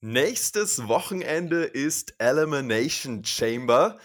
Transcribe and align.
Nächstes 0.00 0.86
Wochenende 0.86 1.64
ist 1.64 2.14
Elimination 2.18 3.24
Chamber. 3.24 3.98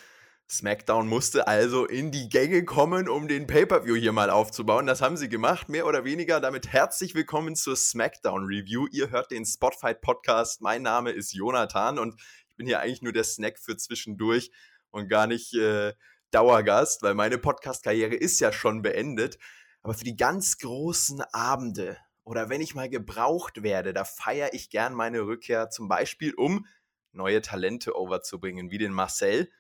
SmackDown 0.50 1.08
musste 1.08 1.48
also 1.48 1.85
in 1.85 2.12
die 2.12 2.30
Gänge 2.30 2.66
kommen, 2.66 3.08
um 3.08 3.27
den 3.27 3.46
Pay-Per-View 3.46 3.93
hier 3.98 4.11
mal 4.11 4.32
aufzubauen. 4.32 4.87
Das 4.87 5.01
haben 5.03 5.17
sie 5.17 5.29
gemacht, 5.29 5.69
mehr 5.69 5.85
oder 5.85 6.03
weniger. 6.03 6.40
Damit 6.42 6.67
herzlich 6.67 7.14
willkommen 7.14 7.56
zur 7.56 7.75
SmackDown 7.75 8.45
Review. 8.45 8.88
Ihr 8.91 9.11
hört 9.11 9.29
den 9.29 9.45
Spotfight 9.45 10.02
Podcast. 10.02 10.61
Mein 10.61 10.82
Name 10.82 11.11
ist 11.11 11.32
Jonathan 11.32 12.00
und 12.00 12.20
ich 12.50 12.55
bin 12.55 12.66
hier 12.66 12.80
eigentlich 12.80 13.04
nur 13.04 13.14
der 13.14 13.23
Snack 13.23 13.60
für 13.60 13.78
zwischendurch 13.78 14.50
und 14.89 15.10
gar 15.10 15.28
nicht 15.28 15.54
äh, 15.54 15.94
Dauergast, 16.32 17.04
weil 17.04 17.14
meine 17.14 17.38
Podcast-Karriere 17.38 18.16
ist 18.16 18.39
ja 18.39 18.52
schon 18.52 18.82
beendet. 18.82 19.38
Aber 19.84 19.94
für 19.94 20.05
die 20.05 20.18
ganz 20.18 20.57
großen 20.57 21.21
Abende 21.21 22.00
oder 22.23 22.49
wenn 22.49 22.61
ich 22.61 22.75
mal 22.75 22.89
gebraucht 22.89 23.63
werde, 23.63 23.93
da 23.93 24.03
feiere 24.05 24.53
ich 24.53 24.69
gern 24.69 24.93
meine 24.93 25.21
Rückkehr 25.21 25.69
zum 25.69 25.87
Beispiel, 25.87 26.33
um 26.33 26.65
neue 27.11 27.41
Talente 27.41 27.95
overzubringen, 27.95 28.71
wie 28.71 28.77
den 28.77 28.93
Marcel. 28.93 29.51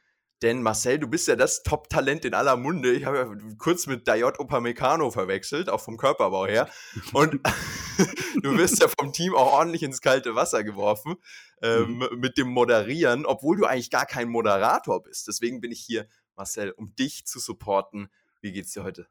Denn 0.41 0.61
Marcel, 0.61 0.99
du 0.99 1.07
bist 1.07 1.27
ja 1.27 1.35
das 1.35 1.63
Top-Talent 1.63 2.25
in 2.25 2.33
aller 2.33 2.57
Munde. 2.57 2.91
Ich 2.91 3.05
habe 3.05 3.17
ja 3.17 3.55
kurz 3.57 3.87
mit 3.87 4.07
Dayot 4.07 4.39
Upamecano 4.39 5.09
verwechselt, 5.09 5.69
auch 5.69 5.79
vom 5.79 5.97
Körperbau 5.97 6.47
her. 6.47 6.69
Und 7.13 7.39
du 8.41 8.57
wirst 8.57 8.81
ja 8.81 8.87
vom 8.87 9.13
Team 9.13 9.35
auch 9.35 9.53
ordentlich 9.53 9.83
ins 9.83 10.01
kalte 10.01 10.35
Wasser 10.35 10.63
geworfen 10.63 11.15
ähm, 11.61 11.97
mhm. 11.97 12.19
mit 12.19 12.37
dem 12.37 12.47
Moderieren, 12.47 13.25
obwohl 13.25 13.57
du 13.57 13.65
eigentlich 13.65 13.89
gar 13.89 14.05
kein 14.05 14.29
Moderator 14.29 15.01
bist. 15.03 15.27
Deswegen 15.27 15.61
bin 15.61 15.71
ich 15.71 15.79
hier, 15.79 16.07
Marcel, 16.35 16.71
um 16.71 16.95
dich 16.95 17.25
zu 17.25 17.39
supporten. 17.39 18.09
Wie 18.41 18.51
geht's 18.51 18.73
dir 18.73 18.83
heute? 18.83 19.07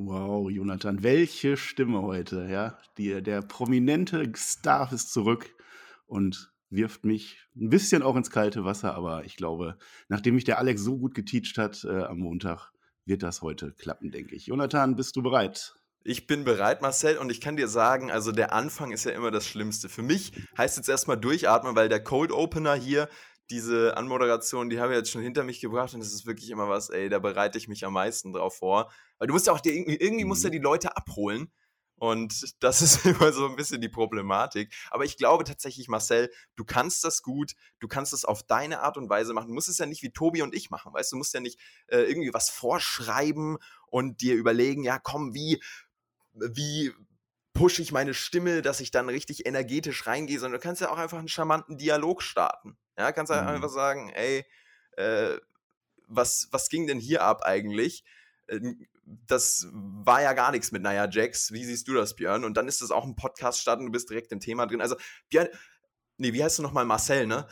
Wow, 0.00 0.48
Jonathan, 0.48 1.02
welche 1.02 1.56
Stimme 1.56 2.02
heute, 2.02 2.46
ja? 2.48 2.78
Die, 2.98 3.20
der 3.20 3.42
prominente 3.42 4.30
Star 4.36 4.92
ist 4.92 5.12
zurück 5.12 5.52
und 6.06 6.52
wirft 6.70 7.04
mich 7.04 7.38
ein 7.56 7.68
bisschen 7.68 8.04
auch 8.04 8.14
ins 8.14 8.30
kalte 8.30 8.64
Wasser, 8.64 8.94
aber 8.94 9.24
ich 9.24 9.34
glaube, 9.34 9.76
nachdem 10.08 10.36
mich 10.36 10.44
der 10.44 10.58
Alex 10.58 10.82
so 10.82 10.98
gut 10.98 11.16
geteacht 11.16 11.58
hat 11.58 11.82
äh, 11.82 12.04
am 12.04 12.18
Montag, 12.18 12.70
wird 13.06 13.24
das 13.24 13.42
heute 13.42 13.72
klappen, 13.72 14.12
denke 14.12 14.36
ich. 14.36 14.46
Jonathan, 14.46 14.94
bist 14.94 15.16
du 15.16 15.22
bereit? 15.22 15.74
Ich 16.04 16.28
bin 16.28 16.44
bereit, 16.44 16.80
Marcel, 16.80 17.18
und 17.18 17.32
ich 17.32 17.40
kann 17.40 17.56
dir 17.56 17.66
sagen, 17.66 18.12
also 18.12 18.30
der 18.30 18.52
Anfang 18.52 18.92
ist 18.92 19.04
ja 19.04 19.10
immer 19.10 19.32
das 19.32 19.48
Schlimmste. 19.48 19.88
Für 19.88 20.02
mich 20.02 20.30
heißt 20.56 20.76
jetzt 20.76 20.88
erstmal 20.88 21.18
durchatmen, 21.18 21.74
weil 21.74 21.88
der 21.88 22.04
Cold 22.04 22.30
Opener 22.30 22.76
hier, 22.76 23.08
diese 23.50 23.96
Anmoderation, 23.96 24.70
die 24.70 24.78
habe 24.78 24.92
ich 24.92 24.98
jetzt 24.98 25.10
schon 25.10 25.22
hinter 25.22 25.42
mich 25.42 25.60
gebracht 25.60 25.92
und 25.92 26.00
das 26.00 26.12
ist 26.12 26.24
wirklich 26.24 26.50
immer 26.50 26.68
was, 26.68 26.88
ey, 26.88 27.08
da 27.08 27.18
bereite 27.18 27.58
ich 27.58 27.66
mich 27.66 27.84
am 27.84 27.94
meisten 27.94 28.32
drauf 28.32 28.58
vor. 28.58 28.92
Weil 29.18 29.28
du 29.28 29.34
musst 29.34 29.46
ja 29.46 29.52
auch 29.52 29.60
dir 29.60 29.74
irgendwie, 29.74 29.96
irgendwie 29.96 30.24
musst 30.24 30.44
du 30.44 30.48
mhm. 30.48 30.52
die 30.52 30.58
Leute 30.58 30.96
abholen. 30.96 31.52
Und 31.96 32.54
das 32.62 32.80
ist 32.82 33.04
immer 33.04 33.32
so 33.32 33.46
ein 33.46 33.56
bisschen 33.56 33.80
die 33.80 33.88
Problematik. 33.88 34.72
Aber 34.90 35.04
ich 35.04 35.16
glaube 35.16 35.44
tatsächlich, 35.44 35.88
Marcel, 35.88 36.30
du 36.56 36.64
kannst 36.64 37.04
das 37.04 37.22
gut, 37.22 37.54
du 37.80 37.88
kannst 37.88 38.12
es 38.12 38.24
auf 38.24 38.42
deine 38.42 38.80
Art 38.80 38.96
und 38.96 39.10
Weise 39.10 39.32
machen. 39.32 39.48
Du 39.48 39.54
musst 39.54 39.68
es 39.68 39.78
ja 39.78 39.86
nicht 39.86 40.02
wie 40.02 40.10
Tobi 40.10 40.42
und 40.42 40.54
ich 40.54 40.70
machen, 40.70 40.92
weißt 40.92 41.12
du, 41.12 41.16
du 41.16 41.18
musst 41.18 41.34
ja 41.34 41.40
nicht 41.40 41.58
äh, 41.88 41.98
irgendwie 42.00 42.32
was 42.32 42.50
vorschreiben 42.50 43.58
und 43.88 44.20
dir 44.20 44.34
überlegen, 44.34 44.84
ja, 44.84 44.98
komm, 44.98 45.34
wie, 45.34 45.62
wie 46.32 46.92
pushe 47.52 47.82
ich 47.82 47.90
meine 47.90 48.14
Stimme, 48.14 48.62
dass 48.62 48.78
ich 48.78 48.92
dann 48.92 49.08
richtig 49.08 49.44
energetisch 49.44 50.06
reingehe, 50.06 50.38
sondern 50.38 50.60
du 50.60 50.64
kannst 50.64 50.80
ja 50.80 50.90
auch 50.90 50.98
einfach 50.98 51.18
einen 51.18 51.28
charmanten 51.28 51.76
Dialog 51.76 52.22
starten. 52.22 52.78
Ja, 52.96 53.10
kannst 53.10 53.32
halt 53.32 53.42
mhm. 53.42 53.48
einfach 53.48 53.70
sagen, 53.70 54.10
ey, 54.10 54.44
äh, 54.96 55.38
was, 56.06 56.48
was 56.52 56.68
ging 56.68 56.86
denn 56.86 57.00
hier 57.00 57.22
ab 57.22 57.42
eigentlich? 57.42 58.04
Das 59.26 59.66
war 59.72 60.22
ja 60.22 60.32
gar 60.32 60.50
nichts 60.50 60.72
mit 60.72 60.82
Naya 60.82 61.08
Jax. 61.10 61.52
Wie 61.52 61.64
siehst 61.64 61.88
du 61.88 61.94
das, 61.94 62.14
Björn? 62.14 62.44
Und 62.44 62.56
dann 62.56 62.68
ist 62.68 62.82
es 62.82 62.90
auch 62.90 63.04
ein 63.04 63.16
Podcast 63.16 63.60
starten, 63.60 63.86
du 63.86 63.92
bist 63.92 64.10
direkt 64.10 64.32
im 64.32 64.40
Thema 64.40 64.66
drin. 64.66 64.80
Also, 64.80 64.96
Björn, 65.30 65.48
nee, 66.18 66.32
wie 66.32 66.42
heißt 66.42 66.58
du 66.58 66.62
nochmal? 66.62 66.84
Marcel, 66.84 67.26
ne? 67.26 67.46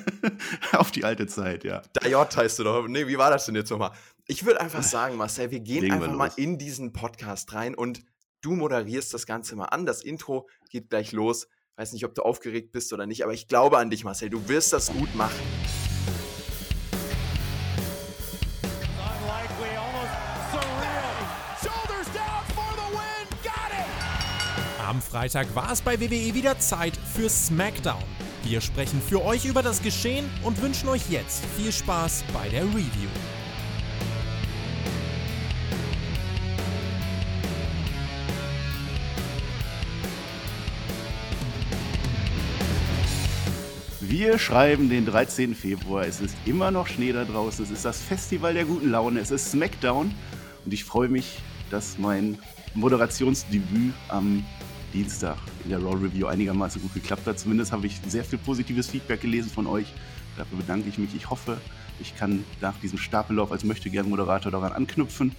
Auf 0.72 0.90
die 0.90 1.04
alte 1.04 1.26
Zeit, 1.26 1.64
ja. 1.64 1.82
Dajot 1.94 2.36
heißt 2.36 2.58
du 2.58 2.64
doch. 2.64 2.86
Nee, 2.88 3.06
wie 3.06 3.18
war 3.18 3.30
das 3.30 3.46
denn 3.46 3.54
jetzt 3.54 3.70
nochmal? 3.70 3.92
Ich 4.26 4.44
würde 4.44 4.60
einfach 4.60 4.82
sagen, 4.82 5.16
Marcel, 5.16 5.50
wir 5.50 5.60
gehen 5.60 5.82
Legen 5.82 5.94
einfach 5.94 6.08
wir 6.08 6.16
mal 6.16 6.32
in 6.36 6.58
diesen 6.58 6.92
Podcast 6.92 7.52
rein 7.54 7.74
und 7.74 8.04
du 8.42 8.54
moderierst 8.54 9.12
das 9.14 9.26
Ganze 9.26 9.56
mal 9.56 9.66
an. 9.66 9.86
Das 9.86 10.02
Intro 10.02 10.48
geht 10.70 10.90
gleich 10.90 11.12
los. 11.12 11.48
Weiß 11.76 11.92
nicht, 11.92 12.04
ob 12.04 12.14
du 12.14 12.22
aufgeregt 12.22 12.72
bist 12.72 12.92
oder 12.92 13.06
nicht, 13.06 13.24
aber 13.24 13.32
ich 13.32 13.48
glaube 13.48 13.78
an 13.78 13.90
dich, 13.90 14.04
Marcel. 14.04 14.30
Du 14.30 14.48
wirst 14.48 14.72
das 14.72 14.92
gut 14.92 15.14
machen. 15.14 15.40
Am 24.92 25.00
Freitag 25.00 25.56
war 25.56 25.72
es 25.72 25.80
bei 25.80 25.98
WWE 25.98 26.34
wieder 26.34 26.58
Zeit 26.58 26.94
für 27.14 27.26
SmackDown. 27.26 28.04
Wir 28.44 28.60
sprechen 28.60 29.00
für 29.00 29.24
euch 29.24 29.46
über 29.46 29.62
das 29.62 29.80
Geschehen 29.80 30.28
und 30.42 30.60
wünschen 30.60 30.90
euch 30.90 31.08
jetzt 31.08 31.42
viel 31.56 31.72
Spaß 31.72 32.24
bei 32.34 32.46
der 32.50 32.64
Review. 32.64 33.08
Wir 44.02 44.38
schreiben 44.38 44.90
den 44.90 45.06
13. 45.06 45.54
Februar. 45.54 46.04
Es 46.04 46.20
ist 46.20 46.36
immer 46.44 46.70
noch 46.70 46.86
Schnee 46.86 47.12
da 47.12 47.24
draußen. 47.24 47.64
Es 47.64 47.70
ist 47.70 47.86
das 47.86 48.02
Festival 48.02 48.52
der 48.52 48.66
guten 48.66 48.90
Laune. 48.90 49.20
Es 49.20 49.30
ist 49.30 49.52
SmackDown. 49.52 50.14
Und 50.66 50.74
ich 50.74 50.84
freue 50.84 51.08
mich, 51.08 51.38
dass 51.70 51.96
mein 51.96 52.38
Moderationsdebüt 52.74 53.94
am 54.08 54.44
Dienstag 54.92 55.38
in 55.64 55.70
der 55.70 55.82
Raw 55.82 55.94
Review 55.94 56.26
einigermaßen 56.26 56.80
gut 56.82 56.94
geklappt 56.94 57.26
hat. 57.26 57.38
Zumindest 57.38 57.72
habe 57.72 57.86
ich 57.86 58.00
sehr 58.08 58.24
viel 58.24 58.38
positives 58.38 58.88
Feedback 58.88 59.20
gelesen 59.20 59.50
von 59.50 59.66
euch. 59.66 59.92
Dafür 60.36 60.58
bedanke 60.58 60.88
ich 60.88 60.98
mich. 60.98 61.14
Ich 61.14 61.30
hoffe, 61.30 61.58
ich 62.00 62.16
kann 62.16 62.44
nach 62.60 62.78
diesem 62.80 62.98
Stapellauf 62.98 63.52
als 63.52 63.64
möchte 63.64 63.90
gern 63.90 64.08
Moderator 64.08 64.52
daran 64.52 64.72
anknüpfen. 64.72 65.34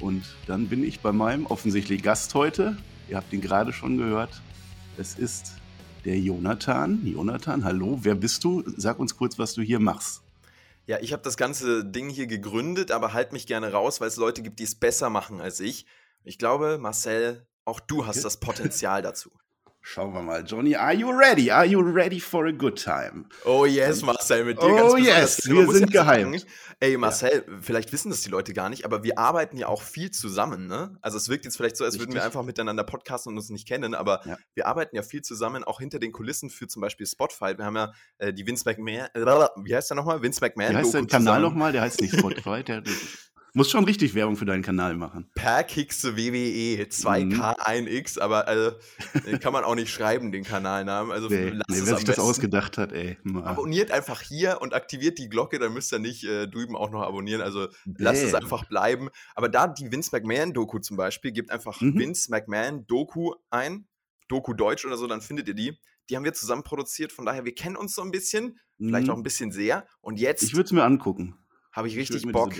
Und 0.00 0.24
dann 0.46 0.68
bin 0.68 0.84
ich 0.84 1.00
bei 1.00 1.12
meinem 1.12 1.46
offensichtlich 1.46 2.02
Gast 2.02 2.34
heute. 2.34 2.76
Ihr 3.08 3.16
habt 3.16 3.32
ihn 3.32 3.40
gerade 3.40 3.72
schon 3.72 3.96
gehört. 3.96 4.40
Es 4.98 5.14
ist 5.14 5.54
der 6.04 6.18
Jonathan. 6.18 7.04
Jonathan, 7.04 7.64
hallo, 7.64 7.98
wer 8.02 8.14
bist 8.14 8.44
du? 8.44 8.62
Sag 8.76 8.98
uns 8.98 9.16
kurz, 9.16 9.38
was 9.38 9.54
du 9.54 9.62
hier 9.62 9.80
machst. 9.80 10.22
Ja, 10.86 10.98
ich 11.00 11.12
habe 11.12 11.22
das 11.22 11.36
ganze 11.36 11.84
Ding 11.84 12.08
hier 12.08 12.28
gegründet, 12.28 12.92
aber 12.92 13.12
halt 13.12 13.32
mich 13.32 13.46
gerne 13.46 13.72
raus, 13.72 14.00
weil 14.00 14.08
es 14.08 14.16
Leute 14.16 14.42
gibt, 14.42 14.60
die 14.60 14.64
es 14.64 14.76
besser 14.76 15.10
machen 15.10 15.40
als 15.40 15.58
ich. 15.58 15.84
Ich 16.22 16.38
glaube, 16.38 16.78
Marcel, 16.80 17.44
auch 17.66 17.80
du 17.80 18.06
hast 18.06 18.24
das 18.24 18.38
Potenzial 18.40 19.02
dazu. 19.02 19.30
Schauen 19.88 20.12
wir 20.14 20.22
mal. 20.22 20.44
Johnny, 20.44 20.74
are 20.74 20.92
you 20.92 21.10
ready? 21.10 21.48
Are 21.48 21.64
you 21.64 21.80
ready 21.80 22.18
for 22.18 22.46
a 22.46 22.50
good 22.50 22.76
time? 22.76 23.26
Oh 23.44 23.64
yes, 23.64 24.02
Marcel, 24.02 24.44
mit 24.44 24.60
dir 24.60 24.64
Oh 24.64 24.94
ganz 24.94 25.06
yes, 25.06 25.48
wir 25.48 25.70
sind 25.70 25.92
geheim. 25.92 26.36
Ey, 26.80 26.96
Marcel, 26.96 27.44
ja. 27.46 27.58
vielleicht 27.60 27.92
wissen 27.92 28.10
das 28.10 28.20
die 28.22 28.28
Leute 28.28 28.52
gar 28.52 28.68
nicht, 28.68 28.84
aber 28.84 29.04
wir 29.04 29.16
arbeiten 29.16 29.56
ja 29.56 29.68
auch 29.68 29.82
viel 29.82 30.10
zusammen, 30.10 30.66
ne? 30.66 30.98
Also 31.02 31.18
es 31.18 31.28
wirkt 31.28 31.44
jetzt 31.44 31.56
vielleicht 31.56 31.76
so, 31.76 31.84
als 31.84 31.94
Richtig. 31.94 32.08
würden 32.08 32.16
wir 32.16 32.24
einfach 32.24 32.42
miteinander 32.42 32.82
podcasten 32.82 33.30
und 33.32 33.38
uns 33.38 33.48
nicht 33.48 33.68
kennen, 33.68 33.94
aber 33.94 34.22
ja. 34.26 34.36
wir 34.54 34.66
arbeiten 34.66 34.96
ja 34.96 35.02
viel 35.02 35.22
zusammen, 35.22 35.62
auch 35.62 35.78
hinter 35.78 36.00
den 36.00 36.10
Kulissen 36.10 36.50
für 36.50 36.66
zum 36.66 36.82
Beispiel 36.82 37.06
Spotify. 37.06 37.56
Wir 37.56 37.64
haben 37.64 37.76
ja 37.76 37.92
äh, 38.18 38.32
die 38.32 38.44
Vince 38.44 38.64
McMahon, 38.68 39.06
äh, 39.14 39.48
wie 39.62 39.76
heißt 39.76 39.90
der 39.90 39.94
nochmal? 39.94 40.20
Vince 40.20 40.40
McMahon. 40.40 40.72
Wie 40.72 40.76
heißt 40.78 40.94
der 40.94 41.06
Kanal 41.06 41.40
nochmal? 41.40 41.70
Der 41.70 41.82
heißt 41.82 42.00
nicht 42.00 42.12
Spotify, 42.18 42.64
der, 42.64 42.82
muss 43.56 43.70
schon 43.70 43.84
richtig 43.84 44.14
Werbung 44.14 44.36
für 44.36 44.44
deinen 44.44 44.62
Kanal 44.62 44.96
machen. 44.96 45.30
Per 45.34 45.64
Kicks 45.64 46.04
WWE 46.04 46.84
2K1X, 46.84 48.20
aber 48.20 48.46
also, 48.46 48.72
kann 49.40 49.52
man 49.54 49.64
auch 49.64 49.74
nicht 49.74 49.90
schreiben, 49.90 50.30
den 50.30 50.44
Kanalnamen. 50.44 51.10
Also 51.10 51.28
nee, 51.28 51.52
nee, 51.52 51.62
wer 51.68 51.96
sich 51.96 52.04
das 52.04 52.18
ausgedacht 52.18 52.76
hat, 52.76 52.92
ey. 52.92 53.16
Abonniert 53.44 53.90
einfach 53.90 54.20
hier 54.20 54.58
und 54.60 54.74
aktiviert 54.74 55.16
die 55.18 55.30
Glocke, 55.30 55.58
dann 55.58 55.72
müsst 55.72 55.90
ihr 55.92 55.98
nicht 55.98 56.24
äh, 56.24 56.46
drüben 56.46 56.76
auch 56.76 56.90
noch 56.90 57.00
abonnieren. 57.00 57.40
Also 57.40 57.68
lasst 57.96 58.22
es 58.22 58.34
einfach 58.34 58.68
bleiben. 58.68 59.08
Aber 59.34 59.48
da 59.48 59.66
die 59.66 59.90
Vince 59.90 60.10
McMahon-Doku 60.12 60.78
zum 60.80 60.98
Beispiel, 60.98 61.32
gebt 61.32 61.50
einfach 61.50 61.80
mhm. 61.80 61.98
Vince 61.98 62.30
McMahon-Doku 62.30 63.34
ein, 63.48 63.88
Doku 64.28 64.52
Deutsch 64.52 64.84
oder 64.84 64.98
so, 64.98 65.06
dann 65.06 65.22
findet 65.22 65.48
ihr 65.48 65.54
die. 65.54 65.78
Die 66.10 66.16
haben 66.16 66.24
wir 66.24 66.34
zusammen 66.34 66.62
produziert, 66.62 67.10
von 67.10 67.24
daher, 67.24 67.46
wir 67.46 67.54
kennen 67.54 67.76
uns 67.76 67.94
so 67.94 68.02
ein 68.02 68.10
bisschen, 68.10 68.58
vielleicht 68.76 69.06
mhm. 69.06 69.12
auch 69.12 69.16
ein 69.16 69.22
bisschen 69.22 69.50
sehr. 69.50 69.86
Und 70.02 70.20
jetzt. 70.20 70.42
Ich 70.42 70.54
würde 70.54 70.66
es 70.66 70.72
mir 70.72 70.84
angucken 70.84 71.38
habe 71.76 71.88
ich 71.88 71.96
richtig 71.96 72.24
ich 72.24 72.32
Bock 72.32 72.54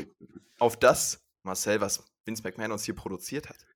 auf 0.59 0.79
das, 0.79 1.27
Marcel, 1.43 1.81
was 1.81 2.05
Vince 2.27 2.43
McMahon 2.43 2.73
uns 2.73 2.85
hier 2.85 2.95
produziert 2.95 3.49
hat. 3.49 3.67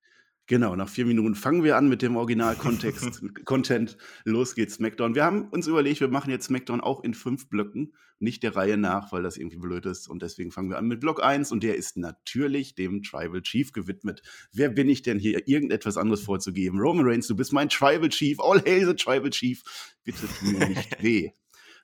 Genau, 0.47 0.75
nach 0.75 0.89
vier 0.89 1.07
Minuten 1.07 1.37
fangen 1.37 1.63
wir 1.63 1.77
an 1.77 1.89
mit 1.89 2.03
dem 2.03 2.17
Original-Kontext, 2.17 3.23
Content. 3.45 3.97
Los 4.25 4.57
geht's, 4.57 4.75
SmackDown. 4.75 5.15
Wir 5.15 5.25
haben 5.25 5.49
uns 5.51 5.69
überlegt, 5.69 6.01
wir 6.01 6.09
machen 6.09 6.31
jetzt 6.31 6.47
SmackDown 6.47 6.81
auch 6.81 7.05
in 7.05 7.15
fünf 7.15 7.49
Blöcken, 7.49 7.95
nicht 8.19 8.43
der 8.43 8.57
Reihe 8.57 8.77
nach, 8.77 9.13
weil 9.13 9.23
das 9.23 9.37
irgendwie 9.37 9.59
blöd 9.59 9.87
ist. 9.87 10.09
Und 10.09 10.23
deswegen 10.23 10.51
fangen 10.51 10.69
wir 10.69 10.77
an 10.77 10.89
mit 10.89 10.99
Block 11.01 11.23
1 11.23 11.53
und 11.53 11.63
der 11.63 11.77
ist 11.77 11.97
natürlich 11.97 12.75
dem 12.75 13.03
Tribal 13.05 13.43
Chief 13.43 13.71
gewidmet. 13.71 14.23
Wer 14.53 14.71
bin 14.71 14.89
ich 14.89 15.03
denn 15.03 15.21
hier, 15.21 15.47
irgendetwas 15.47 15.97
anderes 15.97 16.23
vorzugeben? 16.23 16.81
Roman 16.81 17.07
Reigns, 17.07 17.29
du 17.29 17.37
bist 17.37 17.53
mein 17.53 17.69
Tribal 17.69 18.09
Chief. 18.09 18.41
All 18.41 18.61
hail 18.61 18.87
the 18.87 18.95
Tribal 18.95 19.31
Chief. 19.31 19.63
Bitte 20.03 20.27
tu 20.27 20.47
mir 20.47 20.69
nicht 20.69 21.01
weh. 21.03 21.31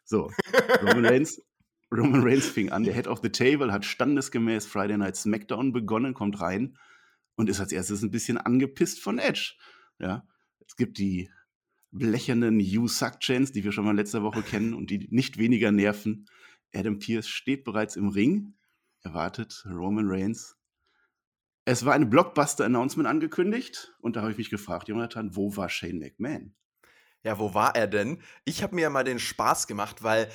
So, 0.04 0.30
Roman 0.82 1.06
Reigns 1.06 1.40
Roman 1.92 2.22
Reigns 2.22 2.46
fing 2.46 2.70
an, 2.72 2.84
der 2.84 2.94
Head 2.94 3.06
of 3.06 3.20
the 3.22 3.30
Table, 3.30 3.72
hat 3.72 3.84
standesgemäß 3.84 4.66
Friday 4.66 4.96
Night 4.96 5.16
SmackDown 5.16 5.72
begonnen, 5.72 6.14
kommt 6.14 6.40
rein 6.40 6.76
und 7.36 7.48
ist 7.48 7.60
als 7.60 7.72
erstes 7.72 8.02
ein 8.02 8.10
bisschen 8.10 8.38
angepisst 8.38 9.00
von 9.00 9.18
Edge. 9.18 9.54
Ja, 9.98 10.26
es 10.66 10.76
gibt 10.76 10.98
die 10.98 11.30
blechernen 11.92 12.60
You 12.60 12.88
Suck 12.88 13.20
Chants, 13.20 13.52
die 13.52 13.64
wir 13.64 13.72
schon 13.72 13.84
mal 13.84 13.94
letzte 13.94 14.22
Woche 14.22 14.42
kennen 14.42 14.74
und 14.74 14.90
die 14.90 15.06
nicht 15.10 15.38
weniger 15.38 15.72
nerven. 15.72 16.26
Adam 16.74 16.98
Pierce 16.98 17.28
steht 17.28 17.64
bereits 17.64 17.96
im 17.96 18.08
Ring, 18.08 18.54
erwartet 19.02 19.64
Roman 19.70 20.08
Reigns. 20.08 20.56
Es 21.64 21.84
war 21.84 21.94
ein 21.94 22.10
Blockbuster-Announcement 22.10 23.08
angekündigt 23.08 23.94
und 24.00 24.16
da 24.16 24.22
habe 24.22 24.32
ich 24.32 24.38
mich 24.38 24.50
gefragt, 24.50 24.88
Jonathan, 24.88 25.34
wo 25.34 25.56
war 25.56 25.68
Shane 25.68 25.98
McMahon? 25.98 26.54
Ja, 27.22 27.38
wo 27.38 27.54
war 27.54 27.74
er 27.74 27.88
denn? 27.88 28.22
Ich 28.44 28.62
habe 28.62 28.74
mir 28.76 28.82
ja 28.82 28.90
mal 28.90 29.02
den 29.02 29.18
Spaß 29.18 29.66
gemacht, 29.66 30.02
weil 30.04 30.28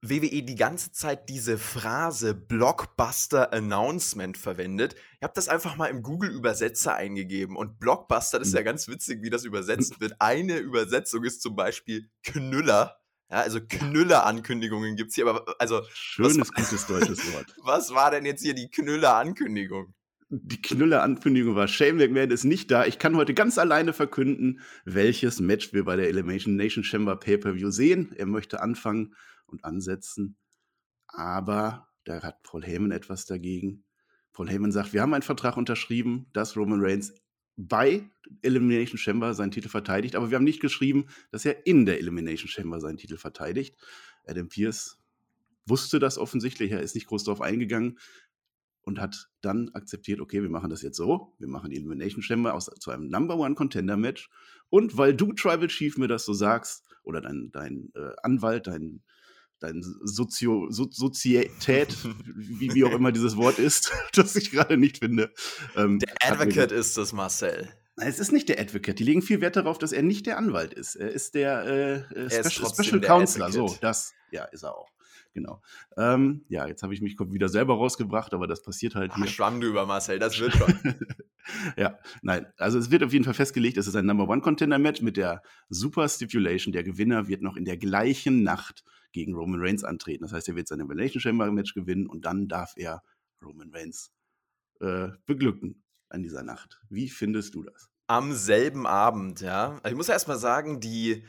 WWE 0.00 0.42
die 0.42 0.54
ganze 0.54 0.92
Zeit 0.92 1.28
diese 1.28 1.58
Phrase 1.58 2.34
Blockbuster 2.34 3.52
Announcement 3.52 4.38
verwendet. 4.38 4.94
Ich 5.16 5.22
habe 5.22 5.32
das 5.34 5.48
einfach 5.48 5.76
mal 5.76 5.86
im 5.86 6.02
Google-Übersetzer 6.02 6.94
eingegeben 6.94 7.56
und 7.56 7.80
Blockbuster, 7.80 8.38
das 8.38 8.48
ist 8.48 8.54
ja 8.54 8.60
hm. 8.60 8.66
ganz 8.66 8.86
witzig, 8.88 9.22
wie 9.22 9.30
das 9.30 9.44
übersetzt 9.44 10.00
wird. 10.00 10.14
Eine 10.20 10.58
Übersetzung 10.58 11.24
ist 11.24 11.42
zum 11.42 11.56
Beispiel 11.56 12.08
Knüller. 12.22 12.96
Ja, 13.30 13.40
also 13.40 13.60
Knüller-Ankündigungen 13.60 14.96
gibt 14.96 15.10
es 15.10 15.16
hier, 15.16 15.26
aber 15.26 15.44
also. 15.58 15.82
Schönes, 15.92 16.38
was, 16.38 16.52
gutes 16.52 16.86
deutsches 16.86 17.32
Wort. 17.32 17.46
Was 17.62 17.92
war 17.92 18.10
denn 18.10 18.24
jetzt 18.24 18.42
hier 18.42 18.54
die 18.54 18.70
Knüller-Ankündigung? 18.70 19.94
Die 20.30 20.62
Knüller-Ankündigung 20.62 21.54
war, 21.54 21.68
Shane 21.68 21.96
McMahon 21.96 22.30
ist 22.30 22.44
nicht 22.44 22.70
da. 22.70 22.86
Ich 22.86 22.98
kann 22.98 23.16
heute 23.16 23.34
ganz 23.34 23.58
alleine 23.58 23.92
verkünden, 23.92 24.60
welches 24.84 25.40
Match 25.40 25.72
wir 25.72 25.84
bei 25.84 25.96
der 25.96 26.08
Elimination 26.08 26.56
Nation 26.56 26.84
Chamber 26.84 27.16
Pay-Per-View 27.16 27.70
sehen. 27.70 28.14
Er 28.16 28.26
möchte 28.26 28.62
anfangen 28.62 29.14
und 29.48 29.64
ansetzen. 29.64 30.36
Aber 31.06 31.88
da 32.04 32.22
hat 32.22 32.42
Paul 32.42 32.64
Heyman 32.64 32.90
etwas 32.90 33.26
dagegen. 33.26 33.84
Paul 34.32 34.48
Heyman 34.48 34.72
sagt, 34.72 34.92
wir 34.92 35.02
haben 35.02 35.14
einen 35.14 35.22
Vertrag 35.22 35.56
unterschrieben, 35.56 36.26
dass 36.32 36.56
Roman 36.56 36.80
Reigns 36.80 37.12
bei 37.56 38.08
Elimination 38.42 38.98
Chamber 38.98 39.34
seinen 39.34 39.50
Titel 39.50 39.68
verteidigt, 39.68 40.14
aber 40.14 40.30
wir 40.30 40.36
haben 40.36 40.44
nicht 40.44 40.60
geschrieben, 40.60 41.06
dass 41.32 41.44
er 41.44 41.66
in 41.66 41.86
der 41.86 41.98
Elimination 41.98 42.48
Chamber 42.48 42.80
seinen 42.80 42.98
Titel 42.98 43.16
verteidigt. 43.16 43.76
Adam 44.24 44.48
Pierce 44.48 44.98
wusste 45.66 45.98
das 45.98 46.18
offensichtlich, 46.18 46.70
er 46.70 46.82
ist 46.82 46.94
nicht 46.94 47.08
groß 47.08 47.24
darauf 47.24 47.40
eingegangen 47.40 47.98
und 48.82 49.00
hat 49.00 49.28
dann 49.40 49.70
akzeptiert, 49.70 50.20
okay, 50.20 50.40
wir 50.40 50.50
machen 50.50 50.70
das 50.70 50.82
jetzt 50.82 50.96
so, 50.96 51.34
wir 51.38 51.48
machen 51.48 51.70
die 51.70 51.76
Elimination 51.76 52.22
Chamber 52.22 52.54
aus, 52.54 52.66
zu 52.66 52.92
einem 52.92 53.08
Number 53.08 53.36
One 53.36 53.56
Contender 53.56 53.96
Match 53.96 54.30
und 54.70 54.96
weil 54.96 55.14
du 55.14 55.32
Tribal 55.32 55.68
Chief 55.68 55.98
mir 55.98 56.08
das 56.08 56.24
so 56.24 56.32
sagst 56.32 56.84
oder 57.02 57.20
dein, 57.20 57.50
dein 57.52 57.90
äh, 57.96 58.12
Anwalt, 58.22 58.68
dein 58.68 59.02
deine 59.60 59.82
Sozio, 59.82 60.70
so, 60.70 60.88
Sozietät, 60.90 61.96
wie, 62.36 62.74
wie, 62.74 62.84
auch 62.84 62.92
immer 62.92 63.12
dieses 63.12 63.36
Wort 63.36 63.58
ist, 63.58 63.92
das 64.12 64.36
ich 64.36 64.50
gerade 64.50 64.76
nicht 64.76 64.98
finde. 64.98 65.32
Ähm, 65.76 65.98
der 65.98 66.14
Advocate 66.22 66.72
ist 66.72 66.96
das, 66.96 67.12
Marcel. 67.12 67.68
Nein, 67.96 68.08
es 68.08 68.20
ist 68.20 68.32
nicht 68.32 68.48
der 68.48 68.60
Advocate. 68.60 68.98
Die 68.98 69.04
legen 69.04 69.22
viel 69.22 69.40
Wert 69.40 69.56
darauf, 69.56 69.78
dass 69.78 69.92
er 69.92 70.02
nicht 70.02 70.26
der 70.26 70.38
Anwalt 70.38 70.72
ist. 70.72 70.94
Er 70.94 71.10
ist 71.10 71.34
der 71.34 71.64
äh, 72.14 72.14
äh 72.14 72.30
Special, 72.30 72.72
Special 72.72 73.00
Counselor. 73.00 73.50
So, 73.50 73.76
das, 73.80 74.14
ja, 74.30 74.44
ist 74.44 74.62
er 74.62 74.76
auch. 74.76 74.88
Genau. 75.34 75.62
Ähm, 75.96 76.44
ja, 76.48 76.66
jetzt 76.66 76.82
habe 76.82 76.94
ich 76.94 77.00
mich 77.00 77.16
wieder 77.18 77.48
selber 77.48 77.74
rausgebracht, 77.74 78.34
aber 78.34 78.46
das 78.46 78.62
passiert 78.62 78.94
halt 78.94 79.12
Ach, 79.14 79.26
Schwamm 79.28 79.60
drüber, 79.60 79.86
Marcel, 79.86 80.18
das 80.18 80.38
wird 80.40 80.54
schon. 80.54 80.74
ja, 81.76 81.98
nein, 82.22 82.46
also 82.56 82.78
es 82.78 82.90
wird 82.90 83.04
auf 83.04 83.12
jeden 83.12 83.24
Fall 83.24 83.34
festgelegt, 83.34 83.76
es 83.76 83.86
ist 83.86 83.94
ein 83.94 84.06
Number 84.06 84.28
One 84.28 84.40
Contender 84.40 84.78
Match 84.78 85.00
mit 85.00 85.16
der 85.16 85.42
Super 85.68 86.08
Stipulation. 86.08 86.72
Der 86.72 86.82
Gewinner 86.82 87.28
wird 87.28 87.42
noch 87.42 87.56
in 87.56 87.64
der 87.64 87.76
gleichen 87.76 88.42
Nacht 88.42 88.82
gegen 89.12 89.34
Roman 89.34 89.60
Reigns 89.60 89.84
antreten. 89.84 90.22
Das 90.22 90.32
heißt, 90.32 90.48
er 90.48 90.56
wird 90.56 90.68
sein 90.68 90.80
Elimination 90.80 91.20
Chamber 91.20 91.50
Match 91.50 91.74
gewinnen 91.74 92.06
und 92.06 92.24
dann 92.24 92.48
darf 92.48 92.74
er 92.76 93.02
Roman 93.42 93.70
Reigns 93.72 94.12
äh, 94.80 95.08
beglücken 95.26 95.84
an 96.08 96.22
dieser 96.22 96.42
Nacht. 96.42 96.80
Wie 96.88 97.08
findest 97.08 97.54
du 97.54 97.62
das? 97.62 97.88
Am 98.06 98.32
selben 98.32 98.86
Abend, 98.86 99.40
ja. 99.40 99.78
Also 99.82 99.88
ich 99.88 99.96
muss 99.96 100.08
erst 100.08 100.28
mal 100.28 100.38
sagen, 100.38 100.80
die 100.80 101.24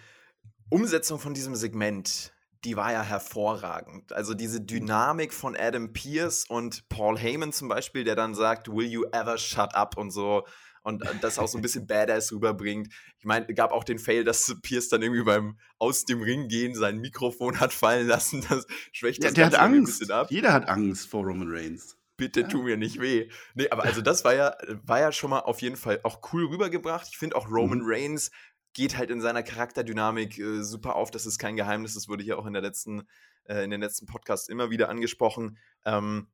Umsetzung 0.69 1.19
von 1.19 1.33
diesem 1.33 1.55
Segment, 1.55 2.33
die 2.63 2.77
war 2.77 2.91
ja 2.91 3.01
hervorragend. 3.01 4.13
Also 4.13 4.33
diese 4.33 4.61
Dynamik 4.61 5.33
von 5.33 5.57
Adam 5.57 5.91
Pierce 5.93 6.45
und 6.47 6.87
Paul 6.87 7.17
Heyman 7.17 7.51
zum 7.51 7.67
Beispiel, 7.67 8.03
der 8.03 8.15
dann 8.15 8.35
sagt, 8.35 8.69
Will 8.69 8.87
you 8.87 9.03
ever 9.11 9.37
shut 9.37 9.75
up 9.75 9.97
und 9.97 10.11
so 10.11 10.45
und 10.83 11.03
äh, 11.03 11.13
das 11.21 11.39
auch 11.39 11.47
so 11.47 11.57
ein 11.57 11.61
bisschen 11.61 11.87
Badass 11.87 12.31
rüberbringt. 12.31 12.93
Ich 13.17 13.25
meine, 13.25 13.45
gab 13.53 13.71
auch 13.71 13.83
den 13.83 13.99
Fail, 13.99 14.23
dass 14.23 14.55
Pierce 14.61 14.89
dann 14.89 15.01
irgendwie 15.01 15.23
beim 15.23 15.57
aus 15.77 16.05
dem 16.05 16.21
Ring 16.21 16.47
gehen 16.47 16.75
sein 16.75 16.99
Mikrofon 16.99 17.59
hat 17.59 17.73
fallen 17.73 18.07
lassen. 18.07 18.45
Das 18.49 18.65
schwächt 18.91 19.23
das 19.23 19.31
ja, 19.31 19.35
der 19.35 19.45
hat 19.47 19.55
Angst. 19.55 19.77
ein 19.77 19.85
bisschen 19.85 20.11
ab. 20.11 20.27
Jeder 20.29 20.53
hat 20.53 20.67
Angst 20.67 21.07
vor 21.09 21.23
Roman 21.23 21.49
Reigns. 21.49 21.97
Bitte 22.17 22.41
ja. 22.41 22.47
tu 22.47 22.63
mir 22.63 22.75
nicht 22.75 22.99
weh. 22.99 23.29
Nee, 23.55 23.69
aber 23.69 23.83
also 23.83 24.01
das 24.01 24.25
war 24.25 24.35
ja, 24.35 24.57
war 24.83 24.99
ja 24.99 25.11
schon 25.13 25.29
mal 25.29 25.39
auf 25.39 25.61
jeden 25.61 25.77
Fall 25.77 26.01
auch 26.03 26.19
cool 26.33 26.45
rübergebracht. 26.47 27.07
Ich 27.09 27.17
finde 27.17 27.37
auch 27.37 27.49
Roman 27.49 27.79
mhm. 27.79 27.85
Reigns 27.87 28.31
geht 28.73 28.97
halt 28.97 29.09
in 29.09 29.21
seiner 29.21 29.43
Charakterdynamik 29.43 30.37
äh, 30.37 30.63
super 30.63 30.95
auf. 30.95 31.11
Das 31.11 31.25
ist 31.25 31.39
kein 31.39 31.55
Geheimnis. 31.55 31.93
Das 31.93 32.07
wurde 32.07 32.23
hier 32.23 32.37
auch 32.37 32.45
in 32.45 32.53
der 32.53 32.61
letzten, 32.61 33.03
äh, 33.45 33.63
in 33.63 33.71
den 33.71 33.81
letzten 33.81 34.05
Podcast 34.05 34.49
immer 34.49 34.69
wieder 34.69 34.89
angesprochen. 34.89 35.57
Ähm, 35.85 36.27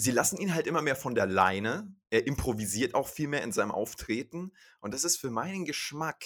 sie 0.00 0.10
lassen 0.12 0.38
ihn 0.38 0.54
halt 0.54 0.66
immer 0.66 0.82
mehr 0.82 0.96
von 0.96 1.14
der 1.14 1.26
Leine. 1.26 1.94
Er 2.08 2.26
improvisiert 2.26 2.94
auch 2.94 3.08
viel 3.08 3.28
mehr 3.28 3.42
in 3.42 3.52
seinem 3.52 3.70
Auftreten. 3.70 4.52
Und 4.80 4.94
das 4.94 5.04
ist 5.04 5.18
für 5.18 5.30
meinen 5.30 5.64
Geschmack 5.64 6.24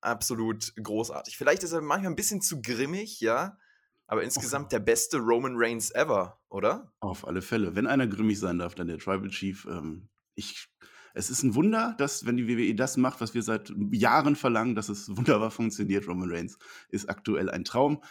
absolut 0.00 0.74
großartig. 0.82 1.36
Vielleicht 1.36 1.62
ist 1.62 1.72
er 1.72 1.80
manchmal 1.80 2.12
ein 2.12 2.16
bisschen 2.16 2.40
zu 2.40 2.62
grimmig, 2.62 3.20
ja. 3.20 3.58
Aber 4.06 4.22
insgesamt 4.22 4.72
der 4.72 4.80
beste 4.80 5.18
Roman 5.18 5.54
Reigns 5.56 5.90
ever, 5.94 6.38
oder? 6.48 6.92
Auf 7.00 7.26
alle 7.26 7.40
Fälle. 7.40 7.74
Wenn 7.74 7.86
einer 7.86 8.06
grimmig 8.06 8.38
sein 8.38 8.58
darf, 8.58 8.74
dann 8.74 8.86
der 8.86 8.98
Tribal 8.98 9.30
Chief. 9.30 9.66
Ähm, 9.66 10.08
ich, 10.34 10.68
es 11.14 11.30
ist 11.30 11.42
ein 11.42 11.54
Wunder, 11.54 11.94
dass, 11.98 12.26
wenn 12.26 12.36
die 12.36 12.48
WWE 12.48 12.74
das 12.74 12.96
macht, 12.96 13.20
was 13.20 13.32
wir 13.32 13.42
seit 13.42 13.72
Jahren 13.92 14.36
verlangen, 14.36 14.74
dass 14.74 14.88
es 14.88 15.14
wunderbar 15.16 15.50
funktioniert. 15.50 16.06
Roman 16.06 16.30
Reigns 16.30 16.58
ist 16.88 17.08
aktuell 17.08 17.48
ein 17.48 17.64
Traum. 17.64 18.02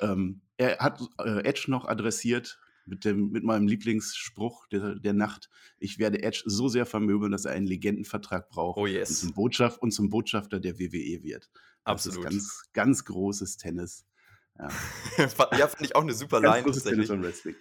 Ähm, 0.00 0.40
er 0.56 0.78
hat 0.78 1.00
äh, 1.18 1.44
Edge 1.44 1.64
noch 1.68 1.86
adressiert 1.86 2.61
mit, 2.84 3.04
dem, 3.04 3.30
mit 3.30 3.44
meinem 3.44 3.66
Lieblingsspruch 3.66 4.66
der, 4.68 4.96
der 4.96 5.12
Nacht. 5.12 5.48
Ich 5.78 5.98
werde 5.98 6.22
Edge 6.22 6.42
so 6.46 6.68
sehr 6.68 6.86
vermöbeln, 6.86 7.32
dass 7.32 7.44
er 7.44 7.52
einen 7.52 7.66
Legendenvertrag 7.66 8.48
braucht 8.48 8.78
oh 8.78 8.86
yes. 8.86 9.10
und, 9.10 9.16
zum 9.16 9.32
Botschaft, 9.34 9.82
und 9.82 9.92
zum 9.92 10.10
Botschafter 10.10 10.60
der 10.60 10.78
WWE 10.78 11.22
wird. 11.22 11.50
Absolut. 11.84 12.26
Das 12.26 12.34
ist 12.34 12.72
ganz, 12.72 12.72
ganz 12.72 13.04
großes 13.04 13.56
Tennis. 13.56 14.06
Ja. 14.58 14.68
ja, 15.18 15.68
fand 15.68 15.82
ich 15.82 15.96
auch 15.96 16.02
eine 16.02 16.14
super 16.14 16.40
Line 16.40 16.64
tatsächlich. 16.64 17.08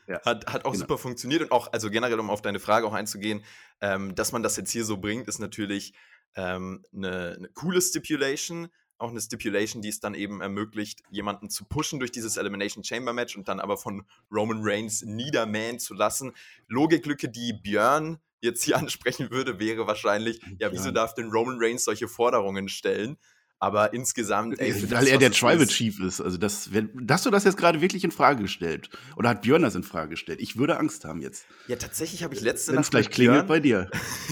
Ja. 0.07 0.21
Hat, 0.23 0.45
hat 0.47 0.65
auch 0.65 0.73
genau. 0.73 0.81
super 0.81 0.97
funktioniert 0.97 1.41
und 1.41 1.51
auch, 1.51 1.71
also 1.71 1.89
generell, 1.89 2.19
um 2.19 2.29
auf 2.29 2.41
deine 2.41 2.59
Frage 2.59 2.85
auch 2.85 2.93
einzugehen, 2.93 3.43
ähm, 3.79 4.13
dass 4.15 4.31
man 4.31 4.43
das 4.43 4.57
jetzt 4.57 4.71
hier 4.71 4.85
so 4.85 4.97
bringt, 4.97 5.27
ist 5.27 5.39
natürlich 5.39 5.93
ähm, 6.35 6.83
eine, 6.93 7.35
eine 7.37 7.49
coole 7.49 7.81
Stipulation, 7.81 8.69
auch 9.01 9.09
eine 9.09 9.21
Stipulation, 9.21 9.81
die 9.81 9.89
es 9.89 9.99
dann 9.99 10.13
eben 10.13 10.41
ermöglicht, 10.41 11.01
jemanden 11.09 11.49
zu 11.49 11.65
pushen 11.65 11.99
durch 11.99 12.11
dieses 12.11 12.37
Elimination 12.37 12.83
Chamber 12.83 13.13
Match 13.13 13.35
und 13.35 13.47
dann 13.47 13.59
aber 13.59 13.77
von 13.77 14.05
Roman 14.31 14.59
Reigns 14.61 15.03
niedermähen 15.03 15.79
zu 15.79 15.93
lassen. 15.93 16.33
Logiklücke, 16.67 17.29
die 17.29 17.53
Björn 17.53 18.19
jetzt 18.41 18.63
hier 18.63 18.77
ansprechen 18.77 19.31
würde, 19.31 19.59
wäre 19.59 19.87
wahrscheinlich, 19.87 20.39
ja, 20.59 20.71
wieso 20.71 20.91
darf 20.91 21.13
denn 21.13 21.31
Roman 21.31 21.57
Reigns 21.59 21.83
solche 21.83 22.07
Forderungen 22.07 22.69
stellen? 22.69 23.17
Aber 23.63 23.93
insgesamt, 23.93 24.59
ey, 24.59 24.73
Weil 24.89 25.01
das, 25.01 25.05
er 25.05 25.19
der 25.19 25.31
Tribal 25.31 25.67
Chief 25.67 25.99
ist. 25.99 26.19
Also, 26.19 26.39
das, 26.39 26.73
wenn, 26.73 26.89
hast 27.07 27.27
du 27.27 27.29
das 27.29 27.43
jetzt 27.43 27.57
gerade 27.57 27.79
wirklich 27.79 28.03
in 28.03 28.09
Frage 28.09 28.41
gestellt? 28.41 28.89
Oder 29.15 29.29
hat 29.29 29.43
Björn 29.43 29.61
das 29.61 29.75
in 29.75 29.83
Frage 29.83 30.09
gestellt? 30.09 30.41
Ich 30.41 30.57
würde 30.57 30.79
Angst 30.79 31.05
haben 31.05 31.21
jetzt. 31.21 31.45
Ja, 31.67 31.75
tatsächlich 31.75 32.23
habe 32.23 32.33
ich 32.33 32.41
letzte 32.41 32.73
Nacht. 32.73 32.89
gleich 32.89 33.11
klingelt 33.11 33.45
Björn, 33.45 33.47
bei 33.47 33.59
dir. 33.59 33.91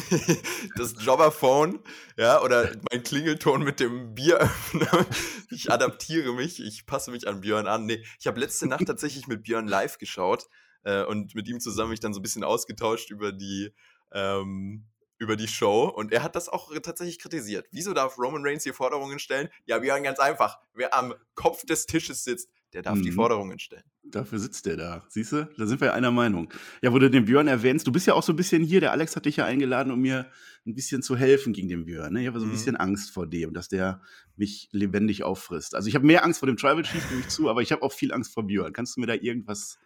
das 0.77 0.95
Jobberphone, 0.97 1.77
ja, 2.17 2.41
oder 2.41 2.71
mein 2.91 3.03
Klingelton 3.03 3.61
mit 3.61 3.79
dem 3.79 4.15
Bieröffner. 4.15 5.05
ich 5.51 5.71
adaptiere 5.71 6.33
mich, 6.33 6.59
ich 6.59 6.87
passe 6.87 7.11
mich 7.11 7.27
an 7.27 7.41
Björn 7.41 7.67
an. 7.67 7.85
Nee, 7.85 8.03
ich 8.19 8.25
habe 8.25 8.39
letzte 8.39 8.65
Nacht 8.65 8.87
tatsächlich 8.87 9.27
mit 9.27 9.43
Björn 9.43 9.67
live 9.67 9.99
geschaut 9.99 10.47
äh, 10.85 11.03
und 11.03 11.35
mit 11.35 11.47
ihm 11.47 11.59
zusammen 11.59 11.91
mich 11.91 11.99
dann 11.99 12.15
so 12.15 12.19
ein 12.19 12.23
bisschen 12.23 12.43
ausgetauscht 12.43 13.11
über 13.11 13.31
die. 13.31 13.75
Ähm, 14.11 14.87
über 15.19 15.35
die 15.35 15.47
Show 15.47 15.83
und 15.83 16.11
er 16.11 16.23
hat 16.23 16.35
das 16.35 16.49
auch 16.49 16.73
tatsächlich 16.81 17.19
kritisiert. 17.19 17.67
Wieso 17.71 17.93
darf 17.93 18.17
Roman 18.17 18.41
Reigns 18.43 18.63
hier 18.63 18.73
Forderungen 18.73 19.19
stellen? 19.19 19.49
Ja, 19.65 19.79
Björn, 19.79 20.03
ganz 20.03 20.17
einfach. 20.17 20.59
Wer 20.73 20.97
am 20.97 21.13
Kopf 21.35 21.65
des 21.65 21.85
Tisches 21.85 22.23
sitzt, 22.23 22.49
der 22.73 22.83
darf 22.83 22.95
mhm. 22.95 23.03
die 23.03 23.11
Forderungen 23.11 23.59
stellen. 23.59 23.83
Dafür 24.03 24.39
sitzt 24.39 24.65
der 24.65 24.77
da. 24.77 25.05
Siehst 25.09 25.33
du? 25.33 25.49
Da 25.57 25.65
sind 25.65 25.81
wir 25.81 25.93
einer 25.93 26.11
Meinung. 26.11 26.51
Ja, 26.81 26.93
wo 26.93 26.99
du 26.99 27.09
den 27.09 27.25
Björn 27.25 27.47
erwähnst, 27.47 27.85
du 27.85 27.91
bist 27.91 28.07
ja 28.07 28.13
auch 28.13 28.23
so 28.23 28.33
ein 28.33 28.37
bisschen 28.37 28.63
hier. 28.63 28.79
Der 28.79 28.91
Alex 28.91 29.15
hat 29.15 29.25
dich 29.25 29.37
ja 29.37 29.45
eingeladen, 29.45 29.91
um 29.91 29.99
mir 29.99 30.31
ein 30.65 30.73
bisschen 30.73 31.01
zu 31.01 31.17
helfen 31.17 31.53
gegen 31.53 31.67
den 31.67 31.85
Björn. 31.85 32.13
Ne? 32.13 32.21
Ich 32.21 32.27
habe 32.27 32.39
so 32.39 32.45
ein 32.45 32.49
mhm. 32.49 32.53
bisschen 32.53 32.75
Angst 32.77 33.11
vor 33.11 33.27
dem, 33.27 33.53
dass 33.53 33.67
der 33.67 34.01
mich 34.35 34.69
lebendig 34.71 35.23
auffrisst. 35.23 35.75
Also 35.75 35.89
ich 35.89 35.95
habe 35.95 36.05
mehr 36.05 36.23
Angst 36.23 36.39
vor 36.39 36.47
dem 36.47 36.57
Tribal 36.57 36.83
Chief, 36.83 37.07
gebe 37.09 37.21
ich 37.21 37.27
zu, 37.27 37.49
aber 37.49 37.61
ich 37.61 37.71
habe 37.71 37.81
auch 37.81 37.91
viel 37.91 38.13
Angst 38.13 38.33
vor 38.33 38.47
Björn. 38.47 38.71
Kannst 38.71 38.95
du 38.95 39.01
mir 39.01 39.07
da 39.07 39.15
irgendwas 39.15 39.79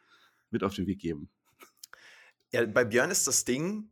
mit 0.51 0.63
auf 0.63 0.75
den 0.75 0.85
Weg 0.85 0.99
geben? 0.99 1.29
Ja, 2.51 2.65
bei 2.65 2.85
Björn 2.85 3.09
ist 3.09 3.25
das 3.27 3.45
Ding, 3.45 3.89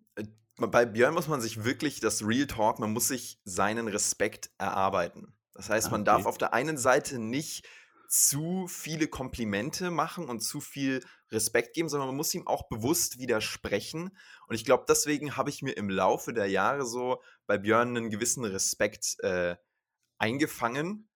bei 0.57 0.85
Björn 0.85 1.13
muss 1.13 1.27
man 1.27 1.41
sich 1.41 1.63
wirklich 1.63 1.99
das 1.99 2.25
Real 2.25 2.47
Talk, 2.47 2.79
man 2.79 2.91
muss 2.91 3.07
sich 3.07 3.39
seinen 3.43 3.87
Respekt 3.87 4.51
erarbeiten. 4.57 5.33
Das 5.53 5.69
heißt, 5.69 5.91
man 5.91 6.01
okay. 6.01 6.11
darf 6.11 6.25
auf 6.25 6.37
der 6.37 6.53
einen 6.53 6.77
Seite 6.77 7.19
nicht 7.19 7.67
zu 8.07 8.67
viele 8.67 9.07
Komplimente 9.07 9.89
machen 9.89 10.27
und 10.27 10.41
zu 10.41 10.59
viel 10.59 11.03
Respekt 11.31 11.73
geben, 11.73 11.87
sondern 11.87 12.09
man 12.09 12.17
muss 12.17 12.33
ihm 12.33 12.45
auch 12.45 12.67
bewusst 12.67 13.19
widersprechen. 13.19 14.17
Und 14.47 14.55
ich 14.55 14.65
glaube, 14.65 14.83
deswegen 14.87 15.37
habe 15.37 15.49
ich 15.49 15.61
mir 15.61 15.77
im 15.77 15.89
Laufe 15.89 16.33
der 16.33 16.47
Jahre 16.47 16.85
so 16.85 17.21
bei 17.47 17.57
Björn 17.57 17.95
einen 17.95 18.09
gewissen 18.09 18.43
Respekt 18.43 19.17
äh, 19.23 19.55
eingefangen. 20.17 21.07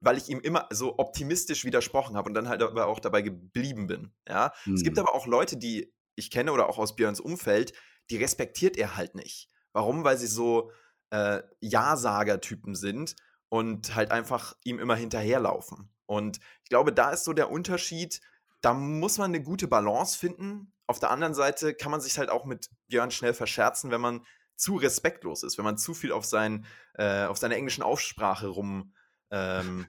weil 0.00 0.18
ich 0.18 0.28
ihm 0.28 0.40
immer 0.40 0.68
so 0.70 0.98
optimistisch 0.98 1.64
widersprochen 1.64 2.16
habe 2.16 2.28
und 2.28 2.34
dann 2.34 2.48
halt 2.48 2.62
aber 2.62 2.86
auch 2.86 3.00
dabei 3.00 3.22
geblieben 3.22 3.86
bin. 3.86 4.12
Ja? 4.28 4.52
Hm. 4.64 4.74
Es 4.74 4.84
gibt 4.84 4.98
hm. 4.98 5.04
aber 5.04 5.16
auch 5.16 5.26
Leute, 5.26 5.56
die 5.56 5.92
ich 6.14 6.30
kenne 6.30 6.52
oder 6.52 6.68
auch 6.68 6.78
aus 6.78 6.94
Björns 6.94 7.18
Umfeld, 7.18 7.72
die 8.10 8.16
respektiert 8.16 8.76
er 8.76 8.96
halt 8.96 9.14
nicht. 9.14 9.50
Warum? 9.72 10.04
Weil 10.04 10.18
sie 10.18 10.26
so 10.26 10.70
äh, 11.10 11.42
Ja-Sager-Typen 11.60 12.74
sind 12.74 13.16
und 13.48 13.94
halt 13.94 14.10
einfach 14.10 14.56
ihm 14.64 14.78
immer 14.78 14.96
hinterherlaufen. 14.96 15.92
Und 16.06 16.38
ich 16.62 16.70
glaube, 16.70 16.92
da 16.92 17.10
ist 17.10 17.24
so 17.24 17.32
der 17.32 17.50
Unterschied, 17.50 18.20
da 18.60 18.74
muss 18.74 19.18
man 19.18 19.30
eine 19.30 19.42
gute 19.42 19.68
Balance 19.68 20.18
finden. 20.18 20.72
Auf 20.86 20.98
der 20.98 21.10
anderen 21.10 21.34
Seite 21.34 21.74
kann 21.74 21.90
man 21.90 22.00
sich 22.00 22.18
halt 22.18 22.30
auch 22.30 22.44
mit 22.44 22.70
Björn 22.88 23.10
schnell 23.10 23.34
verscherzen, 23.34 23.90
wenn 23.90 24.00
man 24.00 24.24
zu 24.56 24.76
respektlos 24.76 25.42
ist, 25.42 25.58
wenn 25.58 25.64
man 25.64 25.76
zu 25.76 25.94
viel 25.94 26.12
auf, 26.12 26.24
sein, 26.24 26.64
äh, 26.94 27.24
auf 27.24 27.38
seine 27.38 27.56
englischen 27.56 27.82
Aussprache 27.82 28.46
rum, 28.46 28.94
ähm, 29.30 29.86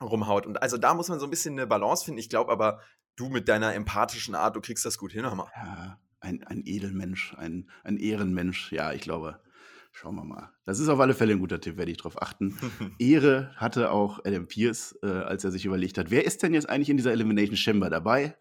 rumhaut. 0.00 0.46
Und 0.46 0.60
also 0.60 0.76
da 0.76 0.94
muss 0.94 1.08
man 1.08 1.18
so 1.18 1.26
ein 1.26 1.30
bisschen 1.30 1.54
eine 1.54 1.66
Balance 1.66 2.04
finden. 2.04 2.18
Ich 2.18 2.28
glaube 2.28 2.52
aber, 2.52 2.80
du 3.16 3.28
mit 3.28 3.48
deiner 3.48 3.74
empathischen 3.74 4.34
Art, 4.34 4.56
du 4.56 4.60
kriegst 4.60 4.84
das 4.84 4.98
gut 4.98 5.12
hin, 5.12 5.26
Hammer. 5.26 5.50
Ja, 5.56 5.98
ein, 6.20 6.42
ein 6.44 6.62
Edelmensch, 6.64 7.34
ein, 7.36 7.68
ein 7.84 7.96
Ehrenmensch. 7.96 8.72
Ja, 8.72 8.92
ich 8.92 9.00
glaube, 9.02 9.40
schauen 9.92 10.14
wir 10.16 10.24
mal. 10.24 10.50
Das 10.64 10.78
ist 10.78 10.88
auf 10.88 11.00
alle 11.00 11.14
Fälle 11.14 11.32
ein 11.32 11.40
guter 11.40 11.60
Tipp, 11.60 11.76
werde 11.76 11.90
ich 11.90 11.98
darauf 11.98 12.20
achten. 12.20 12.56
Ehre 12.98 13.52
hatte 13.56 13.90
auch 13.90 14.24
Adam 14.24 14.46
Pierce, 14.46 14.98
äh, 15.02 15.08
als 15.08 15.44
er 15.44 15.50
sich 15.50 15.64
überlegt 15.64 15.98
hat, 15.98 16.10
wer 16.10 16.24
ist 16.24 16.42
denn 16.42 16.54
jetzt 16.54 16.68
eigentlich 16.68 16.90
in 16.90 16.96
dieser 16.96 17.12
Elimination 17.12 17.56
Chamber 17.56 17.90
dabei? 17.90 18.36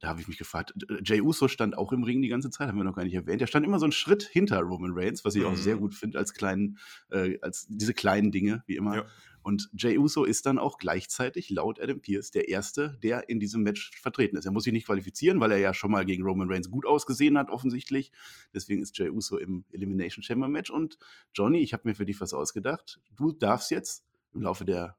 Da 0.00 0.08
habe 0.08 0.20
ich 0.20 0.28
mich 0.28 0.38
gefragt, 0.38 0.74
Jay 1.04 1.20
Uso 1.20 1.48
stand 1.48 1.76
auch 1.76 1.92
im 1.92 2.02
Ring 2.02 2.22
die 2.22 2.28
ganze 2.28 2.50
Zeit, 2.50 2.68
haben 2.68 2.78
wir 2.78 2.84
noch 2.84 2.96
gar 2.96 3.04
nicht 3.04 3.14
erwähnt. 3.14 3.40
Er 3.40 3.46
stand 3.46 3.66
immer 3.66 3.78
so 3.78 3.84
einen 3.84 3.92
Schritt 3.92 4.22
hinter 4.22 4.60
Roman 4.60 4.92
Reigns, 4.94 5.24
was 5.24 5.34
ich 5.34 5.42
mhm. 5.42 5.48
auch 5.48 5.56
sehr 5.56 5.76
mhm. 5.76 5.80
gut 5.80 5.94
finde 5.94 6.18
als 6.18 6.34
kleinen, 6.34 6.78
äh, 7.10 7.38
als 7.40 7.66
diese 7.68 7.94
kleinen 7.94 8.30
Dinge, 8.30 8.62
wie 8.66 8.76
immer. 8.76 8.96
Ja. 8.96 9.06
Und 9.42 9.70
Jay 9.72 9.96
Uso 9.96 10.24
ist 10.24 10.46
dann 10.46 10.58
auch 10.58 10.78
gleichzeitig 10.78 11.48
laut 11.48 11.80
Adam 11.80 12.00
Pierce 12.00 12.30
der 12.30 12.48
Erste, 12.48 12.98
der 13.02 13.28
in 13.28 13.40
diesem 13.40 13.62
Match 13.62 13.98
vertreten 14.00 14.36
ist. 14.36 14.44
Er 14.44 14.52
muss 14.52 14.64
sich 14.64 14.72
nicht 14.72 14.86
qualifizieren, 14.86 15.40
weil 15.40 15.52
er 15.52 15.58
ja 15.58 15.72
schon 15.72 15.90
mal 15.90 16.04
gegen 16.04 16.22
Roman 16.22 16.50
Reigns 16.50 16.70
gut 16.70 16.84
ausgesehen 16.84 17.38
hat, 17.38 17.48
offensichtlich. 17.48 18.12
Deswegen 18.52 18.82
ist 18.82 18.98
Jay 18.98 19.08
Uso 19.08 19.38
im 19.38 19.64
Elimination 19.72 20.22
Chamber 20.22 20.48
Match. 20.48 20.70
Und 20.70 20.98
Johnny, 21.32 21.60
ich 21.60 21.72
habe 21.72 21.88
mir 21.88 21.94
für 21.94 22.04
dich 22.04 22.20
was 22.20 22.34
ausgedacht. 22.34 23.00
Du 23.16 23.32
darfst 23.32 23.70
jetzt 23.70 24.04
im 24.34 24.42
Laufe 24.42 24.64
der 24.64 24.96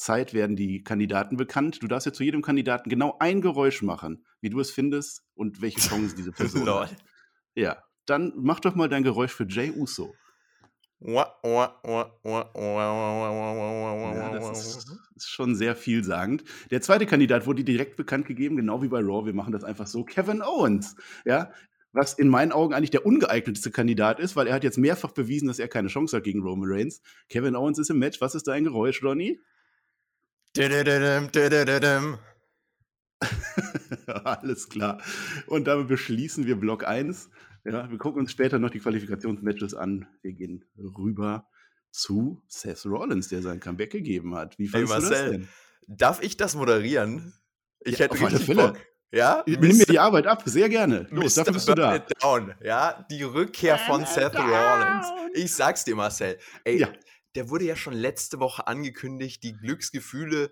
Zeit 0.00 0.32
werden 0.32 0.56
die 0.56 0.82
Kandidaten 0.82 1.36
bekannt. 1.36 1.82
Du 1.82 1.86
darfst 1.86 2.06
jetzt 2.06 2.16
zu 2.16 2.24
jedem 2.24 2.42
Kandidaten 2.42 2.88
genau 2.88 3.16
ein 3.20 3.40
Geräusch 3.40 3.82
machen, 3.82 4.24
wie 4.40 4.48
du 4.50 4.58
es 4.58 4.70
findest 4.70 5.22
und 5.34 5.60
welche 5.60 5.80
Songs 5.80 6.14
diese 6.14 6.32
Person 6.32 6.68
hat. 6.68 6.96
Ja, 7.54 7.82
dann 8.06 8.32
mach 8.36 8.60
doch 8.60 8.74
mal 8.74 8.88
dein 8.88 9.02
Geräusch 9.02 9.32
für 9.32 9.46
Jay 9.46 9.70
Uso. 9.70 10.14
Ja, 11.00 11.34
das 14.38 14.76
ist, 14.76 14.90
ist, 15.16 15.28
schon 15.28 15.54
sehr 15.54 15.74
vielsagend. 15.74 16.44
Der 16.70 16.80
zweite 16.82 17.06
Kandidat 17.06 17.46
wurde 17.46 17.64
direkt 17.64 17.96
bekannt 17.96 18.26
gegeben, 18.26 18.56
genau 18.56 18.82
wie 18.82 18.88
bei 18.88 19.00
Raw. 19.00 19.24
Wir 19.26 19.34
machen 19.34 19.52
das 19.52 19.64
einfach 19.64 19.86
so. 19.86 20.04
Kevin 20.04 20.42
Owens. 20.42 20.96
Ja, 21.24 21.52
was 21.92 22.14
in 22.14 22.28
meinen 22.28 22.52
Augen 22.52 22.74
eigentlich 22.74 22.90
der 22.90 23.04
ungeeignetste 23.04 23.70
Kandidat 23.70 24.20
ist, 24.20 24.36
weil 24.36 24.46
er 24.46 24.54
hat 24.54 24.64
jetzt 24.64 24.78
mehrfach 24.78 25.12
bewiesen, 25.12 25.48
dass 25.48 25.58
er 25.58 25.68
keine 25.68 25.88
Chance 25.88 26.16
hat 26.16 26.24
gegen 26.24 26.42
Roman 26.42 26.70
Reigns. 26.70 27.02
Kevin 27.28 27.56
Owens 27.56 27.78
ist 27.78 27.90
im 27.90 27.98
Match. 27.98 28.20
Was 28.20 28.34
ist 28.34 28.46
dein 28.46 28.64
Geräusch, 28.64 29.02
Ronny? 29.02 29.40
Alles 34.06 34.68
klar. 34.68 35.00
Und 35.46 35.66
damit 35.66 35.88
beschließen 35.88 36.46
wir 36.46 36.56
Block 36.56 36.84
1. 36.84 37.30
Ja, 37.64 37.90
wir 37.90 37.98
gucken 37.98 38.22
uns 38.22 38.32
später 38.32 38.58
noch 38.58 38.70
die 38.70 38.80
Qualifikationsmatches 38.80 39.74
an. 39.74 40.06
Wir 40.22 40.32
gehen 40.32 40.64
rüber 40.76 41.46
zu 41.92 42.42
Seth 42.48 42.84
Rollins, 42.86 43.28
der 43.28 43.42
sein 43.42 43.60
Comeback 43.60 43.90
gegeben 43.90 44.34
hat. 44.34 44.58
Wie 44.58 44.68
fandest 44.68 44.92
hey 44.94 45.00
Marcel, 45.00 45.24
du 45.24 45.38
das 45.38 45.48
denn? 45.86 45.96
Darf 45.96 46.22
ich 46.22 46.36
das 46.36 46.54
moderieren? 46.54 47.34
Ich 47.80 47.98
ja, 47.98 48.06
hätte 48.06 48.20
richtig 48.20 48.56
Bock. 48.56 48.78
Ja, 49.12 49.42
nimm 49.46 49.76
mir 49.76 49.86
die 49.86 49.98
Arbeit 49.98 50.26
ab, 50.26 50.42
sehr 50.46 50.68
gerne. 50.68 51.08
Los, 51.10 51.34
dafür 51.34 51.52
bist 51.52 51.68
du 51.68 51.74
da. 51.74 51.98
Down, 51.98 52.54
ja, 52.62 53.04
die 53.10 53.24
Rückkehr 53.24 53.76
von 53.76 54.06
Seth 54.06 54.36
Rollins. 54.36 55.06
Ich 55.34 55.52
sag's 55.52 55.84
dir, 55.84 55.96
Marcel. 55.96 56.38
Ey, 56.64 56.78
ja. 56.78 56.88
Der 57.34 57.48
wurde 57.48 57.64
ja 57.64 57.76
schon 57.76 57.94
letzte 57.94 58.40
Woche 58.40 58.66
angekündigt, 58.66 59.42
die 59.42 59.52
Glücksgefühle 59.52 60.50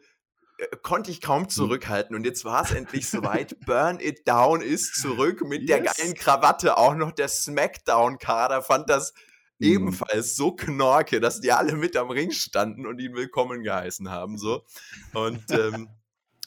äh, 0.58 0.76
konnte 0.82 1.10
ich 1.10 1.20
kaum 1.20 1.42
hm. 1.42 1.48
zurückhalten. 1.48 2.14
Und 2.14 2.24
jetzt 2.24 2.44
war 2.44 2.64
es 2.64 2.72
endlich 2.72 3.08
soweit. 3.10 3.58
Burn 3.64 4.00
It 4.00 4.26
Down 4.26 4.60
ist 4.60 5.00
zurück 5.00 5.42
mit 5.42 5.62
yes. 5.62 5.68
der 5.68 5.80
geilen 5.82 6.14
Krawatte. 6.14 6.76
Auch 6.76 6.94
noch 6.94 7.12
der 7.12 7.28
Smackdown-Kader 7.28 8.62
fand 8.62 8.90
das 8.90 9.12
mm. 9.58 9.64
ebenfalls 9.64 10.36
so 10.36 10.52
knorke, 10.52 11.20
dass 11.20 11.40
die 11.40 11.52
alle 11.52 11.74
mit 11.74 11.96
am 11.96 12.10
Ring 12.10 12.30
standen 12.30 12.86
und 12.86 13.00
ihn 13.00 13.14
willkommen 13.14 13.62
geheißen 13.62 14.10
haben. 14.10 14.38
So. 14.38 14.64
Und 15.14 15.50
ähm, 15.50 15.88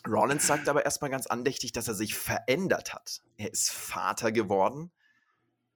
Rollins 0.07 0.47
sagt 0.47 0.67
aber 0.67 0.83
erstmal 0.83 1.11
ganz 1.11 1.27
andächtig, 1.27 1.71
dass 1.71 1.87
er 1.87 1.93
sich 1.93 2.15
verändert 2.15 2.93
hat. 2.93 3.21
Er 3.37 3.51
ist 3.51 3.71
Vater 3.71 4.31
geworden. 4.31 4.91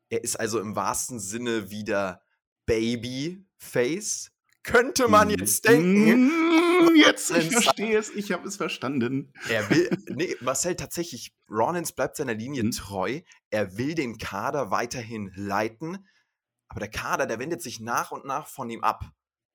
Er 0.09 0.23
ist 0.23 0.39
also 0.39 0.59
im 0.59 0.75
wahrsten 0.75 1.19
Sinne 1.19 1.69
wieder 1.69 2.21
Babyface. 2.65 4.31
Könnte 4.65 5.07
man 5.07 5.29
hm. 5.29 5.39
jetzt 5.39 5.65
denken. 5.65 6.27
Mm, 6.27 6.95
jetzt, 6.95 7.29
ich 7.29 7.51
verstehe 7.51 7.97
es, 7.97 8.09
ich 8.09 8.31
habe 8.31 8.47
es 8.47 8.57
verstanden. 8.57 9.31
Er 9.47 9.69
will, 9.69 9.89
nee, 10.09 10.35
Marcel, 10.41 10.75
tatsächlich, 10.75 11.35
Rollins 11.49 11.91
bleibt 11.93 12.17
seiner 12.17 12.33
Linie 12.33 12.63
hm. 12.63 12.71
treu. 12.71 13.21
Er 13.51 13.77
will 13.77 13.93
den 13.93 14.17
Kader 14.17 14.71
weiterhin 14.71 15.31
leiten, 15.35 16.07
aber 16.67 16.79
der 16.79 16.89
Kader, 16.89 17.27
der 17.27 17.39
wendet 17.39 17.61
sich 17.61 17.79
nach 17.79 18.11
und 18.11 18.25
nach 18.25 18.47
von 18.47 18.69
ihm 18.69 18.83
ab. 18.83 19.05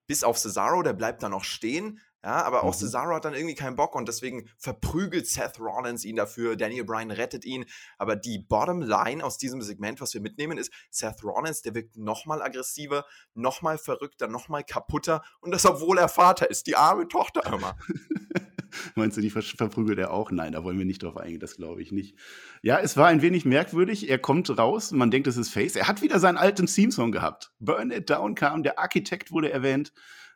Bis 0.07 0.25
auf 0.25 0.39
Cesaro, 0.39 0.83
der 0.83 0.93
bleibt 0.93 1.23
da 1.23 1.29
noch 1.29 1.45
stehen, 1.45 2.01
ja, 2.23 2.45
aber 2.45 2.65
auch 2.65 2.75
mhm. 2.75 2.79
Cesaro 2.79 3.15
hat 3.15 3.25
dann 3.25 3.35
irgendwie 3.35 3.55
keinen 3.55 3.77
Bock 3.77 3.95
und 3.95 4.07
deswegen 4.07 4.49
verprügelt 4.59 5.27
Seth 5.27 5.59
Rollins 5.59 6.05
ihn 6.05 6.17
dafür. 6.17 6.55
Daniel 6.57 6.85
Bryan 6.85 7.11
rettet 7.11 7.47
ihn. 7.47 7.65
Aber 7.97 8.15
die 8.15 8.39
Bottom 8.39 8.83
Line 8.83 9.25
aus 9.25 9.39
diesem 9.39 9.63
Segment, 9.63 10.01
was 10.03 10.13
wir 10.13 10.21
mitnehmen, 10.21 10.59
ist 10.59 10.71
Seth 10.91 11.25
Rollins, 11.25 11.63
der 11.63 11.75
wirkt 11.75 11.97
nochmal 11.97 12.43
aggressiver, 12.43 13.07
nochmal 13.35 13.79
verrückter, 13.79 14.29
nochmal 14.29 14.65
kaputter. 14.65 15.23
Und 15.41 15.53
das, 15.53 15.65
obwohl 15.65 15.97
er 15.99 16.09
Vater 16.09 16.51
ist, 16.51 16.67
die 16.67 16.77
arme 16.77 17.09
Tochter 17.09 17.47
immer. 17.47 17.77
Meinst 18.95 19.17
du, 19.17 19.21
die 19.21 19.31
ver 19.31 19.43
verprügelt 19.43 19.99
er 19.99 20.13
auch? 20.13 20.31
Nein, 20.31 20.53
da 20.53 20.63
wollen 20.63 20.79
wir 20.79 20.85
nicht 20.85 21.03
drauf 21.03 21.17
eingehen, 21.17 21.41
das 21.41 21.57
glaube 21.57 21.83
ich 21.83 21.91
nicht. 21.91 22.17
Ja, 22.63 22.79
es 22.79 22.97
war 22.97 23.09
ein 23.09 23.23
wenig 23.23 23.45
merkwürdig. 23.45 24.09
Er 24.09 24.19
kommt 24.19 24.57
raus, 24.57 24.93
man 24.93 25.11
denkt, 25.11 25.27
es 25.27 25.37
ist 25.37 25.51
Face. 25.51 25.75
Er 25.75 25.89
hat 25.89 26.03
wieder 26.03 26.21
seinen 26.21 26.37
alten 26.37 26.67
Theme-Song 26.67 27.11
gehabt. 27.11 27.53
Burn 27.59 27.91
It 27.91 28.11
Down 28.11 28.35
kam, 28.35 28.63
der 28.63 28.79
Architekt 28.79 29.33
wurde 29.33 29.51
erwähnt. 29.51 29.93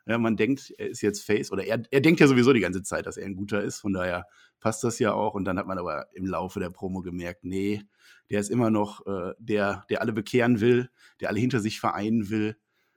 Ja, 0.06 0.18
man 0.18 0.36
denkt, 0.36 0.74
er 0.76 0.88
ist 0.88 1.00
jetzt 1.00 1.24
Face 1.24 1.50
oder 1.50 1.64
er, 1.64 1.82
er 1.90 2.00
denkt 2.00 2.20
ja 2.20 2.26
sowieso 2.26 2.52
die 2.52 2.60
ganze 2.60 2.82
Zeit, 2.82 3.06
dass 3.06 3.16
er 3.16 3.24
ein 3.24 3.36
guter 3.36 3.62
ist. 3.62 3.80
Von 3.80 3.94
daher 3.94 4.26
passt 4.60 4.84
das 4.84 4.98
ja 4.98 5.12
auch. 5.12 5.34
Und 5.34 5.44
dann 5.46 5.58
hat 5.58 5.66
man 5.66 5.78
aber 5.78 6.08
im 6.12 6.26
Laufe 6.26 6.60
der 6.60 6.70
Promo 6.70 7.00
gemerkt, 7.00 7.44
nee, 7.44 7.82
der 8.30 8.40
ist 8.40 8.50
immer 8.50 8.70
noch 8.70 9.06
äh, 9.06 9.32
der, 9.38 9.84
der 9.88 10.02
alle 10.02 10.12
bekehren 10.12 10.60
will, 10.60 10.90
der 11.20 11.30
alle 11.30 11.40
hinter 11.40 11.60
sich 11.60 11.80
vereinen 11.80 12.28
will. 12.28 12.56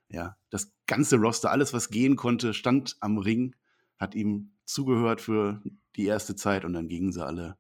Ja, 0.10 0.38
das 0.50 0.74
ganze 0.86 1.18
Roster, 1.18 1.52
alles, 1.52 1.74
was 1.74 1.90
gehen 1.90 2.16
konnte, 2.16 2.54
stand 2.54 2.98
am 3.00 3.18
Ring, 3.18 3.56
hat 3.98 4.16
ihm 4.16 4.52
zugehört 4.66 5.22
für 5.22 5.62
die 5.96 6.06
erste 6.06 6.36
Zeit 6.36 6.66
und 6.66 6.74
dann 6.74 6.88
gingen 6.88 7.12
sie 7.12 7.26
alle 7.26 7.58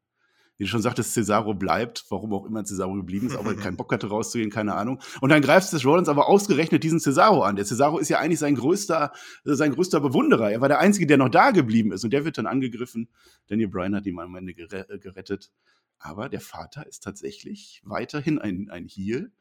wie 0.57 0.63
du 0.63 0.69
schon 0.69 0.81
sagtest, 0.81 1.13
Cesaro 1.13 1.53
bleibt, 1.53 2.05
warum 2.09 2.33
auch 2.33 2.45
immer 2.45 2.63
Cesaro 2.65 2.93
geblieben 2.95 3.27
ist, 3.27 3.35
auch 3.35 3.45
weil 3.45 3.55
er 3.55 3.61
keinen 3.61 3.77
Bock 3.77 3.91
hatte 3.93 4.07
rauszugehen, 4.07 4.49
keine 4.49 4.73
Ahnung. 4.73 4.99
Und 5.21 5.29
dann 5.29 5.41
greift 5.41 5.71
es 5.71 5.85
Rollins 5.85 6.09
aber 6.09 6.27
ausgerechnet 6.27 6.83
diesen 6.83 6.99
Cesaro 6.99 7.43
an. 7.43 7.55
Der 7.55 7.65
Cesaro 7.65 7.99
ist 7.99 8.09
ja 8.09 8.19
eigentlich 8.19 8.39
sein 8.39 8.55
größter, 8.55 9.11
sein 9.43 9.73
größter 9.73 9.99
Bewunderer. 9.99 10.51
Er 10.51 10.61
war 10.61 10.67
der 10.67 10.79
Einzige, 10.79 11.05
der 11.05 11.17
noch 11.17 11.29
da 11.29 11.51
geblieben 11.51 11.91
ist 11.91 12.03
und 12.03 12.11
der 12.11 12.25
wird 12.25 12.37
dann 12.37 12.47
angegriffen. 12.47 13.09
Daniel 13.47 13.69
Bryan 13.69 13.95
hat 13.95 14.05
ihn 14.05 14.19
am 14.19 14.35
Ende 14.35 14.53
gerettet. 14.55 15.51
Aber 15.99 16.29
der 16.29 16.41
Vater 16.41 16.85
ist 16.85 17.03
tatsächlich 17.03 17.81
weiterhin 17.83 18.39
ein, 18.39 18.69
ein 18.69 18.87
Heel. 18.87 19.31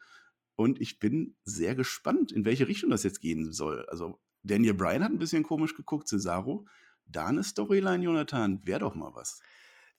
Und 0.54 0.80
ich 0.80 0.99
bin 0.99 1.37
sehr 1.44 1.75
gespannt, 1.75 2.32
in 2.32 2.44
welche 2.44 2.68
Richtung 2.68 2.90
das 2.90 3.02
jetzt 3.02 3.20
gehen 3.20 3.52
soll. 3.52 3.87
Also 3.88 4.18
Daniel 4.42 4.75
Bryan 4.75 5.04
hat 5.04 5.11
ein 5.11 5.18
bisschen 5.18 5.42
komisch 5.42 5.75
geguckt, 5.75 6.08
Cesaro. 6.08 6.66
Da 7.06 7.26
eine 7.26 7.44
Storyline, 7.44 8.02
Jonathan, 8.02 8.61
wäre 8.64 8.80
doch 8.80 8.94
mal 8.94 9.14
was. 9.14 9.40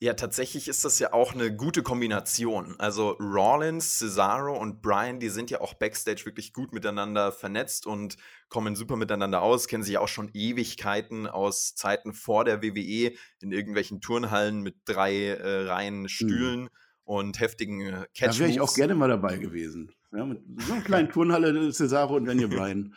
Ja, 0.00 0.14
tatsächlich 0.14 0.68
ist 0.68 0.84
das 0.84 1.00
ja 1.00 1.12
auch 1.12 1.34
eine 1.34 1.54
gute 1.54 1.82
Kombination. 1.82 2.76
Also 2.78 3.16
Rollins, 3.18 3.98
Cesaro 3.98 4.56
und 4.56 4.80
Brian, 4.80 5.18
die 5.18 5.28
sind 5.28 5.50
ja 5.50 5.60
auch 5.60 5.74
backstage 5.74 6.24
wirklich 6.24 6.52
gut 6.52 6.72
miteinander 6.72 7.32
vernetzt 7.32 7.84
und 7.84 8.16
kommen 8.48 8.76
super 8.76 8.94
miteinander 8.94 9.42
aus, 9.42 9.66
kennen 9.66 9.82
sich 9.82 9.98
auch 9.98 10.06
schon 10.06 10.30
Ewigkeiten 10.34 11.26
aus 11.26 11.74
Zeiten 11.74 12.12
vor 12.12 12.44
der 12.44 12.62
WWE 12.62 13.12
in 13.40 13.50
irgendwelchen 13.50 14.00
Turnhallen 14.00 14.62
mit 14.62 14.76
drei 14.84 15.30
äh, 15.30 15.66
Reihen 15.66 16.02
mhm. 16.02 16.08
Stühlen 16.08 16.60
mhm. 16.60 16.68
und 17.02 17.40
heftigen 17.40 17.80
äh, 17.80 18.06
Catch. 18.16 18.34
Da 18.34 18.38
wäre 18.38 18.50
ich 18.50 18.60
auch 18.60 18.74
gerne 18.74 18.94
mal 18.94 19.08
dabei 19.08 19.36
gewesen. 19.36 19.90
Ja, 20.12 20.24
mit 20.24 20.40
so 20.60 20.74
einer 20.74 20.82
kleinen 20.82 21.08
Turnhalle 21.12 21.72
Cesaro 21.72 22.14
und 22.14 22.26
Daniel 22.26 22.48
Bryan. 22.48 22.94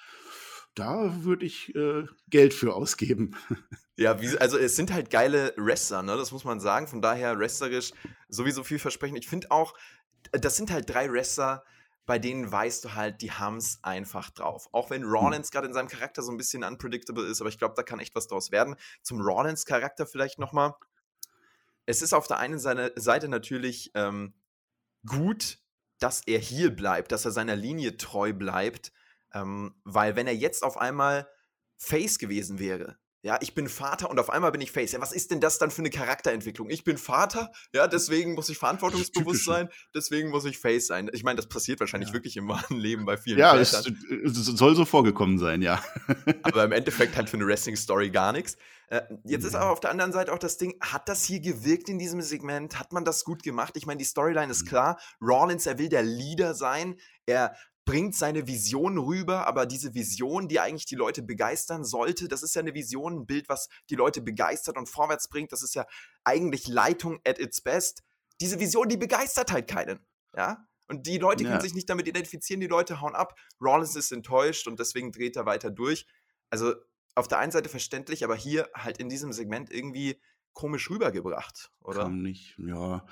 Da 0.75 1.24
würde 1.24 1.46
ich 1.46 1.75
äh, 1.75 2.06
Geld 2.30 2.54
für 2.54 2.74
ausgeben. 2.74 3.36
Ja, 3.98 4.20
wie, 4.20 4.36
also 4.38 4.58
es 4.58 4.75
sind 4.75 4.92
halt 4.92 5.12
geile 5.12 5.54
Wrestler, 5.58 6.01
ne? 6.01 6.18
Das 6.18 6.32
muss 6.32 6.44
man 6.44 6.60
sagen. 6.60 6.88
Von 6.88 7.01
daher 7.01 7.38
wrestlerisch 7.38 7.92
sowieso 8.30 8.63
vielversprechend. 8.63 9.20
Ich 9.20 9.28
finde 9.28 9.51
auch, 9.51 9.75
das 10.32 10.58
sind 10.58 10.72
halt 10.72 10.90
drei 10.90 11.12
Wrestler, 11.12 11.63
bei 12.06 12.18
denen 12.18 12.51
weißt 12.51 12.86
du 12.86 12.96
halt, 12.96 13.22
die 13.22 13.32
haben 13.32 13.58
es 13.58 13.80
einfach 13.84 14.32
drauf. 14.32 14.70
Auch 14.72 14.90
wenn 14.90 15.04
hm. 15.04 15.12
Rollins 15.12 15.51
gerade 15.51 15.68
in 15.68 15.74
seinem 15.74 15.88
Charakter 15.88 16.24
so 16.24 16.32
ein 16.32 16.38
bisschen 16.38 16.63
unpredictable 16.63 17.25
ist, 17.25 17.42
aber 17.42 17.50
ich 17.50 17.60
glaube, 17.60 17.75
da 17.75 17.84
kann 17.84 18.00
echt 18.00 18.16
was 18.16 18.28
draus 18.28 18.51
werden. 18.51 18.75
Zum 19.04 19.22
Rollins-Charakter 19.22 20.08
vielleicht 20.08 20.40
nochmal. 20.40 20.74
Es 21.86 22.01
ist 22.01 22.13
auf 22.13 22.28
der 22.28 22.38
einen 22.40 22.60
Seite 22.60 23.28
natürlich 23.28 23.92
ähm, 23.94 24.34
gut, 25.06 25.60
dass 26.00 26.22
er 26.25 26.40
hier 26.40 26.75
bleibt, 26.75 27.12
dass 27.12 27.25
er 27.25 27.32
seiner 27.32 27.56
Linie 27.56 27.98
treu 27.98 28.34
bleibt, 28.34 28.92
ähm, 29.34 29.76
weil 29.84 30.16
wenn 30.16 30.28
er 30.28 30.36
jetzt 30.36 30.64
auf 30.64 30.78
einmal 30.78 31.28
Face 31.78 32.20
gewesen 32.20 32.60
wäre, 32.60 32.98
ja, 33.24 33.38
ich 33.40 33.54
bin 33.54 33.70
Vater 33.70 34.10
und 34.10 34.20
auf 34.20 34.32
einmal 34.32 34.52
bin 34.52 34.62
ich 34.62 34.72
Face. 34.72 34.94
Ja, 34.94 35.02
was 35.02 35.12
ist 35.12 35.30
denn 35.30 35.40
das 35.40 35.60
dann 35.60 35.70
für 35.70 35.84
eine 35.84 35.92
Charakterentwicklung? 35.92 36.72
Ich 36.72 36.84
bin 36.84 36.98
Vater, 36.98 37.52
ja, 37.72 37.88
deswegen 37.88 38.34
muss 38.34 38.50
ich 38.50 38.58
verantwortungsbewusst 38.58 39.46
sein, 39.46 39.70
deswegen 39.94 40.30
muss 40.30 40.46
ich 40.46 40.58
Face 40.58 40.88
sein. 40.88 41.10
Ich 41.14 41.24
meine, 41.24 41.36
das 41.36 41.48
passiert 41.48 41.80
wahrscheinlich 41.80 42.10
ja. 42.10 42.14
wirklich 42.16 42.36
im 42.38 42.48
wahren 42.48 42.78
Leben 42.78 43.06
bei 43.06 43.18
vielen 43.18 43.38
Ja, 43.38 43.56
es, 43.56 43.74
es, 43.74 44.46
soll 44.46 44.76
so 44.76 44.86
vorgekommen 44.86 45.38
sein, 45.38 45.62
ja. 45.62 45.84
aber 46.42 46.64
im 46.64 46.72
Endeffekt 46.72 47.16
halt 47.16 47.30
für 47.30 47.38
eine 47.38 47.46
Wrestling-Story 47.46 48.10
gar 48.10 48.32
nichts. 48.34 48.58
Äh, 48.88 49.04
jetzt 49.24 49.46
ist 49.46 49.56
aber 49.56 49.70
auf 49.70 49.80
der 49.80 49.92
anderen 49.92 50.12
Seite 50.12 50.34
auch 50.34 50.40
das 50.40 50.58
Ding, 50.58 50.76
hat 50.82 51.08
das 51.08 51.24
hier 51.24 51.40
gewirkt 51.40 51.90
in 51.90 52.00
diesem 52.00 52.22
Segment? 52.22 52.80
Hat 52.80 52.92
man 52.92 53.06
das 53.06 53.24
gut 53.24 53.44
gemacht? 53.44 53.78
Ich 53.78 53.86
meine, 53.86 54.00
die 54.00 54.06
Storyline 54.06 54.52
ist 54.52 54.64
mhm. 54.64 54.70
klar. 54.70 55.00
Rollins, 55.22 55.68
er 55.68 55.78
will 55.78 55.90
der 55.90 56.04
Leader 56.04 56.56
sein. 56.56 56.96
Er 57.26 57.56
bringt 57.86 58.16
seine 58.16 58.48
Vision 58.48 58.98
rüber, 58.98 59.48
aber 59.48 59.66
diese 59.66 59.94
Vision, 59.94 60.48
die 60.48 60.60
eigentlich 60.60 60.86
die 60.86 60.96
Leute 60.96 61.24
begeistern 61.24 61.84
sollte, 61.84 62.28
das 62.28 62.44
ist 62.44 62.56
ja 62.56 62.62
eine 62.62 62.74
Vision, 62.74 63.22
ein 63.22 63.26
Bild, 63.26 63.50
was 63.50 63.70
die 63.90 63.96
Leute 63.96 64.22
begeistert 64.22 64.78
und 64.78 64.88
vorwärts 64.88 65.28
bringt, 65.30 65.52
das 65.52 65.64
ist 65.64 65.74
ja 65.74 65.86
eigentlich 66.24 66.68
Leitung 66.68 67.20
at 67.26 67.40
its 67.40 67.62
best. 67.62 68.04
Diese 68.40 68.60
Vision, 68.60 68.88
die 68.88 68.98
begeistert 68.98 69.52
halt 69.52 69.68
keinen, 69.68 70.06
ja? 70.36 70.68
Und 70.88 71.08
die 71.08 71.18
Leute 71.18 71.44
ja. 71.44 71.50
können 71.50 71.62
sich 71.62 71.74
nicht 71.74 71.90
damit 71.90 72.08
identifizieren, 72.08 72.60
die 72.60 72.68
Leute 72.68 73.00
hauen 73.00 73.16
ab. 73.16 73.40
Rollins 73.62 73.96
ist 73.96 74.12
enttäuscht 74.12 74.68
und 74.68 74.78
deswegen 74.78 75.14
dreht 75.14 75.38
er 75.38 75.46
weiter 75.46 75.72
durch. 75.72 76.06
Also 76.50 76.74
auf 77.16 77.30
der 77.30 77.40
einen 77.40 77.52
Seite 77.52 77.70
verständlich, 77.70 78.26
aber 78.26 78.36
hier 78.36 78.70
halt 78.74 78.98
in 78.98 79.08
diesem 79.08 79.32
Segment 79.32 79.72
irgendwie 79.72 80.22
komisch 80.54 80.90
rübergebracht, 80.90 81.72
oder? 81.80 82.04
Kam 82.04 82.22
nicht, 82.22 82.58
ja. 82.58 83.06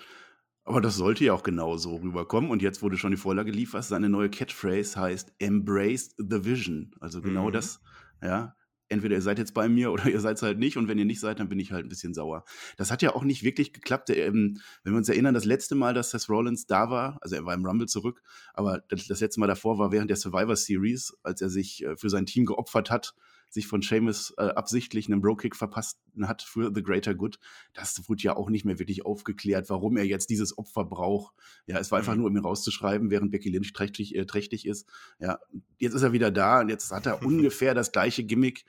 Aber 0.63 0.82
das 0.82 0.96
sollte 0.96 1.25
ja 1.25 1.34
auch 1.34 1.44
genau 1.44 1.78
so 1.78 1.96
rüberkommen. 1.96 2.51
Und 2.51 2.62
jetzt 2.62 2.82
wurde 2.82 2.98
schon 2.98 3.12
die 3.12 3.18
Vorlage 3.18 3.51
geliefert. 3.51 3.86
Seine 3.86 4.10
neue 4.10 4.30
Catchphrase 4.30 5.00
heißt 5.00 5.34
Embrace 5.39 6.16
the 6.18 6.46
Vision. 6.46 6.92
Also 7.00 7.22
genau 7.22 7.48
mhm. 7.48 7.54
das, 7.54 7.82
ja. 8.22 8.56
Entweder 8.92 9.16
ihr 9.16 9.22
seid 9.22 9.38
jetzt 9.38 9.54
bei 9.54 9.70
mir 9.70 9.92
oder 9.92 10.08
ihr 10.08 10.20
seid 10.20 10.38
es 10.38 10.44
halt 10.44 10.60
nicht. 10.60 10.78
Und 10.78 10.88
wenn 10.88 10.98
ihr 10.98 11.06
nicht 11.06 11.20
seid, 11.20 11.39
dann 11.39 11.50
bin 11.50 11.60
ich 11.60 11.72
halt 11.72 11.86
ein 11.86 11.89
bisschen 11.89 12.13
sauer. 12.13 12.44
Das 12.78 12.92
hat 12.92 13.01
ja 13.01 13.16
auch 13.16 13.24
nicht 13.24 13.44
wirklich 13.44 13.74
geklappt. 13.74 14.10
Ähm, 14.10 14.60
wenn 14.84 14.94
wir 14.94 14.98
uns 14.98 15.10
erinnern, 15.10 15.34
das 15.34 15.46
letzte 15.46 15.75
Mal, 15.75 15.94
dass 15.94 16.12
Seth 16.12 16.30
Rollins 16.30 16.66
da 16.66 16.89
war, 16.89 17.18
also 17.22 17.36
er 17.36 17.46
war 17.46 17.54
im 17.54 17.66
Rumble 17.66 17.88
zurück, 17.88 18.22
aber 18.54 18.84
das, 18.89 19.08
das 19.08 19.22
letzte 19.22 19.39
Mal 19.39 19.48
davor 19.48 19.78
war 19.78 19.92
während 19.92 20.10
der 20.10 20.18
Survivor 20.18 20.56
Series, 20.56 21.18
als 21.24 21.42
er 21.42 21.50
sich 21.50 21.84
äh, 21.84 21.96
für 21.98 22.10
sein 22.10 22.25
Team 22.25 22.46
geopfert 22.46 22.89
hat 22.89 23.13
sich 23.50 23.68
von 23.68 23.82
Seamus 23.82 24.34
äh, 24.38 24.44
absichtlich 24.44 25.08
einen 25.08 25.22
Bro-Kick 25.22 25.56
verpasst 25.56 26.00
hat 26.22 26.41
für 26.44 26.72
The 26.74 26.84
Greater 26.84 27.15
Good. 27.15 27.39
Das 27.74 28.08
wurde 28.08 28.24
ja 28.24 28.36
auch 28.36 28.50
nicht 28.50 28.63
mehr 28.63 28.79
wirklich 28.79 29.06
aufgeklärt, 29.06 29.70
warum 29.70 29.98
er 29.98 30.06
jetzt 30.06 30.29
dieses 30.29 30.58
Opfer 30.58 30.86
braucht. 30.86 31.34
Ja, 31.65 31.79
es 31.79 31.91
war 31.91 32.00
einfach 32.00 32.13
mhm. 32.13 32.22
nur, 32.22 32.29
um 32.29 32.38
ihn 32.38 32.44
rauszuschreiben, 32.44 33.10
während 33.10 33.32
Becky 33.32 33.50
Lynch 33.50 33.74
trächtig, 33.74 34.15
äh, 34.15 34.25
trächtig 34.25 34.68
ist. 34.68 34.88
Ja, 35.20 35.39
jetzt 35.77 35.94
ist 35.94 36.03
er 36.03 36.13
wieder 36.13 36.32
da 36.32 36.62
und 36.62 36.70
jetzt 36.70 36.91
hat 36.91 37.06
er 37.06 37.22
ungefähr 37.25 37.74
das 37.74 37.91
gleiche 37.91 38.24
Gimmick. 38.24 38.65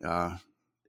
Ja, 0.00 0.40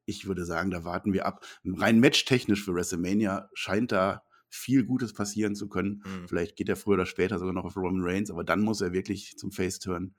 ich 0.05 0.27
würde 0.27 0.45
sagen, 0.45 0.71
da 0.71 0.83
warten 0.83 1.13
wir 1.13 1.25
ab. 1.25 1.45
Rein 1.65 1.99
matchtechnisch 1.99 2.63
für 2.63 2.73
WrestleMania 2.73 3.49
scheint 3.53 3.91
da 3.91 4.23
viel 4.47 4.85
Gutes 4.85 5.13
passieren 5.13 5.55
zu 5.55 5.67
können. 5.67 6.03
Mhm. 6.05 6.27
Vielleicht 6.27 6.55
geht 6.55 6.69
er 6.69 6.75
früher 6.75 6.93
oder 6.95 7.05
später 7.05 7.39
sogar 7.39 7.53
noch 7.53 7.65
auf 7.65 7.75
Roman 7.75 8.03
Reigns, 8.03 8.31
aber 8.31 8.43
dann 8.43 8.61
muss 8.61 8.81
er 8.81 8.93
wirklich 8.93 9.37
zum 9.37 9.51
Face 9.51 9.79
turn. 9.79 10.15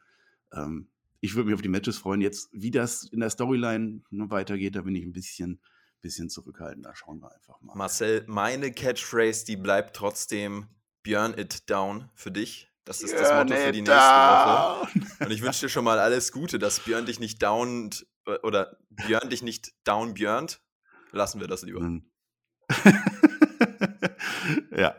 Ähm, 0.52 0.88
ich 1.20 1.34
würde 1.34 1.46
mich 1.46 1.54
auf 1.54 1.62
die 1.62 1.68
Matches 1.68 1.98
freuen. 1.98 2.20
Jetzt, 2.20 2.48
wie 2.52 2.70
das 2.70 3.04
in 3.04 3.20
der 3.20 3.30
Storyline 3.30 4.02
weitergeht, 4.10 4.76
da 4.76 4.82
bin 4.82 4.94
ich 4.94 5.04
ein 5.04 5.12
bisschen, 5.12 5.60
bisschen 6.00 6.28
zurückhaltend. 6.28 6.86
Da 6.86 6.94
schauen 6.94 7.20
wir 7.20 7.32
einfach 7.32 7.60
mal. 7.60 7.74
Marcel, 7.74 8.24
meine 8.26 8.72
Catchphrase, 8.72 9.44
die 9.44 9.56
bleibt 9.56 9.96
trotzdem 9.96 10.68
Björn 11.02 11.38
it 11.38 11.68
down 11.70 12.10
für 12.14 12.30
dich. 12.30 12.70
Das 12.84 13.02
ist 13.02 13.12
Björn 13.12 13.48
das 13.48 13.48
Motto 13.48 13.62
für 13.62 13.72
die 13.72 13.82
nächste 13.82 13.96
down. 13.96 14.80
Woche. 14.80 14.90
Und 15.24 15.30
ich 15.30 15.42
wünsche 15.42 15.66
dir 15.66 15.68
schon 15.68 15.84
mal 15.84 15.98
alles 15.98 16.32
Gute, 16.32 16.58
dass 16.58 16.80
Björn 16.80 17.06
dich 17.06 17.18
nicht 17.18 17.42
down 17.42 17.90
oder 18.42 18.76
Björn 18.90 19.30
dich 19.30 19.42
nicht 19.42 19.72
down 19.84 20.14
björnt. 20.14 20.60
Lassen 21.12 21.40
wir 21.40 21.48
das 21.48 21.62
lieber. 21.62 21.80
Hm. 21.80 22.10
ja, 24.76 24.94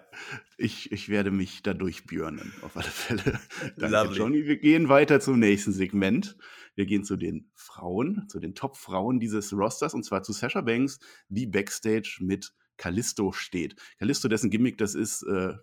ich, 0.58 0.92
ich 0.92 1.08
werde 1.10 1.32
mich 1.32 1.62
da 1.62 1.74
durchbjörnen, 1.74 2.52
auf 2.62 2.76
alle 2.76 2.88
Fälle. 2.88 3.40
Danke, 3.78 3.96
Lovely. 3.96 4.18
Johnny. 4.18 4.46
Wir 4.46 4.58
gehen 4.58 4.90
weiter 4.90 5.20
zum 5.20 5.40
nächsten 5.40 5.72
Segment. 5.72 6.36
Wir 6.76 6.86
gehen 6.86 7.04
zu 7.04 7.16
den 7.16 7.50
Frauen, 7.54 8.26
zu 8.28 8.40
den 8.40 8.56
Top-Frauen 8.56 9.20
dieses 9.20 9.54
Rosters, 9.54 9.94
und 9.94 10.04
zwar 10.04 10.24
zu 10.24 10.34
Sasha 10.34 10.62
Banks, 10.62 11.00
die 11.30 11.46
Backstage 11.46 12.18
mit 12.22 12.54
Callisto 12.78 13.32
steht. 13.32 13.76
Callisto, 14.00 14.28
dessen 14.28 14.50
Gimmick 14.50 14.78
das 14.78 14.96
ist, 14.96 15.24
äh, 15.24 15.54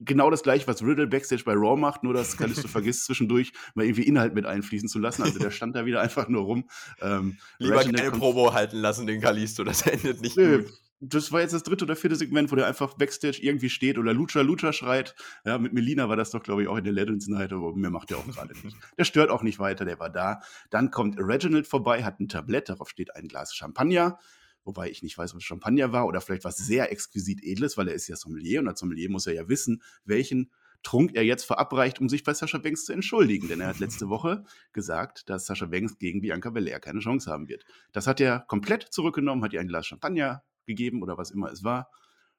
genau 0.00 0.30
das 0.30 0.42
gleiche, 0.42 0.66
was 0.66 0.82
Riddle 0.82 1.06
Backstage 1.06 1.44
bei 1.44 1.54
Raw 1.54 1.78
macht, 1.78 2.02
nur 2.02 2.14
dass 2.14 2.36
Callisto 2.36 2.68
vergisst 2.68 3.04
zwischendurch 3.06 3.52
mal 3.74 3.84
irgendwie 3.84 4.02
Inhalt 4.04 4.34
mit 4.34 4.46
einfließen 4.46 4.88
zu 4.88 4.98
lassen. 4.98 5.22
Also 5.22 5.38
der 5.38 5.50
stand 5.50 5.74
da 5.74 5.84
wieder 5.84 6.00
einfach 6.02 6.28
nur 6.28 6.42
rum. 6.42 6.68
Ähm, 7.00 7.38
Lieber 7.58 7.82
keine 7.82 8.10
Promo 8.12 8.52
halten 8.52 8.78
lassen, 8.78 9.06
den 9.06 9.20
Callisto, 9.20 9.64
das 9.64 9.82
endet 9.82 10.20
nicht 10.20 10.36
Nö, 10.36 10.62
gut 10.62 10.72
das 11.00 11.30
war 11.30 11.40
jetzt 11.40 11.54
das 11.54 11.62
dritte 11.62 11.84
oder 11.84 11.96
vierte 11.96 12.16
Segment, 12.16 12.50
wo 12.50 12.56
der 12.56 12.66
einfach 12.66 12.94
Backstage 12.94 13.38
irgendwie 13.40 13.70
steht 13.70 13.98
oder 13.98 14.12
Lucha 14.12 14.40
Lucha 14.40 14.72
schreit. 14.72 15.14
Ja, 15.44 15.58
mit 15.58 15.72
Melina 15.72 16.08
war 16.08 16.16
das 16.16 16.30
doch, 16.30 16.42
glaube 16.42 16.62
ich, 16.62 16.68
auch 16.68 16.76
in 16.76 16.84
der 16.84 16.92
Legends 16.92 17.28
Night, 17.28 17.52
aber 17.52 17.74
mir 17.76 17.90
macht 17.90 18.10
der 18.10 18.18
auch 18.18 18.26
gerade 18.26 18.54
nicht. 18.64 18.76
Der 18.98 19.04
stört 19.04 19.30
auch 19.30 19.42
nicht 19.42 19.58
weiter, 19.58 19.84
der 19.84 20.00
war 20.00 20.10
da. 20.10 20.40
Dann 20.70 20.90
kommt 20.90 21.16
Reginald 21.18 21.66
vorbei, 21.66 22.02
hat 22.04 22.18
ein 22.18 22.28
Tablett, 22.28 22.68
darauf 22.68 22.88
steht 22.90 23.14
ein 23.14 23.28
Glas 23.28 23.54
Champagner. 23.54 24.18
Wobei 24.64 24.90
ich 24.90 25.02
nicht 25.02 25.16
weiß, 25.16 25.32
ob 25.32 25.38
es 25.38 25.44
Champagner 25.44 25.92
war 25.92 26.06
oder 26.06 26.20
vielleicht 26.20 26.44
was 26.44 26.56
sehr 26.56 26.90
exquisit 26.90 27.42
Edles, 27.42 27.76
weil 27.76 27.88
er 27.88 27.94
ist 27.94 28.08
ja 28.08 28.16
Sommelier 28.16 28.60
und 28.60 28.68
als 28.68 28.80
Sommelier 28.80 29.08
muss 29.08 29.26
er 29.26 29.34
ja 29.34 29.48
wissen, 29.48 29.82
welchen 30.04 30.50
Trunk 30.82 31.12
er 31.14 31.24
jetzt 31.24 31.44
verabreicht, 31.44 32.00
um 32.00 32.08
sich 32.08 32.22
bei 32.22 32.34
Sascha 32.34 32.58
Banks 32.58 32.84
zu 32.84 32.92
entschuldigen. 32.92 33.48
Denn 33.48 33.60
er 33.60 33.68
hat 33.68 33.78
letzte 33.78 34.08
Woche 34.08 34.44
gesagt, 34.72 35.28
dass 35.30 35.46
Sascha 35.46 35.66
Banks 35.66 35.98
gegen 35.98 36.20
Bianca 36.20 36.50
Belair 36.50 36.80
keine 36.80 37.00
Chance 37.00 37.30
haben 37.30 37.48
wird. 37.48 37.64
Das 37.92 38.06
hat 38.06 38.20
er 38.20 38.40
komplett 38.40 38.82
zurückgenommen, 38.90 39.44
hat 39.44 39.52
ihr 39.52 39.60
ein 39.60 39.68
Glas 39.68 39.86
Champagner 39.86 40.42
gegeben 40.68 41.02
oder 41.02 41.18
was 41.18 41.32
immer 41.32 41.50
es 41.50 41.64
war. 41.64 41.90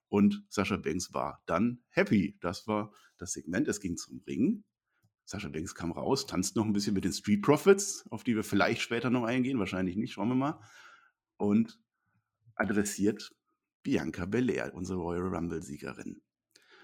Und 0.07 0.43
Sascha 0.47 0.77
Banks 0.77 1.13
war 1.13 1.43
dann 1.45 1.83
happy. 1.89 2.37
Das 2.39 2.65
war 2.67 2.93
das 3.17 3.33
Segment. 3.33 3.67
Es 3.67 3.81
ging 3.81 3.97
zum 3.97 4.23
Ring. 4.25 4.63
Sascha 5.25 5.49
Banks 5.49 5.75
kam 5.75 5.91
raus, 5.91 6.25
tanzt 6.25 6.55
noch 6.55 6.65
ein 6.65 6.73
bisschen 6.73 6.95
mit 6.95 7.03
den 7.03 7.13
Street 7.13 7.43
Profits, 7.43 8.03
auf 8.09 8.23
die 8.23 8.35
wir 8.35 8.43
vielleicht 8.43 8.81
später 8.81 9.11
noch 9.11 9.25
eingehen, 9.25 9.59
wahrscheinlich 9.59 9.95
nicht, 9.95 10.13
schauen 10.13 10.29
wir 10.29 10.35
mal. 10.35 10.59
Und 11.37 11.79
adressiert 12.55 13.31
Bianca 13.83 14.25
Belair, 14.25 14.73
unsere 14.73 14.99
Royal 14.99 15.27
Rumble-Siegerin. 15.27 16.21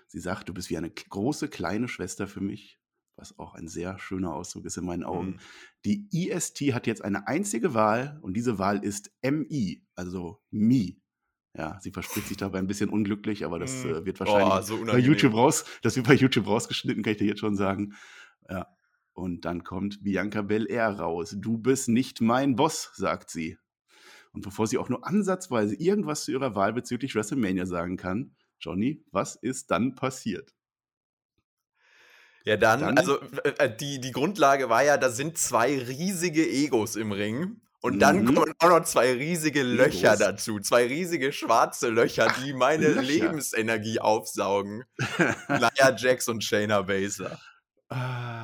Sie 0.08 0.19
sagt, 0.19 0.47
du 0.47 0.53
bist 0.53 0.69
wie 0.69 0.77
eine 0.77 0.91
große 0.91 1.49
kleine 1.49 1.88
Schwester 1.88 2.27
für 2.27 2.41
mich, 2.41 2.79
was 3.15 3.38
auch 3.39 3.55
ein 3.55 3.67
sehr 3.67 3.97
schöner 3.97 4.34
Ausdruck 4.34 4.65
ist 4.65 4.77
in 4.77 4.86
meinen 4.86 5.03
Augen. 5.03 5.31
Mhm. 5.31 5.39
Die 5.84 6.08
IST 6.12 6.73
hat 6.73 6.86
jetzt 6.86 7.03
eine 7.03 7.27
einzige 7.27 7.73
Wahl 7.73 8.19
und 8.21 8.36
diese 8.36 8.60
Wahl 8.60 8.84
ist 8.84 9.12
MI, 9.23 9.86
also 9.95 10.39
Me. 10.51 10.97
Ja, 11.57 11.79
sie 11.79 11.91
verspricht 11.91 12.27
sich 12.27 12.37
dabei 12.37 12.59
ein 12.59 12.67
bisschen 12.67 12.89
unglücklich, 12.89 13.45
aber 13.45 13.59
das 13.59 13.85
äh, 13.85 14.05
wird 14.05 14.19
wahrscheinlich 14.19 14.53
oh, 14.53 14.61
so 14.61 14.85
bei 14.85 14.99
YouTube 14.99 15.33
raus, 15.33 15.63
das 15.81 15.95
wird 15.95 16.05
bei 16.05 16.13
YouTube 16.13 16.47
rausgeschnitten, 16.47 17.01
kann 17.01 17.11
ich 17.11 17.17
dir 17.17 17.27
jetzt 17.27 17.39
schon 17.39 17.55
sagen. 17.55 17.93
Ja. 18.49 18.67
Und 19.13 19.45
dann 19.45 19.63
kommt 19.63 20.03
Bianca 20.03 20.41
Belair 20.41 20.89
raus. 20.89 21.33
Du 21.39 21.57
bist 21.57 21.87
nicht 21.87 22.19
mein 22.19 22.57
Boss, 22.57 22.91
sagt 22.95 23.29
sie. 23.29 23.57
Und 24.33 24.41
bevor 24.41 24.67
sie 24.67 24.77
auch 24.77 24.89
nur 24.89 25.07
ansatzweise 25.07 25.75
irgendwas 25.75 26.25
zu 26.25 26.33
ihrer 26.33 26.55
Wahl 26.55 26.73
bezüglich 26.73 27.15
WrestleMania 27.15 27.65
sagen 27.65 27.95
kann, 27.95 28.35
Johnny, 28.59 29.05
was 29.11 29.35
ist 29.37 29.71
dann 29.71 29.95
passiert? 29.95 30.53
Ja, 32.43 32.57
dann, 32.57 32.81
dann 32.81 32.97
also 32.97 33.19
äh, 33.43 33.73
die, 33.73 34.01
die 34.01 34.11
Grundlage 34.11 34.69
war 34.69 34.83
ja, 34.83 34.97
da 34.97 35.09
sind 35.09 35.37
zwei 35.37 35.79
riesige 35.79 36.45
Egos 36.45 36.97
im 36.97 37.13
Ring. 37.13 37.61
Und 37.85 37.99
dann 37.99 38.23
mhm. 38.23 38.33
kommen 38.33 38.53
auch 38.57 38.69
noch 38.69 38.83
zwei 38.83 39.13
riesige 39.13 39.61
Löcher 39.61 40.17
dazu. 40.17 40.59
Zwei 40.59 40.87
riesige 40.87 41.31
schwarze 41.31 41.89
Löcher, 41.89 42.33
die 42.43 42.51
meine 42.51 42.87
Löcher. 42.87 43.01
Lebensenergie 43.03 43.99
aufsaugen. 43.99 44.85
Nia 45.47 45.95
Jax 45.95 46.27
und 46.27 46.43
Shayna 46.43 46.81
Baszler. 46.81 47.39
Ah, 47.89 48.34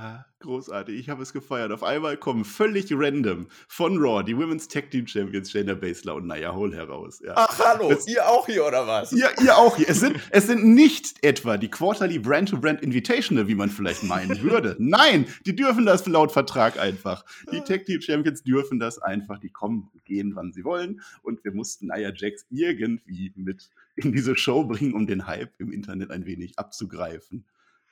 großartig, 0.41 0.99
ich 0.99 1.09
habe 1.09 1.23
es 1.23 1.33
gefeiert. 1.33 1.71
Auf 1.71 1.83
einmal 1.83 2.17
kommen 2.17 2.43
völlig 2.43 2.87
random 2.91 3.47
von 3.67 3.97
Raw 3.97 4.23
die 4.23 4.37
Women's 4.37 4.67
Tag 4.67 4.91
Team 4.91 5.07
Champions 5.07 5.51
Shayna 5.51 5.75
Baszler 5.75 6.15
und 6.15 6.27
Naya 6.27 6.53
Hole 6.53 6.75
heraus. 6.75 7.21
Ja. 7.23 7.33
Ach, 7.35 7.59
hallo, 7.59 7.89
das, 7.89 8.07
ihr 8.07 8.27
auch 8.27 8.45
hier 8.45 8.65
oder 8.65 8.85
was? 8.87 9.11
Ja, 9.11 9.29
ihr 9.41 9.57
auch 9.57 9.77
hier. 9.77 9.89
Es 9.89 9.99
sind, 9.99 10.19
es 10.31 10.47
sind 10.47 10.65
nicht 10.65 11.23
etwa 11.23 11.57
die 11.57 11.69
Quarterly 11.69 12.19
Brand-to-Brand 12.19 12.81
Invitational, 12.81 13.47
wie 13.47 13.55
man 13.55 13.69
vielleicht 13.69 14.03
meinen 14.03 14.41
würde. 14.41 14.75
Nein, 14.79 15.25
die 15.45 15.55
dürfen 15.55 15.85
das 15.85 16.05
laut 16.05 16.31
Vertrag 16.31 16.79
einfach. 16.79 17.23
Die 17.51 17.61
Tag 17.61 17.85
Team 17.85 18.01
Champions 18.01 18.43
dürfen 18.43 18.79
das 18.79 18.99
einfach. 18.99 19.39
Die 19.39 19.49
kommen 19.49 19.89
und 19.93 20.05
gehen, 20.05 20.35
wann 20.35 20.51
sie 20.51 20.63
wollen. 20.63 21.01
Und 21.21 21.43
wir 21.43 21.53
mussten 21.53 21.87
Naya 21.87 22.11
Jax 22.13 22.45
irgendwie 22.49 23.31
mit 23.35 23.69
in 23.95 24.11
diese 24.11 24.35
Show 24.35 24.63
bringen, 24.63 24.93
um 24.93 25.07
den 25.07 25.27
Hype 25.27 25.51
im 25.59 25.71
Internet 25.71 26.11
ein 26.11 26.25
wenig 26.25 26.57
abzugreifen. 26.57 27.45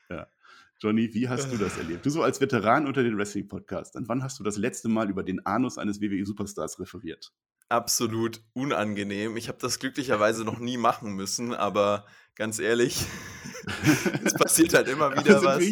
Ja. 0.09 0.27
Johnny, 0.80 1.13
wie 1.13 1.28
hast 1.28 1.52
du 1.52 1.58
das 1.58 1.78
erlebt? 1.78 2.06
Du 2.06 2.10
so 2.10 2.24
als 2.24 2.39
Veteran 2.39 2.88
unter 2.88 3.04
den 3.04 3.18
Wrestling-Podcasts, 3.18 3.98
wann 4.08 4.24
hast 4.24 4.39
du 4.39 4.44
das 4.44 4.58
letzte 4.58 4.88
Mal 4.88 5.10
über 5.10 5.24
den 5.24 5.46
Anus 5.46 5.78
eines 5.78 6.00
WWE-Superstars 6.02 6.80
referiert? 6.80 7.34
absolut 7.70 8.42
unangenehm. 8.54 9.38
Ich 9.38 9.48
habe 9.48 9.60
das 9.62 9.80
glücklicherweise 9.80 10.44
noch 10.44 10.60
nie 10.60 10.78
machen 10.78 11.13
müssen, 11.13 11.54
aber 11.54 12.06
ganz 12.36 12.60
ehrlich, 12.60 13.06
es 14.24 14.34
passiert 14.34 14.74
halt 14.74 14.88
immer 14.88 15.15
wieder 15.15 15.42
was. 15.44 15.63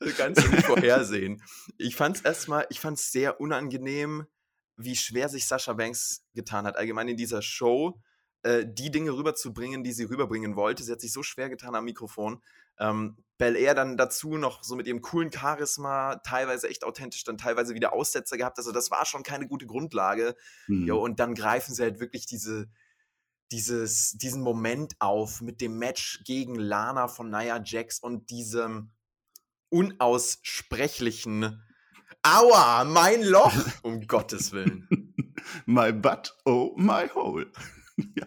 Das 0.00 0.16
kannst 0.16 0.44
du 0.44 0.50
nicht 0.50 0.66
vorhersehen. 0.66 1.42
Ich 1.78 1.96
fand 1.96 2.16
es 2.16 2.22
erstmal, 2.22 2.66
ich 2.70 2.80
fand 2.80 2.98
es 2.98 3.12
sehr 3.12 3.40
unangenehm, 3.40 4.26
wie 4.76 4.96
schwer 4.96 5.28
sich 5.28 5.46
Sascha 5.46 5.72
Banks 5.72 6.24
getan 6.34 6.66
hat, 6.66 6.76
allgemein 6.76 7.08
in 7.08 7.16
dieser 7.16 7.42
Show 7.42 8.00
äh, 8.42 8.64
die 8.66 8.90
Dinge 8.90 9.12
rüberzubringen, 9.12 9.82
die 9.84 9.92
sie 9.92 10.04
rüberbringen 10.04 10.56
wollte. 10.56 10.82
Sie 10.82 10.92
hat 10.92 11.00
sich 11.00 11.12
so 11.12 11.22
schwer 11.22 11.48
getan 11.48 11.74
am 11.74 11.84
Mikrofon. 11.84 12.42
Ähm, 12.78 13.16
Bel 13.38 13.56
Air 13.56 13.74
dann 13.74 13.96
dazu 13.96 14.36
noch 14.36 14.62
so 14.64 14.76
mit 14.76 14.86
ihrem 14.86 15.00
coolen 15.00 15.32
Charisma, 15.32 16.16
teilweise 16.16 16.68
echt 16.68 16.84
authentisch, 16.84 17.24
dann 17.24 17.38
teilweise 17.38 17.74
wieder 17.74 17.92
Aussetzer 17.92 18.36
gehabt. 18.36 18.58
Also 18.58 18.72
das 18.72 18.90
war 18.90 19.06
schon 19.06 19.22
keine 19.22 19.46
gute 19.46 19.66
Grundlage. 19.66 20.36
Mhm. 20.66 20.86
Jo, 20.86 21.02
und 21.02 21.20
dann 21.20 21.34
greifen 21.34 21.74
sie 21.74 21.82
halt 21.82 22.00
wirklich 22.00 22.26
diese, 22.26 22.68
dieses, 23.50 24.12
diesen 24.12 24.42
Moment 24.42 24.94
auf 24.98 25.40
mit 25.40 25.60
dem 25.60 25.78
Match 25.78 26.22
gegen 26.24 26.56
Lana 26.56 27.08
von 27.08 27.30
Nia 27.30 27.62
Jax 27.64 28.00
und 28.00 28.30
diesem 28.30 28.90
unaussprechlichen 29.70 31.62
Aua, 32.22 32.84
mein 32.84 33.22
Loch, 33.22 33.52
um 33.82 34.06
Gottes 34.06 34.52
Willen. 34.52 35.14
my 35.66 35.92
butt, 35.92 36.36
oh 36.44 36.74
my 36.76 37.08
hole. 37.14 37.46
ja. 38.16 38.26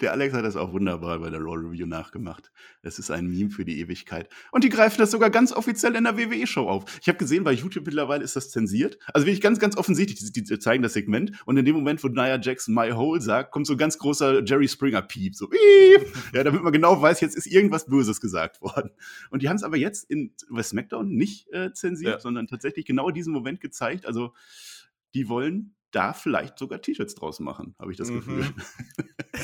Der 0.00 0.12
Alex 0.12 0.34
hat 0.34 0.44
das 0.44 0.56
auch 0.56 0.72
wunderbar 0.72 1.18
bei 1.18 1.30
der 1.30 1.40
Raw 1.40 1.56
Review 1.56 1.86
nachgemacht. 1.86 2.50
Es 2.82 2.98
ist 2.98 3.10
ein 3.10 3.26
Meme 3.26 3.50
für 3.50 3.64
die 3.64 3.80
Ewigkeit. 3.80 4.28
Und 4.52 4.64
die 4.64 4.68
greifen 4.68 4.98
das 4.98 5.10
sogar 5.10 5.30
ganz 5.30 5.52
offiziell 5.52 5.94
in 5.94 6.04
der 6.04 6.18
WWE-Show 6.18 6.68
auf. 6.68 6.84
Ich 7.00 7.08
habe 7.08 7.18
gesehen, 7.18 7.44
bei 7.44 7.52
YouTube 7.52 7.86
mittlerweile 7.86 8.22
ist 8.22 8.36
das 8.36 8.50
zensiert. 8.50 8.98
Also 9.12 9.26
wirklich 9.26 9.40
ganz, 9.40 9.58
ganz 9.58 9.76
offensichtlich, 9.76 10.32
die, 10.32 10.42
die, 10.42 10.58
zeigen 10.58 10.82
das 10.82 10.92
Segment. 10.92 11.32
Und 11.46 11.56
in 11.56 11.64
dem 11.64 11.74
Moment, 11.74 12.02
wo 12.04 12.08
Nia 12.08 12.38
Jackson 12.38 12.74
My 12.74 12.90
Hole 12.90 13.20
sagt, 13.20 13.52
kommt 13.52 13.66
so 13.66 13.74
ein 13.74 13.78
ganz 13.78 13.98
großer 13.98 14.44
Jerry 14.44 14.68
Springer-Piep. 14.68 15.34
So, 15.34 15.48
Piep! 15.48 16.06
ja, 16.34 16.44
damit 16.44 16.62
man 16.62 16.72
genau 16.72 17.00
weiß, 17.00 17.20
jetzt 17.20 17.36
ist 17.36 17.46
irgendwas 17.46 17.86
Böses 17.86 18.20
gesagt 18.20 18.60
worden. 18.60 18.90
Und 19.30 19.42
die 19.42 19.48
haben 19.48 19.56
es 19.56 19.62
aber 19.62 19.76
jetzt 19.76 20.10
in 20.10 20.32
bei 20.50 20.62
SmackDown 20.62 21.08
nicht 21.08 21.50
äh, 21.52 21.72
zensiert, 21.72 22.14
ja. 22.14 22.20
sondern 22.20 22.46
tatsächlich 22.46 22.84
genau 22.84 23.10
diesen 23.10 23.32
Moment 23.32 23.60
gezeigt. 23.60 24.06
Also, 24.06 24.34
die 25.14 25.28
wollen 25.28 25.74
da 25.94 26.12
vielleicht 26.12 26.58
sogar 26.58 26.80
T-Shirts 26.80 27.14
draus 27.14 27.40
machen, 27.40 27.74
habe 27.78 27.92
ich 27.92 27.98
das 27.98 28.08
Gefühl. 28.08 28.44
Mhm. 28.44 28.54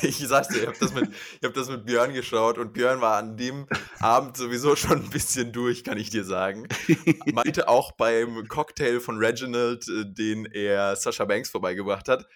Ich 0.03 0.19
sag's 0.19 0.49
dir, 0.49 0.61
ich 0.61 0.67
habe 0.69 0.79
das, 0.79 0.95
mit, 0.95 1.11
hab 1.45 1.53
das 1.53 1.69
mit 1.69 1.85
Björn 1.85 2.15
geschaut 2.15 2.59
und 2.59 2.73
Björn 2.73 3.01
war 3.01 3.19
an 3.19 3.37
dem 3.37 3.67
Abend 3.99 4.37
sowieso 4.37 4.77
schon 4.77 5.03
ein 5.03 5.11
bisschen 5.11 5.53
durch, 5.53 5.83
kann 5.83 5.99
ich 5.99 6.11
dir 6.11 6.23
sagen. 6.23 6.69
Meinte 7.33 7.69
auch 7.69 7.93
beim 7.93 8.47
Cocktail 8.47 9.01
von 9.01 9.19
Reginald, 9.19 9.89
äh, 9.89 10.05
den 10.07 10.47
er 10.47 10.95
Sascha 10.95 11.25
Banks 11.25 11.51
vorbeigebracht 11.51 12.09
hat, 12.09 12.29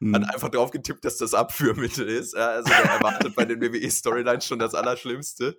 hm. 0.00 0.14
hat 0.14 0.34
einfach 0.34 0.48
drauf 0.48 0.70
getippt, 0.70 1.04
dass 1.04 1.18
das 1.18 1.34
Abführmittel 1.34 2.08
ist. 2.08 2.34
Ja, 2.34 2.48
also 2.48 2.72
er 2.72 2.84
erwartet 2.84 3.36
bei 3.36 3.44
den 3.44 3.60
WWE-Storylines 3.60 4.46
schon 4.46 4.58
das 4.58 4.74
Allerschlimmste. 4.74 5.58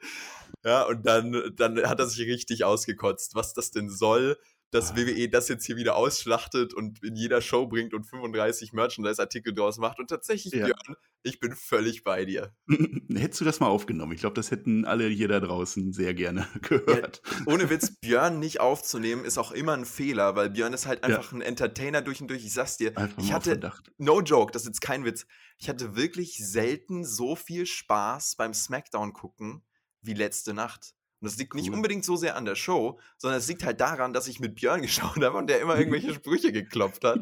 Ja, 0.63 0.81
und 0.83 1.05
dann, 1.05 1.53
dann 1.55 1.77
hat 1.87 1.99
er 1.99 2.07
sich 2.07 2.27
richtig 2.27 2.63
ausgekotzt, 2.63 3.35
was 3.35 3.53
das 3.53 3.69
denn 3.69 3.87
soll 3.87 4.35
dass 4.71 4.91
ah. 4.91 4.97
WWE 4.97 5.29
das 5.29 5.47
jetzt 5.47 5.65
hier 5.65 5.75
wieder 5.75 5.95
ausschlachtet 5.95 6.73
und 6.73 7.03
in 7.03 7.15
jeder 7.15 7.41
Show 7.41 7.67
bringt 7.67 7.93
und 7.93 8.03
35 8.03 8.73
Merchandise-Artikel 8.73 9.53
draus 9.53 9.77
macht. 9.77 9.99
Und 9.99 10.09
tatsächlich, 10.09 10.53
ja. 10.53 10.65
Björn, 10.65 10.97
ich 11.23 11.39
bin 11.39 11.55
völlig 11.55 12.03
bei 12.03 12.25
dir. 12.25 12.53
Hättest 13.13 13.41
du 13.41 13.45
das 13.45 13.59
mal 13.59 13.67
aufgenommen? 13.67 14.11
Ich 14.11 14.19
glaube, 14.19 14.35
das 14.35 14.51
hätten 14.51 14.85
alle 14.85 15.07
hier 15.07 15.27
da 15.27 15.39
draußen 15.39 15.91
sehr 15.91 16.13
gerne 16.13 16.47
gehört. 16.61 17.21
Ja, 17.25 17.53
ohne 17.53 17.69
Witz, 17.69 17.95
Björn 17.99 18.39
nicht 18.39 18.59
aufzunehmen, 18.59 19.25
ist 19.25 19.37
auch 19.37 19.51
immer 19.51 19.73
ein 19.73 19.85
Fehler, 19.85 20.35
weil 20.35 20.49
Björn 20.49 20.73
ist 20.73 20.85
halt 20.85 21.03
einfach 21.03 21.31
ja. 21.31 21.37
ein 21.37 21.41
Entertainer 21.41 22.01
durch 22.01 22.21
und 22.21 22.29
durch. 22.29 22.45
Ich 22.45 22.53
sag's 22.53 22.77
dir, 22.77 22.97
einfach 22.97 23.21
ich 23.21 23.33
hatte, 23.33 23.59
no 23.97 24.21
joke, 24.21 24.51
das 24.51 24.63
ist 24.63 24.67
jetzt 24.67 24.81
kein 24.81 25.05
Witz, 25.05 25.25
ich 25.57 25.69
hatte 25.69 25.95
wirklich 25.95 26.37
selten 26.37 27.05
so 27.05 27.35
viel 27.35 27.65
Spaß 27.65 28.35
beim 28.35 28.53
Smackdown 28.53 29.13
gucken 29.13 29.63
wie 30.01 30.13
letzte 30.13 30.53
Nacht. 30.53 30.94
Und 31.21 31.31
das 31.31 31.37
liegt 31.37 31.53
cool. 31.53 31.61
nicht 31.61 31.71
unbedingt 31.71 32.03
so 32.03 32.15
sehr 32.15 32.35
an 32.35 32.45
der 32.45 32.55
Show, 32.55 32.99
sondern 33.17 33.39
es 33.39 33.47
liegt 33.47 33.63
halt 33.63 33.79
daran, 33.79 34.13
dass 34.13 34.27
ich 34.27 34.39
mit 34.39 34.55
Björn 34.55 34.81
geschaut 34.83 35.23
habe 35.23 35.37
und 35.37 35.47
der 35.49 35.61
immer 35.61 35.75
irgendwelche 35.79 36.13
Sprüche 36.13 36.51
geklopft 36.51 37.03
hat. 37.03 37.19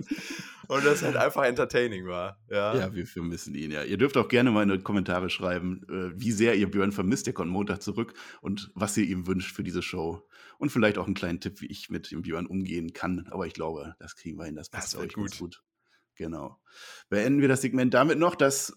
Und 0.68 0.86
das 0.86 1.04
halt 1.04 1.16
einfach 1.18 1.44
entertaining 1.44 2.08
war. 2.08 2.40
Ja. 2.50 2.76
ja, 2.76 2.94
wir 2.94 3.06
vermissen 3.06 3.54
ihn, 3.56 3.72
ja. 3.72 3.84
Ihr 3.84 3.98
dürft 3.98 4.18
auch 4.18 4.28
gerne 4.28 4.52
mal 4.52 4.64
in 4.64 4.70
die 4.70 4.84
Kommentare 4.84 5.30
schreiben, 5.30 5.84
äh, 5.90 6.20
wie 6.20 6.32
sehr 6.32 6.56
ihr 6.56 6.70
Björn 6.70 6.92
vermisst. 6.92 7.28
Der 7.28 7.34
kommt 7.34 7.52
Montag 7.52 7.82
zurück 7.82 8.14
und 8.42 8.72
was 8.74 8.98
ihr 8.98 9.06
ihm 9.06 9.28
wünscht 9.28 9.56
für 9.56 9.64
diese 9.64 9.82
Show. 9.82 10.28
Und 10.58 10.72
vielleicht 10.72 10.98
auch 10.98 11.06
einen 11.06 11.16
kleinen 11.16 11.40
Tipp, 11.40 11.62
wie 11.62 11.68
ich 11.68 11.90
mit 11.90 12.12
dem 12.12 12.22
Björn 12.22 12.48
umgehen 12.48 12.94
kann. 12.94 13.28
Aber 13.32 13.48
ich 13.48 13.54
glaube, 13.54 13.96
das 14.00 14.16
kriegen 14.16 14.38
wir 14.38 14.46
hin. 14.46 14.56
Das 14.56 14.70
passt 14.70 14.94
das 14.94 15.02
euch 15.02 15.14
gut. 15.14 15.38
gut. 15.38 15.64
Genau. 16.16 16.60
Beenden 17.10 17.42
wir 17.42 17.48
das 17.48 17.62
Segment 17.62 17.94
damit 17.94 18.20
noch, 18.20 18.36
dass 18.36 18.76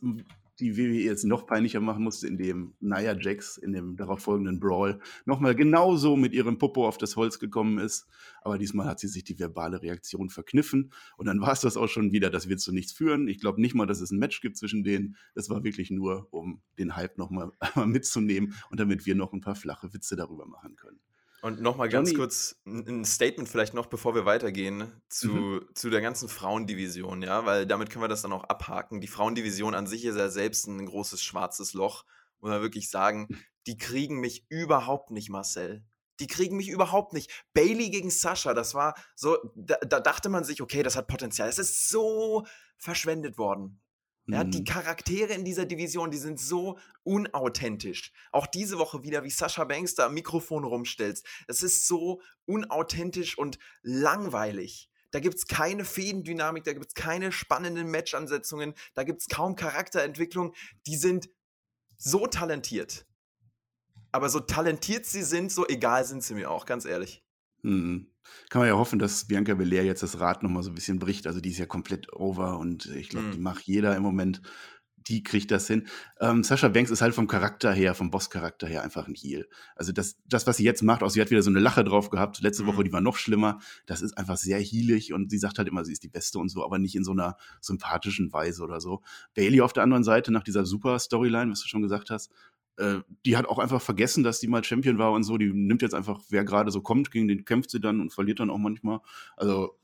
die 0.61 0.77
WWE 0.77 1.03
jetzt 1.03 1.25
noch 1.25 1.47
peinlicher 1.47 1.81
machen 1.81 2.03
musste, 2.03 2.27
indem 2.27 2.75
Nia 2.81 3.19
Jax 3.19 3.57
in 3.59 3.73
dem 3.73 3.97
darauffolgenden 3.97 4.59
Brawl 4.59 5.01
nochmal 5.25 5.55
genauso 5.55 6.17
mit 6.17 6.33
ihrem 6.33 6.59
Popo 6.59 6.87
auf 6.87 6.99
das 6.99 7.17
Holz 7.17 7.39
gekommen 7.39 7.79
ist. 7.79 8.07
Aber 8.43 8.59
diesmal 8.59 8.87
hat 8.87 9.01
sie 9.01 9.09
sich 9.09 9.25
die 9.25 9.39
verbale 9.39 9.83
Reaktion 9.83 10.31
verkniffen. 10.31 10.93
Und 11.17 11.27
dann 11.27 11.41
war 11.41 11.53
es 11.53 11.61
das 11.61 11.77
auch 11.77 11.89
schon 11.89 12.13
wieder, 12.13 12.31
das 12.31 12.49
wird 12.49 12.61
zu 12.61 12.73
nichts 12.73 12.93
führen. 12.93 13.29
Ich 13.29 13.41
glaube 13.41 13.61
nicht 13.61 13.75
mal, 13.75 13.87
dass 13.87 14.01
es 14.01 14.11
ein 14.11 14.19
Match 14.19 14.41
gibt 14.41 14.57
zwischen 14.57 14.85
denen. 14.85 15.17
Es 15.35 15.51
war 15.51 15.65
wirklich 15.65 15.91
nur, 15.91 16.29
um 16.31 16.63
den 16.79 16.97
Hype 16.97 17.19
nochmal 17.19 17.53
mitzunehmen 17.87 18.55
und 18.71 18.81
damit 18.81 19.07
wir 19.07 19.15
noch 19.15 19.33
ein 19.33 19.41
paar 19.41 19.57
flache 19.57 19.93
Witze 19.93 20.17
darüber 20.17 20.47
machen 20.47 20.77
können. 20.77 20.96
Und 21.43 21.61
nochmal 21.61 21.89
ganz 21.89 22.15
kurz 22.15 22.61
ein 22.67 23.05
Statement 23.05 23.49
vielleicht 23.49 23.75
noch, 23.75 23.87
bevor 23.87 24.15
wir 24.15 24.25
weitergehen, 24.25 24.91
zu, 25.09 25.29
mhm. 25.29 25.69
zu 25.75 25.91
der 25.91 26.01
ganzen 26.01 26.29
Frauendivision, 26.29 27.23
ja, 27.23 27.45
weil 27.45 27.67
damit 27.67 27.91
können 27.91 28.03
wir 28.03 28.09
das 28.09 28.23
dann 28.23 28.33
auch 28.33 28.45
abhaken. 28.45 29.01
Die 29.01 29.07
Frauendivision 29.07 29.75
an 29.75 29.87
sich 29.87 30.05
ist 30.05 30.17
ja 30.17 30.29
selbst 30.29 30.67
ein 30.67 30.87
großes 30.87 31.23
schwarzes 31.23 31.75
Loch, 31.75 32.05
muss 32.41 32.51
man 32.51 32.63
wirklich 32.63 32.91
sagen. 32.91 33.29
Die 33.67 33.77
kriegen 33.77 34.19
mich 34.21 34.47
überhaupt 34.49 35.11
nicht, 35.11 35.29
Marcel. 35.29 35.85
Die 36.21 36.27
kriegen 36.27 36.57
mich 36.57 36.69
überhaupt 36.69 37.13
nicht. 37.13 37.31
Bailey 37.53 37.91
gegen 37.91 38.11
Sascha, 38.11 38.55
das 38.55 38.75
war 38.75 38.95
so, 39.15 39.37
da, 39.55 39.77
da 39.77 40.01
dachte 40.01 40.31
man 40.31 40.45
sich, 40.45 40.63
okay, 40.63 40.83
das 40.83 40.97
hat 40.97 41.09
Potenzial. 41.09 41.49
Es 41.49 41.59
ist 41.59 41.89
so 41.89 42.47
verschwendet 42.79 43.37
worden. 43.37 43.81
Ja, 44.29 44.43
die 44.43 44.61
mhm. 44.61 44.65
Charaktere 44.65 45.35
in 45.35 45.45
dieser 45.45 45.67
Division, 45.67 46.11
die 46.11 46.19
sind 46.19 46.41
so 46.41 46.79
unauthentisch. 47.05 48.13
Auch 48.33 48.47
diese 48.47 48.79
Woche 48.79 49.05
wieder, 49.05 49.23
wie 49.23 49.31
Sascha 49.31 49.65
Banks 49.65 49.95
da 49.95 50.07
am 50.07 50.15
Mikrofon 50.15 50.65
rumstellst. 50.65 51.25
Es 51.47 51.63
ist 51.63 51.87
so 51.87 52.21
unauthentisch 52.45 53.39
und 53.39 53.59
langweilig. 53.83 54.91
Da 55.13 55.21
gibt 55.21 55.37
es 55.37 55.47
keine 55.47 55.85
Fädendynamik, 55.85 56.65
da 56.65 56.73
gibt 56.73 56.89
es 56.89 56.95
keine 56.95 57.31
spannenden 57.31 57.91
Matchansetzungen, 57.91 58.75
da 58.95 59.05
gibt 59.05 59.21
es 59.23 59.29
kaum 59.29 59.55
Charakterentwicklung. 59.55 60.55
Die 60.87 60.97
sind 60.97 61.29
so 61.97 62.27
talentiert. 62.27 63.07
Aber 64.11 64.29
so 64.29 64.41
talentiert 64.41 65.07
sie 65.07 65.23
sind, 65.23 65.53
so 65.53 65.67
egal 65.69 66.05
sind 66.05 66.25
sie 66.25 66.35
mir 66.35 66.51
auch, 66.51 66.67
ganz 66.67 66.85
ehrlich. 66.85 67.23
Mhm. 67.67 68.07
Kann 68.49 68.61
man 68.61 68.69
ja 68.69 68.77
hoffen, 68.77 68.99
dass 68.99 69.27
Bianca 69.27 69.55
Belair 69.55 69.85
jetzt 69.85 70.03
das 70.03 70.21
Rad 70.21 70.43
noch 70.43 70.51
mal 70.51 70.63
so 70.63 70.71
ein 70.71 70.75
bisschen 70.75 70.99
bricht. 70.99 71.27
Also, 71.27 71.41
die 71.41 71.51
ist 71.51 71.59
ja 71.59 71.67
komplett 71.67 72.13
over 72.13 72.59
und 72.59 72.87
ich 72.87 73.09
glaube, 73.09 73.31
die 73.33 73.39
mhm. 73.39 73.43
macht 73.43 73.65
jeder 73.65 73.97
im 73.97 74.03
Moment. 74.03 74.41
Die 75.09 75.23
kriegt 75.23 75.53
das 75.53 75.69
hin. 75.69 75.87
Ähm, 76.21 76.43
Sascha 76.43 76.67
Banks 76.67 76.91
ist 76.91 77.01
halt 77.01 77.15
vom 77.15 77.29
Charakter 77.29 77.73
her, 77.73 77.95
vom 77.95 78.11
Boss-Charakter 78.11 78.67
her 78.67 78.83
einfach 78.83 79.07
ein 79.07 79.15
Heel. 79.15 79.49
Also 79.77 79.93
das, 79.93 80.17
das, 80.27 80.49
was 80.49 80.57
sie 80.57 80.65
jetzt 80.65 80.83
macht, 80.83 81.05
auch 81.05 81.11
sie 81.11 81.21
hat 81.21 81.31
wieder 81.31 81.43
so 81.43 81.51
eine 81.51 81.61
Lache 81.61 81.85
drauf 81.85 82.11
gehabt. 82.11 82.41
Letzte 82.41 82.67
Woche, 82.67 82.81
mhm. 82.81 82.85
die 82.87 82.93
war 82.93 83.01
noch 83.01 83.17
schlimmer. 83.17 83.61
Das 83.87 84.03
ist 84.03 84.19
einfach 84.19 84.37
sehr 84.37 84.59
heelig 84.59 85.13
und 85.13 85.31
sie 85.31 85.39
sagt 85.39 85.59
halt 85.59 85.69
immer, 85.69 85.85
sie 85.85 85.93
ist 85.93 86.03
die 86.03 86.09
Beste 86.09 86.41
und 86.41 86.49
so, 86.49 86.65
aber 86.65 86.81
nicht 86.81 86.97
in 86.97 87.05
so 87.05 87.13
einer 87.13 87.37
sympathischen 87.61 88.33
Weise 88.33 88.65
oder 88.65 88.81
so. 88.81 89.01
Bailey 89.35 89.61
auf 89.61 89.73
der 89.73 89.85
anderen 89.85 90.03
Seite, 90.03 90.33
nach 90.33 90.43
dieser 90.43 90.67
super 90.67 90.99
Storyline, 90.99 91.53
was 91.53 91.61
du 91.61 91.69
schon 91.69 91.83
gesagt 91.83 92.11
hast, 92.11 92.33
äh, 92.79 92.99
die 93.25 93.37
hat 93.37 93.47
auch 93.47 93.59
einfach 93.59 93.81
vergessen, 93.81 94.23
dass 94.23 94.41
die 94.41 94.49
mal 94.49 94.65
Champion 94.65 94.99
war 94.99 95.13
und 95.13 95.25
so. 95.25 95.39
Die 95.39 95.53
nimmt 95.53 95.83
jetzt 95.83 95.95
einfach, 95.95 96.21
wer 96.29 96.45
gerade 96.45 96.71
so 96.71 96.81
kommt, 96.81 97.11
gegen 97.11 97.29
den 97.29 97.45
kämpft 97.45 97.71
sie 97.71 97.81
dann 97.81 98.01
und 98.01 98.13
verliert 98.13 98.41
dann 98.41 98.51
auch 98.51 98.59
manchmal. 98.59 99.01
Also 99.37 99.79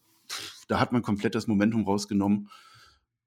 da 0.68 0.80
hat 0.80 0.92
man 0.92 1.02
komplett 1.02 1.34
das 1.34 1.46
Momentum 1.46 1.84
rausgenommen. 1.84 2.48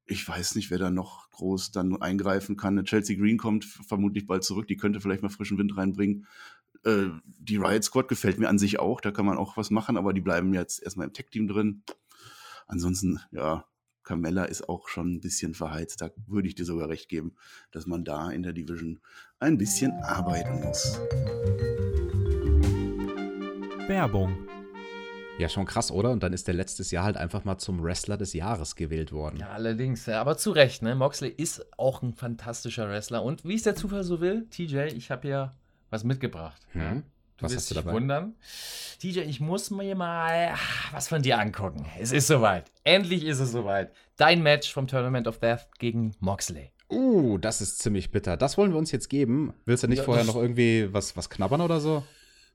Ich 0.05 0.27
weiß 0.27 0.55
nicht, 0.55 0.69
wer 0.69 0.77
da 0.77 0.91
noch 0.91 1.31
groß 1.31 1.71
dann 1.71 1.99
eingreifen 2.01 2.57
kann. 2.57 2.83
Chelsea 2.85 3.17
Green 3.17 3.37
kommt 3.37 3.65
vermutlich 3.65 4.27
bald 4.27 4.43
zurück. 4.43 4.67
Die 4.67 4.77
könnte 4.77 5.01
vielleicht 5.01 5.23
mal 5.23 5.29
frischen 5.29 5.57
Wind 5.57 5.75
reinbringen. 5.75 6.27
Äh, 6.83 7.07
die 7.25 7.57
Riot 7.57 7.83
Squad 7.83 8.07
gefällt 8.07 8.37
mir 8.37 8.49
an 8.49 8.59
sich 8.59 8.79
auch. 8.79 9.01
Da 9.01 9.11
kann 9.11 9.25
man 9.25 9.37
auch 9.37 9.57
was 9.57 9.71
machen, 9.71 9.97
aber 9.97 10.13
die 10.13 10.21
bleiben 10.21 10.53
jetzt 10.53 10.81
erstmal 10.83 11.07
im 11.07 11.13
Tech-Team 11.13 11.47
drin. 11.47 11.83
Ansonsten, 12.67 13.19
ja, 13.31 13.65
Carmella 14.05 14.45
ist 14.45 14.69
auch 14.69 14.87
schon 14.87 15.15
ein 15.15 15.19
bisschen 15.19 15.53
verheizt. 15.53 16.01
Da 16.01 16.11
würde 16.27 16.47
ich 16.47 16.55
dir 16.55 16.63
sogar 16.63 16.87
recht 16.87 17.09
geben, 17.09 17.35
dass 17.71 17.87
man 17.87 18.05
da 18.05 18.29
in 18.29 18.43
der 18.43 18.53
Division 18.53 19.01
ein 19.39 19.57
bisschen 19.57 19.91
arbeiten 20.03 20.61
muss. 20.61 20.99
Werbung. 23.87 24.47
Ja, 25.37 25.49
schon 25.49 25.65
krass, 25.65 25.91
oder? 25.91 26.11
Und 26.11 26.23
dann 26.23 26.31
ist 26.31 26.47
der 26.47 26.53
letztes 26.53 26.91
Jahr 26.91 27.03
halt 27.03 27.17
einfach 27.17 27.43
mal 27.43 27.57
zum 27.57 27.83
Wrestler 27.83 28.15
des 28.15 28.33
Jahres 28.33 28.75
gewählt 28.75 29.11
worden. 29.11 29.37
Ja, 29.39 29.49
allerdings, 29.49 30.05
ja, 30.05 30.21
aber 30.21 30.37
zu 30.37 30.51
Recht, 30.51 30.81
ne? 30.81 30.95
Moxley 30.95 31.29
ist 31.29 31.65
auch 31.77 32.01
ein 32.01 32.13
fantastischer 32.13 32.87
Wrestler. 32.87 33.21
Und 33.21 33.43
wie 33.43 33.55
es 33.55 33.63
der 33.63 33.75
Zufall 33.75 34.03
so 34.03 34.21
will, 34.21 34.47
TJ, 34.49 34.93
ich 34.95 35.11
habe 35.11 35.27
ja 35.27 35.57
was 35.89 36.05
mitgebracht. 36.05 36.61
Hm? 36.71 37.03
Du 37.37 37.43
Was 37.45 37.51
wirst 37.51 37.61
hast 37.63 37.71
du 37.71 37.75
dich 37.75 37.83
dabei? 37.83 37.95
wundern. 37.95 38.35
TJ, 38.99 39.19
ich 39.21 39.39
muss 39.41 39.69
mir 39.71 39.95
mal 39.95 40.53
ah, 40.53 40.57
was 40.93 41.07
von 41.09 41.21
dir 41.21 41.37
angucken. 41.37 41.85
Es 41.99 42.11
ist 42.11 42.27
soweit. 42.27 42.71
Endlich 42.83 43.25
ist 43.25 43.39
es 43.39 43.51
soweit. 43.51 43.91
Dein 44.15 44.41
Match 44.41 44.71
vom 44.71 44.87
Tournament 44.87 45.27
of 45.27 45.39
Death 45.39 45.67
gegen 45.77 46.15
Moxley. 46.19 46.71
Uh, 46.89 47.37
das 47.37 47.61
ist 47.61 47.79
ziemlich 47.79 48.11
bitter. 48.11 48.37
Das 48.37 48.57
wollen 48.57 48.71
wir 48.71 48.77
uns 48.77 48.91
jetzt 48.91 49.09
geben. 49.09 49.53
Willst 49.65 49.83
du 49.83 49.87
nicht 49.87 49.97
Ja, 49.99 50.03
vorher 50.05 50.23
noch 50.23 50.35
irgendwie 50.35 50.87
was, 50.93 51.17
was 51.17 51.29
knabbern 51.29 51.59
oder 51.61 51.79
so? 51.79 52.03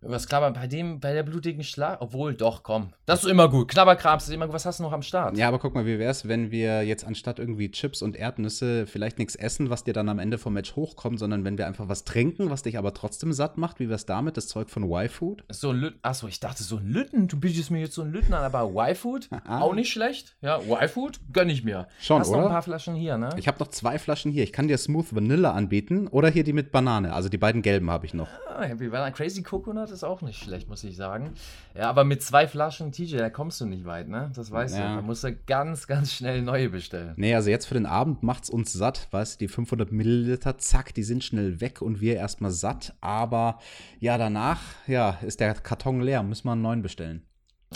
Was 0.02 0.26
knabbern 0.26 0.54
bei 0.54 0.66
dem, 0.66 0.98
bei 0.98 1.12
der 1.12 1.22
blutigen 1.22 1.62
Schlag? 1.62 2.00
Obwohl, 2.00 2.32
doch, 2.34 2.62
komm. 2.62 2.94
Das 3.04 3.22
ist 3.22 3.30
immer 3.30 3.50
gut. 3.50 3.68
Knabberkrams 3.68 4.24
ist 4.24 4.32
immer 4.32 4.46
gut. 4.46 4.54
Was 4.54 4.64
hast 4.64 4.78
du 4.78 4.82
noch 4.82 4.92
am 4.92 5.02
Start? 5.02 5.36
Ja, 5.36 5.46
aber 5.48 5.58
guck 5.58 5.74
mal, 5.74 5.84
wie 5.84 5.98
wär's, 5.98 6.26
wenn 6.26 6.50
wir 6.50 6.82
jetzt 6.84 7.04
anstatt 7.04 7.38
irgendwie 7.38 7.70
Chips 7.70 8.00
und 8.00 8.16
Erdnüsse 8.16 8.86
vielleicht 8.86 9.18
nichts 9.18 9.34
essen, 9.36 9.68
was 9.68 9.84
dir 9.84 9.92
dann 9.92 10.08
am 10.08 10.18
Ende 10.18 10.38
vom 10.38 10.54
Match 10.54 10.74
hochkommt, 10.74 11.18
sondern 11.18 11.44
wenn 11.44 11.58
wir 11.58 11.66
einfach 11.66 11.90
was 11.90 12.04
trinken, 12.04 12.48
was 12.48 12.62
dich 12.62 12.78
aber 12.78 12.94
trotzdem 12.94 13.34
satt 13.34 13.58
macht, 13.58 13.78
wie 13.78 13.90
wär's 13.90 14.06
damit? 14.06 14.38
Das 14.38 14.48
Zeug 14.48 14.70
von 14.70 14.84
Y-Food? 14.90 15.44
So 15.50 15.68
ein 15.68 15.76
Lütten. 15.76 15.98
Achso, 16.00 16.28
ich 16.28 16.40
dachte 16.40 16.62
so 16.62 16.78
ein 16.78 16.86
Lütten. 16.86 17.28
Du 17.28 17.38
bietest 17.38 17.70
mir 17.70 17.80
jetzt 17.80 17.94
so 17.94 18.00
ein 18.00 18.10
Lütten 18.10 18.32
an, 18.32 18.42
aber 18.42 18.70
Y-Food? 18.74 19.28
auch 19.48 19.74
nicht 19.74 19.92
schlecht. 19.92 20.34
Ja, 20.40 20.60
Y-Food 20.60 21.20
gönn 21.30 21.50
ich 21.50 21.62
mir. 21.62 21.88
Schon, 22.00 22.20
Hast 22.20 22.30
noch 22.30 22.38
oder? 22.38 22.46
ein 22.46 22.52
paar 22.52 22.62
Flaschen 22.62 22.94
hier, 22.94 23.18
ne? 23.18 23.28
Ich 23.36 23.48
habe 23.48 23.58
noch 23.58 23.68
zwei 23.68 23.98
Flaschen 23.98 24.32
hier. 24.32 24.44
Ich 24.44 24.52
kann 24.52 24.66
dir 24.66 24.78
Smooth 24.78 25.14
Vanilla 25.14 25.52
anbieten 25.52 26.08
oder 26.08 26.30
hier 26.30 26.44
die 26.44 26.54
mit 26.54 26.72
Banane. 26.72 27.12
Also 27.12 27.28
die 27.28 27.38
beiden 27.38 27.60
gelben 27.60 27.90
habe 27.90 28.06
ich 28.06 28.14
noch. 28.14 28.28
Ah, 28.48 28.62
Happy 28.62 28.88
Banana 28.88 29.10
Crazy 29.10 29.42
Coconut 29.42 29.89
ist 29.90 30.05
auch 30.05 30.22
nicht 30.22 30.42
schlecht, 30.42 30.68
muss 30.68 30.85
ich 30.85 30.96
sagen. 30.96 31.33
Ja, 31.74 31.88
aber 31.90 32.05
mit 32.05 32.22
zwei 32.22 32.46
Flaschen 32.48 32.92
TJ, 32.92 33.16
da 33.18 33.31
kommst 33.31 33.61
du 33.61 33.66
nicht 33.66 33.85
weit, 33.85 34.09
ne? 34.09 34.31
Das 34.35 34.50
weißt 34.50 34.76
Ja. 34.79 34.90
du. 34.90 34.96
Da 34.96 35.03
musst 35.03 35.24
du 35.24 35.35
ganz, 35.46 35.87
ganz 35.87 36.12
schnell 36.12 36.42
neue 36.42 36.70
bestellen. 36.70 37.14
Nee, 37.16 37.35
also 37.35 37.50
jetzt 37.50 37.66
für 37.66 37.74
den 37.74 37.87
Abend 37.87 38.22
macht's 38.22 38.50
uns 38.50 38.72
satt, 38.72 39.09
weißt 39.11 39.35
du, 39.40 39.44
die 39.44 39.48
500 39.48 39.92
Milliliter, 39.92 40.59
zack, 40.59 40.94
die 40.94 41.03
sind 41.03 41.22
schnell 41.24 41.61
weg 41.61 41.83
und 41.83 42.00
wir 42.00 42.16
erstmal 42.16 42.50
satt. 42.50 42.94
Aber 43.00 43.59
ja, 43.98 44.16
danach, 44.18 44.61
ja, 44.87 45.18
ist 45.22 45.40
der 45.40 45.55
Karton 45.55 46.00
leer, 46.00 46.22
müssen 46.22 46.46
wir 46.46 46.53
einen 46.53 46.62
neuen 46.62 46.83
bestellen. 46.83 47.22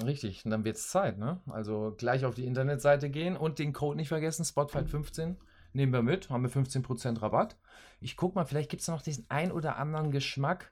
Richtig, 0.04 0.44
und 0.44 0.50
dann 0.50 0.64
wird's 0.64 0.88
Zeit, 0.88 1.18
ne? 1.18 1.38
Also 1.48 1.94
gleich 1.96 2.24
auf 2.24 2.34
die 2.34 2.46
Internetseite 2.46 3.10
gehen 3.10 3.36
und 3.36 3.60
den 3.60 3.72
Code 3.72 3.96
nicht 3.96 4.08
vergessen, 4.08 4.44
Spotfight15. 4.44 5.36
Nehmen 5.74 5.92
wir 5.92 6.02
mit, 6.02 6.30
haben 6.30 6.42
wir 6.42 6.50
15% 6.50 7.20
Rabatt. 7.20 7.56
Ich 8.00 8.16
guck 8.16 8.34
mal, 8.34 8.44
vielleicht 8.44 8.70
gibt's 8.70 8.88
noch 8.88 9.02
diesen 9.02 9.26
ein 9.28 9.50
oder 9.50 9.76
anderen 9.76 10.12
Geschmack. 10.12 10.70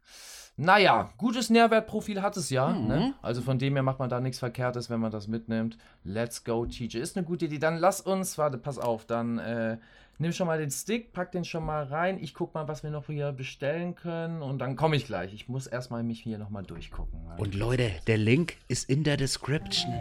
Naja, 0.56 1.10
gutes 1.16 1.50
Nährwertprofil 1.50 2.22
hat 2.22 2.36
es 2.36 2.50
ja. 2.50 2.68
Mhm. 2.68 2.86
Ne? 2.86 3.14
Also 3.20 3.42
von 3.42 3.58
dem 3.58 3.74
her 3.74 3.82
macht 3.82 3.98
man 3.98 4.08
da 4.08 4.20
nichts 4.20 4.38
Verkehrtes, 4.38 4.90
wenn 4.90 5.00
man 5.00 5.10
das 5.10 5.26
mitnimmt. 5.26 5.76
Let's 6.04 6.44
go, 6.44 6.66
TJ. 6.66 6.98
Ist 6.98 7.16
eine 7.16 7.26
gute 7.26 7.46
Idee. 7.46 7.58
Dann 7.58 7.78
lass 7.78 8.00
uns, 8.00 8.38
warte, 8.38 8.58
pass 8.58 8.78
auf, 8.78 9.04
dann 9.04 9.38
äh, 9.38 9.78
nimm 10.18 10.32
schon 10.32 10.46
mal 10.46 10.58
den 10.58 10.70
Stick, 10.70 11.12
pack 11.12 11.32
den 11.32 11.44
schon 11.44 11.64
mal 11.64 11.82
rein. 11.84 12.18
Ich 12.22 12.32
guck 12.32 12.54
mal, 12.54 12.68
was 12.68 12.84
wir 12.84 12.90
noch 12.90 13.06
hier 13.06 13.32
bestellen 13.32 13.96
können 13.96 14.40
und 14.40 14.58
dann 14.58 14.76
komme 14.76 14.94
ich 14.94 15.06
gleich. 15.06 15.34
Ich 15.34 15.48
muss 15.48 15.66
erstmal 15.66 16.04
mich 16.04 16.20
hier 16.20 16.38
nochmal 16.38 16.62
durchgucken. 16.62 17.18
Und 17.38 17.56
Leute, 17.56 17.90
der 18.06 18.18
Link 18.18 18.56
ist 18.68 18.88
in 18.88 19.02
der 19.02 19.16
Description. 19.16 19.92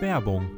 Werbung. 0.00 0.50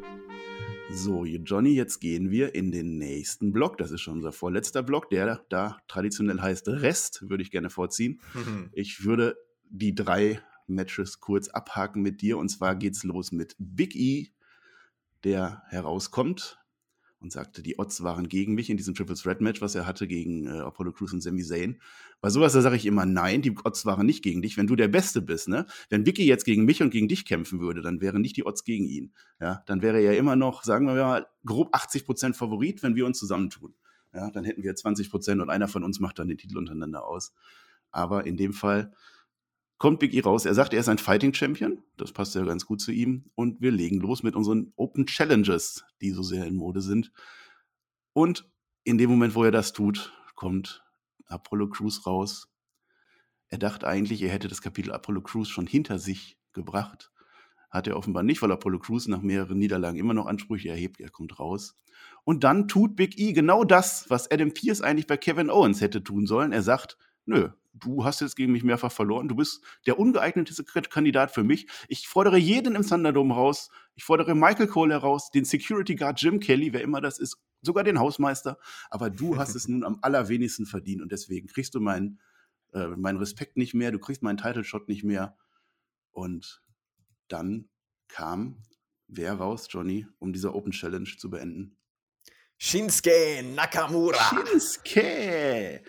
So, 0.95 1.25
Johnny, 1.25 1.71
jetzt 1.71 2.01
gehen 2.01 2.31
wir 2.31 2.55
in 2.55 2.71
den 2.71 2.99
nächsten 2.99 3.53
Block. 3.53 3.77
Das 3.79 3.91
ist 3.91 4.03
schon 4.03 4.15
unser 4.15 4.31
vorletzter 4.31 4.83
Block, 4.83 5.11
der 5.11 5.45
da 5.49 5.79
traditionell 5.89 6.41
heißt 6.41 6.69
Rest, 6.69 7.29
würde 7.29 7.43
ich 7.43 7.51
gerne 7.51 7.71
vorziehen. 7.71 8.21
Ich 8.73 9.05
würde 9.05 9.37
die 9.69 9.95
drei 9.95 10.41
Matches 10.67 11.21
kurz 11.21 11.49
abhaken 11.49 12.03
mit 12.03 12.23
dir. 12.23 12.39
Und 12.39 12.51
zwar 12.51 12.77
geht's 12.77 13.05
los 13.05 13.33
mit 13.33 13.57
Big 13.59 13.97
E, 13.97 14.29
der 15.25 15.63
herauskommt 15.69 16.62
und 17.23 17.33
sagte, 17.33 17.63
die 17.63 17.79
Odds 17.79 18.03
waren 18.03 18.29
gegen 18.29 18.55
mich 18.55 18.69
in 18.71 18.77
diesem 18.77 18.95
Triple 18.95 19.15
Threat 19.15 19.41
Match, 19.41 19.61
was 19.61 19.75
er 19.75 19.87
hatte 19.87 20.07
gegen 20.07 20.47
äh, 20.47 20.61
Apollo 20.61 20.93
Crews 20.93 21.13
und 21.13 21.21
Sami 21.21 21.43
Zayn. 21.43 21.81
Bei 22.21 22.31
sowas, 22.31 22.53
da 22.53 22.61
sage 22.61 22.77
ich 22.77 22.87
immer, 22.87 23.07
nein, 23.07 23.43
die 23.43 23.57
Odds 23.65 23.87
waren 23.87 24.07
nicht 24.07 24.23
gegen 24.23 24.43
dich, 24.43 24.57
wenn 24.57 24.67
du 24.67 24.77
der 24.77 24.89
Beste 24.89 25.23
bist. 25.23 25.49
Ne? 25.49 25.67
Wenn 25.89 26.05
Vicky 26.07 26.25
jetzt 26.27 26.45
gegen 26.45 26.65
mich 26.65 26.83
und 26.83 26.91
gegen 26.91 27.09
dich 27.09 27.25
kämpfen 27.25 27.61
würde, 27.61 27.83
dann 27.83 28.01
wären 28.01 28.23
nicht 28.23 28.37
die 28.37 28.45
Odds 28.45 28.65
gegen 28.65 28.85
ihn. 28.85 29.13
Ja? 29.41 29.63
Dann 29.67 29.83
wäre 29.83 30.01
er 30.01 30.17
immer 30.17 30.37
noch, 30.37 30.65
sagen 30.65 30.87
wir 30.87 30.95
mal, 30.95 31.27
grob 31.45 31.75
80% 31.75 32.35
Favorit, 32.35 32.83
wenn 32.83 32.97
wir 32.97 33.07
uns 33.07 33.19
zusammentun. 33.19 33.75
Ja? 34.13 34.31
Dann 34.31 34.45
hätten 34.45 34.63
wir 34.63 34.75
20% 34.75 35.41
und 35.41 35.51
einer 35.51 35.69
von 35.69 35.85
uns 35.85 36.01
macht 36.01 36.19
dann 36.19 36.29
den 36.29 36.39
Titel 36.39 36.59
untereinander 36.59 37.07
aus. 37.07 37.33
Aber 37.91 38.27
in 38.27 38.37
dem 38.37 38.53
Fall 38.53 38.93
kommt 39.83 39.99
Big 39.99 40.15
E 40.15 40.21
raus. 40.21 40.45
Er 40.45 40.55
sagt, 40.55 40.75
er 40.75 40.79
ist 40.79 40.89
ein 40.89 40.99
Fighting 40.99 41.35
Champion. 41.35 41.83
Das 41.97 42.13
passt 42.13 42.37
ja 42.37 42.45
ganz 42.45 42.67
gut 42.67 42.81
zu 42.81 42.93
ihm. 42.93 43.25
Und 43.35 43.61
wir 43.61 43.73
legen 43.73 43.99
los 43.99 44.23
mit 44.23 44.37
unseren 44.37 44.73
Open 44.77 45.07
Challenges, 45.07 45.85
die 46.01 46.13
so 46.13 46.23
sehr 46.23 46.47
in 46.47 46.55
Mode 46.55 46.81
sind. 46.81 47.11
Und 48.13 48.49
in 48.85 48.97
dem 48.97 49.11
Moment, 49.11 49.35
wo 49.35 49.43
er 49.43 49.51
das 49.51 49.73
tut, 49.73 50.13
kommt 50.37 50.85
Apollo 51.27 51.71
Crews 51.71 52.07
raus. 52.07 52.49
Er 53.49 53.59
dachte 53.59 53.89
eigentlich, 53.89 54.23
er 54.23 54.31
hätte 54.31 54.47
das 54.47 54.63
Kapitel 54.63 54.93
Apollo 54.93 55.23
Crews 55.23 55.49
schon 55.49 55.67
hinter 55.67 55.99
sich 55.99 56.39
gebracht. 56.53 57.11
Hat 57.69 57.89
er 57.89 57.97
offenbar 57.97 58.23
nicht, 58.23 58.41
weil 58.41 58.53
Apollo 58.53 58.79
Crews 58.79 59.09
nach 59.09 59.21
mehreren 59.21 59.59
Niederlagen 59.59 59.99
immer 59.99 60.15
noch 60.15 60.27
Ansprüche 60.27 60.69
erhebt. 60.69 61.01
Er 61.01 61.11
kommt 61.11 61.41
raus. 61.41 61.77
Und 62.23 62.45
dann 62.45 62.69
tut 62.69 62.95
Big 62.95 63.19
E 63.19 63.33
genau 63.33 63.65
das, 63.65 64.09
was 64.09 64.31
Adam 64.31 64.55
Pierce 64.55 64.81
eigentlich 64.81 65.09
bei 65.09 65.17
Kevin 65.17 65.51
Owens 65.51 65.81
hätte 65.81 66.05
tun 66.05 66.29
sollen. 66.29 66.53
Er 66.53 66.63
sagt, 66.63 66.99
nö, 67.27 67.49
du 67.73 68.05
hast 68.05 68.21
jetzt 68.21 68.37
gegen 68.37 68.53
mich 68.53 68.65
mehrfach 68.65 68.93
verloren, 68.93 69.29
du 69.29 69.35
bist 69.35 69.63
der 69.87 69.99
ungeeignetste 69.99 70.65
Kandidat 70.65 71.31
für 71.31 71.45
mich. 71.45 71.67
Ich 71.89 72.09
fordere 72.09 72.37
jeden 72.37 72.75
im 72.75 72.87
Thunderdome 72.87 73.35
raus. 73.35 73.71
Ich 73.95 74.05
fordere 74.05 74.35
Michael 74.35 74.67
Cole 74.67 74.93
heraus, 74.93 75.31
den 75.31 75.45
Security 75.45 75.95
Guard 75.95 76.21
Jim 76.21 76.41
Kelly, 76.41 76.73
wer 76.73 76.83
immer 76.83 77.01
das 77.01 77.19
ist, 77.19 77.39
sogar 77.63 77.85
den 77.85 77.99
Hausmeister. 77.99 78.59
Aber 78.91 79.11
du 79.11 79.37
hast 79.39 79.55
es 79.55 79.69
nun 79.69 79.85
am 79.85 79.99
allerwenigsten 80.03 80.67
verdient 80.67 81.03
und 81.03 81.13
deswegen 81.13 81.47
kriegst 81.47 81.75
du 81.75 81.81
meinen, 81.81 82.21
äh, 82.73 82.89
meinen 82.89 83.19
Respekt 83.19 83.57
nicht 83.57 83.75
mehr, 83.75 83.93
du 83.93 83.99
kriegst 83.99 84.23
meinen 84.23 84.39
Title 84.39 84.65
Shot 84.65 84.89
nicht 84.89 85.05
mehr. 85.05 85.37
Und 86.11 86.63
dann 87.29 87.69
kam 88.09 88.63
wer 89.13 89.35
raus, 89.35 89.69
Johnny, 89.71 90.07
um 90.19 90.33
diese 90.33 90.55
Open 90.55 90.73
Challenge 90.73 91.09
zu 91.17 91.31
beenden? 91.31 91.77
Shinsuke 92.59 93.43
Nakamura. 93.55 94.19
Shinsuke! 94.47 95.83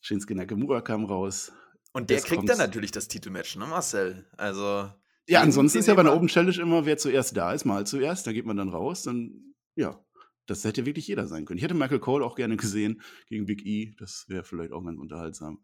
Shinsuke 0.00 0.34
Nakamura 0.34 0.80
kam 0.80 1.04
raus. 1.04 1.52
Und 1.92 2.10
der 2.10 2.18
Jetzt 2.18 2.26
kriegt 2.26 2.40
kommt's. 2.40 2.56
dann 2.56 2.66
natürlich 2.66 2.90
das 2.90 3.08
Titelmatch, 3.08 3.56
ne, 3.56 3.66
Marcel? 3.66 4.26
Also. 4.36 4.90
Ja, 5.26 5.42
ansonsten 5.42 5.78
ist 5.78 5.86
ja 5.86 5.94
bei 5.94 6.00
einer 6.00 6.14
Open 6.14 6.28
Challenge 6.28 6.58
immer, 6.60 6.86
wer 6.86 6.96
zuerst 6.96 7.36
da 7.36 7.52
ist, 7.52 7.64
mal 7.64 7.86
zuerst, 7.86 8.26
dann 8.26 8.34
geht 8.34 8.46
man 8.46 8.56
dann 8.56 8.70
raus, 8.70 9.02
dann, 9.02 9.54
ja, 9.74 10.02
das 10.46 10.64
hätte 10.64 10.86
wirklich 10.86 11.06
jeder 11.06 11.26
sein 11.26 11.44
können. 11.44 11.58
Ich 11.58 11.64
hätte 11.64 11.74
Michael 11.74 11.98
Cole 11.98 12.24
auch 12.24 12.34
gerne 12.34 12.56
gesehen 12.56 13.02
gegen 13.28 13.44
Big 13.44 13.66
E, 13.66 13.94
das 13.98 14.24
wäre 14.28 14.44
vielleicht 14.44 14.72
auch 14.72 14.82
ganz 14.82 14.98
unterhaltsam. 14.98 15.62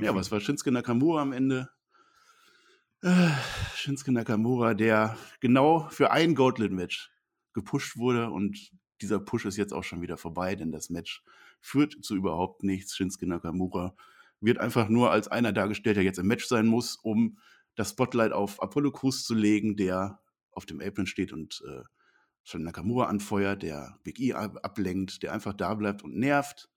Ja, 0.00 0.10
aber 0.10 0.20
es 0.20 0.30
war 0.30 0.40
Shinsuke 0.40 0.70
Nakamura 0.70 1.22
am 1.22 1.32
Ende. 1.32 1.68
Äh, 3.02 3.30
Shinsuke 3.74 4.12
Nakamura, 4.12 4.74
der 4.74 5.16
genau 5.40 5.88
für 5.90 6.12
ein 6.12 6.36
Gauntlet-Match 6.36 7.10
gepusht 7.52 7.96
wurde 7.96 8.30
und 8.30 8.70
dieser 9.00 9.20
Push 9.20 9.46
ist 9.46 9.56
jetzt 9.56 9.72
auch 9.72 9.84
schon 9.84 10.02
wieder 10.02 10.16
vorbei, 10.16 10.54
denn 10.54 10.72
das 10.72 10.90
Match 10.90 11.22
führt 11.60 11.96
zu 12.02 12.14
überhaupt 12.16 12.62
nichts. 12.62 12.96
Shinsuke 12.96 13.26
Nakamura 13.26 13.94
wird 14.40 14.58
einfach 14.58 14.88
nur 14.88 15.10
als 15.10 15.28
einer 15.28 15.52
dargestellt, 15.52 15.96
der 15.96 16.04
jetzt 16.04 16.18
im 16.18 16.26
Match 16.26 16.46
sein 16.46 16.66
muss, 16.66 16.96
um 16.96 17.38
das 17.74 17.90
Spotlight 17.90 18.32
auf 18.32 18.62
Apollo 18.62 18.92
Crews 18.92 19.24
zu 19.24 19.34
legen, 19.34 19.76
der 19.76 20.20
auf 20.52 20.66
dem 20.66 20.80
Apron 20.80 21.06
steht 21.06 21.32
und 21.32 21.62
äh, 21.66 21.82
schon 22.42 22.62
Nakamura 22.62 23.06
anfeuert, 23.06 23.62
der 23.62 23.98
Big 24.02 24.18
E 24.20 24.32
ab 24.32 24.58
ablenkt, 24.62 25.22
der 25.22 25.32
einfach 25.32 25.54
da 25.54 25.74
bleibt 25.74 26.02
und 26.02 26.16
nervt. 26.16 26.68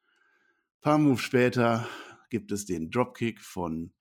Ein 0.77 0.81
paar 0.81 0.97
Moves 0.97 1.21
später 1.21 1.88
gibt 2.29 2.51
es 2.51 2.65
den 2.65 2.91
Dropkick 2.91 3.41
von 3.41 3.93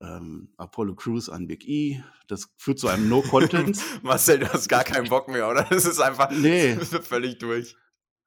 ähm, 0.00 0.52
Apollo 0.56 0.94
Crews 0.96 1.28
an 1.28 1.46
Big 1.46 1.66
E. 1.68 2.02
Das 2.28 2.48
führt 2.56 2.78
zu 2.78 2.88
einem 2.88 3.08
No-Content. 3.08 3.78
Marcel, 4.02 4.38
du 4.40 4.52
hast 4.52 4.68
gar 4.68 4.84
keinen 4.84 5.08
Bock 5.08 5.28
mehr, 5.28 5.48
oder? 5.48 5.64
Das 5.64 5.84
ist 5.84 6.00
einfach 6.00 6.30
Nee. 6.30 6.74
völlig 7.02 7.38
durch. 7.38 7.76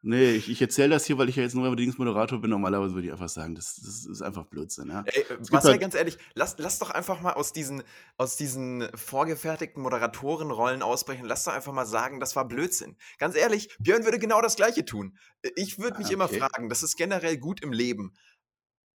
nee, 0.06 0.32
ich, 0.34 0.50
ich 0.50 0.62
erzähle 0.62 0.90
das 0.90 1.06
hier, 1.06 1.18
weil 1.18 1.30
ich 1.30 1.38
ja 1.38 1.44
jetzt 1.44 1.56
nur 1.56 1.66
übrigens 1.66 1.98
Moderator 1.98 2.40
bin. 2.42 2.50
Normalerweise 2.52 2.94
würde 2.94 3.08
ich 3.08 3.12
einfach 3.14 3.30
sagen, 3.30 3.56
das, 3.56 3.76
das 3.84 4.06
ist 4.06 4.22
einfach 4.22 4.46
Blödsinn. 4.46 4.90
Ja? 4.90 5.04
Ey, 5.06 5.26
Marcel, 5.50 5.72
halt- 5.72 5.82
ganz 5.82 5.96
ehrlich, 5.96 6.18
lass, 6.36 6.56
lass 6.60 6.78
doch 6.80 6.90
einfach 6.92 7.22
mal 7.22 7.34
aus 7.34 7.54
diesen, 7.54 7.82
aus 8.18 8.36
diesen 8.36 8.88
vorgefertigten 8.96 9.82
Moderatorenrollen 9.82 10.82
ausbrechen. 10.84 11.26
Lass 11.26 11.46
doch 11.46 11.54
einfach 11.54 11.74
mal 11.74 11.86
sagen, 11.86 12.20
das 12.20 12.36
war 12.36 12.48
Blödsinn. 12.48 12.98
Ganz 13.18 13.36
ehrlich, 13.36 13.76
Björn 13.80 14.04
würde 14.04 14.20
genau 14.20 14.42
das 14.42 14.58
Gleiche 14.58 14.84
tun. 14.86 15.18
Ich 15.56 15.80
würde 15.80 15.98
mich 15.98 16.08
Ah, 16.10 16.14
immer 16.14 16.26
okay. 16.26 16.40
fragen, 16.40 16.70
das 16.70 16.84
ist 16.84 16.98
generell 16.98 17.38
gut 17.38 17.62
im 17.64 17.72
Leben. 17.72 18.14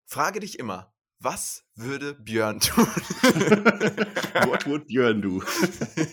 Frage 0.06 0.40
dich 0.40 0.58
immer, 0.58 0.92
was 1.20 1.64
würde 1.74 2.14
Björn 2.14 2.60
tun? 2.60 2.86
What 4.46 4.66
would 4.66 4.86
Björn 4.86 5.20
do? 5.22 5.42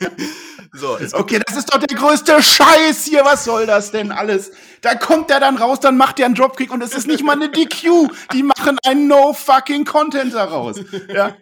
so, 0.73 0.97
Okay, 1.13 1.39
das 1.45 1.57
ist 1.57 1.73
doch 1.73 1.79
der 1.79 1.97
größte 1.97 2.41
Scheiß 2.41 3.05
hier. 3.05 3.23
Was 3.23 3.45
soll 3.45 3.65
das 3.65 3.91
denn 3.91 4.11
alles? 4.11 4.51
Da 4.81 4.95
kommt 4.95 5.29
er 5.31 5.39
dann 5.39 5.57
raus, 5.57 5.79
dann 5.79 5.97
macht 5.97 6.19
er 6.19 6.25
einen 6.25 6.35
Dropkick 6.35 6.71
und 6.71 6.81
es 6.81 6.93
ist 6.93 7.07
nicht 7.07 7.23
mal 7.23 7.33
eine 7.33 7.49
DQ. 7.51 8.09
Die 8.33 8.43
machen 8.43 8.77
einen 8.83 9.07
No 9.07 9.33
fucking 9.33 9.85
Content 9.85 10.33
daraus. 10.33 10.79
Ja. 11.13 11.35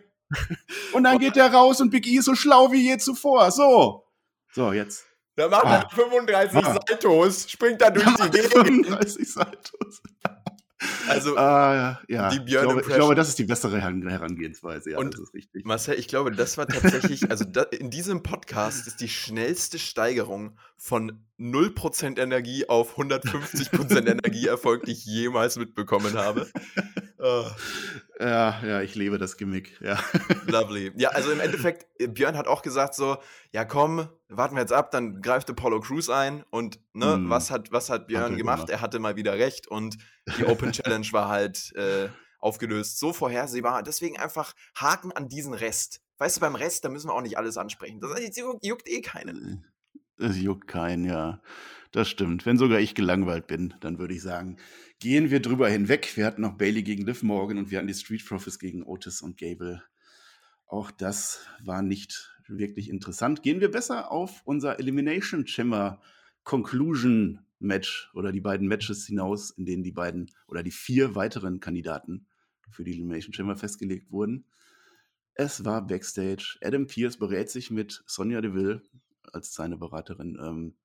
Und 0.93 1.03
dann 1.03 1.19
geht 1.19 1.37
er 1.37 1.53
raus 1.53 1.79
und 1.79 1.89
Big 1.89 2.07
E 2.07 2.17
ist 2.17 2.25
so 2.25 2.35
schlau 2.35 2.71
wie 2.71 2.81
je 2.81 2.97
zuvor. 2.97 3.51
So. 3.51 4.05
So, 4.53 4.73
jetzt. 4.73 5.05
Da 5.35 5.47
macht 5.47 5.65
er 5.65 5.85
Ah. 5.85 5.89
35 5.89 6.57
Ah. 6.63 6.73
Saltos, 6.87 7.49
springt 7.49 7.81
da 7.81 7.89
durch 7.89 8.05
die 8.05 8.29
Gegend. 8.29 8.51
35 8.53 9.31
Saltos. 9.33 10.01
Also, 11.07 11.37
Ah, 11.37 11.99
ja, 12.07 12.29
die 12.29 12.37
ich 12.37 12.45
Björn 12.45 12.65
glaube, 12.65 12.81
ich 12.81 12.87
glaube, 12.87 13.15
das 13.15 13.29
ist 13.29 13.39
die 13.39 13.43
bessere 13.43 13.79
Heran- 13.81 14.07
Herangehensweise. 14.07 14.91
Ja, 14.91 14.97
Und 14.99 15.13
das 15.13 15.21
ist 15.21 15.33
richtig. 15.33 15.65
Marcel, 15.65 15.95
ich 15.99 16.07
glaube, 16.07 16.31
das 16.31 16.57
war 16.57 16.67
tatsächlich, 16.67 17.29
also 17.31 17.45
da, 17.45 17.63
in 17.63 17.89
diesem 17.89 18.23
Podcast 18.23 18.87
ist 18.87 19.01
die 19.01 19.09
schnellste 19.09 19.79
Steigerung 19.79 20.57
von 20.77 21.23
0% 21.39 22.19
Energie 22.19 22.67
auf 22.69 22.97
150% 22.97 24.07
Energie 24.09 24.47
erfolgt, 24.47 24.87
die 24.87 24.91
ich 24.91 25.05
jemals 25.05 25.57
mitbekommen 25.57 26.17
habe. 26.17 26.47
Oh, 27.19 27.45
Ja, 28.23 28.63
ja, 28.65 28.81
ich 28.81 28.95
lebe 28.95 29.17
das 29.17 29.35
Gimmick. 29.37 29.79
Ja. 29.81 29.99
lovely. 30.47 30.93
Ja, 30.95 31.09
also 31.09 31.31
im 31.31 31.39
Endeffekt, 31.41 31.87
äh, 31.99 32.07
Björn 32.07 32.37
hat 32.37 32.47
auch 32.47 32.61
gesagt 32.61 32.95
so, 32.95 33.17
ja 33.51 33.65
komm, 33.65 34.07
warten 34.29 34.55
wir 34.55 34.61
jetzt 34.61 34.71
ab, 34.71 34.91
dann 34.91 35.21
greift 35.21 35.49
Apollo 35.49 35.81
Crews 35.81 36.09
ein 36.09 36.43
und 36.49 36.79
ne, 36.93 37.17
Mm. 37.17 37.29
was 37.29 37.51
hat, 37.51 37.71
was 37.73 37.89
hat 37.89 38.07
Björn 38.07 38.31
er 38.33 38.37
gemacht? 38.37 38.57
gemacht. 38.59 38.69
Er 38.69 38.79
hatte 38.81 38.99
mal 38.99 39.15
wieder 39.17 39.33
recht 39.33 39.67
und 39.67 39.97
die 40.37 40.45
Open 40.45 40.71
Challenge 40.71 41.07
war 41.11 41.27
halt 41.27 41.73
äh, 41.75 42.07
aufgelöst. 42.39 42.99
So 42.99 43.11
vorhersehbar. 43.11 43.83
Deswegen 43.83 44.17
einfach 44.17 44.53
Haken 44.75 45.11
an 45.11 45.27
diesen 45.27 45.53
Rest. 45.53 46.01
Weißt 46.17 46.37
du, 46.37 46.41
beim 46.41 46.55
Rest, 46.55 46.85
da 46.85 46.89
müssen 46.89 47.09
wir 47.09 47.13
auch 47.13 47.21
nicht 47.21 47.37
alles 47.37 47.57
ansprechen. 47.57 47.99
Das 47.99 48.37
juckt, 48.37 48.65
juckt 48.65 48.87
eh 48.87 49.01
keinen. 49.01 49.65
Es 50.17 50.37
juckt 50.37 50.67
keinen, 50.67 51.03
ja. 51.05 51.41
Das 51.91 52.07
stimmt. 52.09 52.45
Wenn 52.45 52.57
sogar 52.57 52.79
ich 52.79 52.95
gelangweilt 52.95 53.47
bin, 53.47 53.73
dann 53.81 53.99
würde 53.99 54.13
ich 54.13 54.21
sagen, 54.21 54.57
gehen 55.03 55.31
wir 55.31 55.41
drüber 55.41 55.67
hinweg. 55.67 56.15
Wir 56.15 56.25
hatten 56.25 56.43
noch 56.43 56.57
Bailey 56.57 56.81
gegen 56.81 57.05
Liv 57.05 57.23
Morgan 57.23 57.57
und 57.57 57.69
wir 57.69 57.77
hatten 57.77 57.89
die 57.89 57.93
Street 57.93 58.25
Profits 58.25 58.57
gegen 58.57 58.83
Otis 58.83 59.21
und 59.21 59.37
Gable. 59.37 59.83
Auch 60.65 60.91
das 60.91 61.45
war 61.61 61.81
nicht 61.81 62.33
wirklich 62.47 62.89
interessant. 62.89 63.43
Gehen 63.43 63.59
wir 63.59 63.69
besser 63.69 64.11
auf 64.13 64.41
unser 64.45 64.79
Elimination 64.79 65.45
Chamber 65.45 66.01
Conclusion 66.45 67.41
Match 67.59 68.11
oder 68.13 68.31
die 68.31 68.39
beiden 68.39 68.69
Matches 68.69 69.05
hinaus, 69.05 69.49
in 69.49 69.65
denen 69.65 69.83
die 69.83 69.91
beiden 69.91 70.31
oder 70.47 70.63
die 70.63 70.71
vier 70.71 71.15
weiteren 71.15 71.59
Kandidaten 71.59 72.27
für 72.71 72.85
die 72.85 72.93
Elimination 72.93 73.33
Chamber 73.33 73.57
festgelegt 73.57 74.09
wurden. 74.09 74.45
Es 75.33 75.65
war 75.65 75.85
Backstage. 75.85 76.57
Adam 76.61 76.87
Pierce 76.87 77.17
berät 77.17 77.49
sich 77.49 77.71
mit 77.71 78.03
Sonja 78.07 78.39
Deville 78.39 78.81
als 79.33 79.53
seine 79.53 79.75
Beraterin. 79.75 80.39
Ähm, 80.41 80.75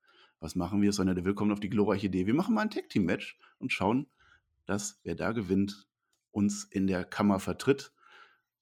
was 0.40 0.54
machen 0.54 0.82
wir? 0.82 0.92
Sonja 0.92 1.14
Deville 1.14 1.34
kommt 1.34 1.52
auf 1.52 1.60
die 1.60 1.70
glorreiche 1.70 2.06
Idee. 2.06 2.26
Wir 2.26 2.34
machen 2.34 2.54
mal 2.54 2.62
ein 2.62 2.70
Tag 2.70 2.88
Team 2.88 3.04
Match 3.04 3.38
und 3.58 3.72
schauen, 3.72 4.06
dass 4.66 5.00
wer 5.02 5.14
da 5.14 5.32
gewinnt, 5.32 5.88
uns 6.30 6.64
in 6.64 6.86
der 6.86 7.04
Kammer 7.04 7.40
vertritt. 7.40 7.92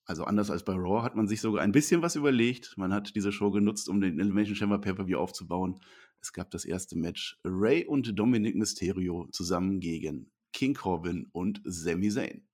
Also 0.04 0.24
anders 0.24 0.50
als 0.50 0.64
bei 0.64 0.74
Raw 0.74 1.02
hat 1.02 1.16
man 1.16 1.26
sich 1.26 1.40
sogar 1.40 1.62
ein 1.62 1.72
bisschen 1.72 2.00
was 2.00 2.14
überlegt. 2.14 2.78
Man 2.78 2.94
hat 2.94 3.16
diese 3.16 3.32
Show 3.32 3.50
genutzt, 3.50 3.88
um 3.88 4.00
den 4.00 4.20
Elimination 4.20 4.54
Chamber 4.54 4.78
Pay-Per-View 4.78 5.18
aufzubauen. 5.18 5.80
Es 6.20 6.32
gab 6.32 6.50
das 6.52 6.64
erste 6.64 6.96
Match. 6.96 7.38
Ray 7.44 7.84
und 7.84 8.18
Dominic 8.18 8.54
Mysterio 8.54 9.28
zusammen 9.32 9.80
gegen 9.80 10.30
King 10.52 10.74
Corbin 10.74 11.28
und 11.32 11.60
Sami 11.64 12.08
Zayn. 12.08 12.46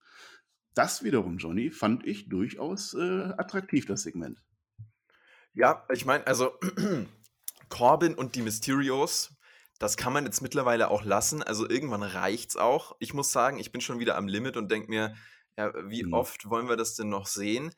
Das 0.73 1.03
wiederum, 1.03 1.37
Johnny, 1.37 1.69
fand 1.69 2.05
ich 2.05 2.27
durchaus 2.27 2.95
äh, 2.95 3.33
attraktiv, 3.37 3.85
das 3.85 4.01
Segment. 4.01 4.41
Ja, 5.53 5.85
ich 5.93 6.05
meine, 6.05 6.25
also 6.25 6.51
Corbin 7.73 8.13
und 8.13 8.35
die 8.35 8.43
Mysterios, 8.43 9.33
das 9.79 9.97
kann 9.97 10.13
man 10.13 10.25
jetzt 10.25 10.41
mittlerweile 10.41 10.89
auch 10.91 11.03
lassen. 11.03 11.41
Also 11.41 11.67
irgendwann 11.67 12.03
reicht's 12.03 12.55
auch. 12.55 12.95
Ich 12.99 13.13
muss 13.15 13.31
sagen, 13.31 13.57
ich 13.59 13.71
bin 13.71 13.81
schon 13.81 13.99
wieder 13.99 14.15
am 14.15 14.27
Limit 14.27 14.57
und 14.57 14.69
denke 14.71 14.89
mir, 14.89 15.15
ja, 15.57 15.73
wie 15.89 16.03
Mhm. 16.03 16.13
oft 16.13 16.49
wollen 16.49 16.69
wir 16.69 16.77
das 16.77 16.95
denn 16.95 17.09
noch 17.09 17.25
sehen? 17.25 17.73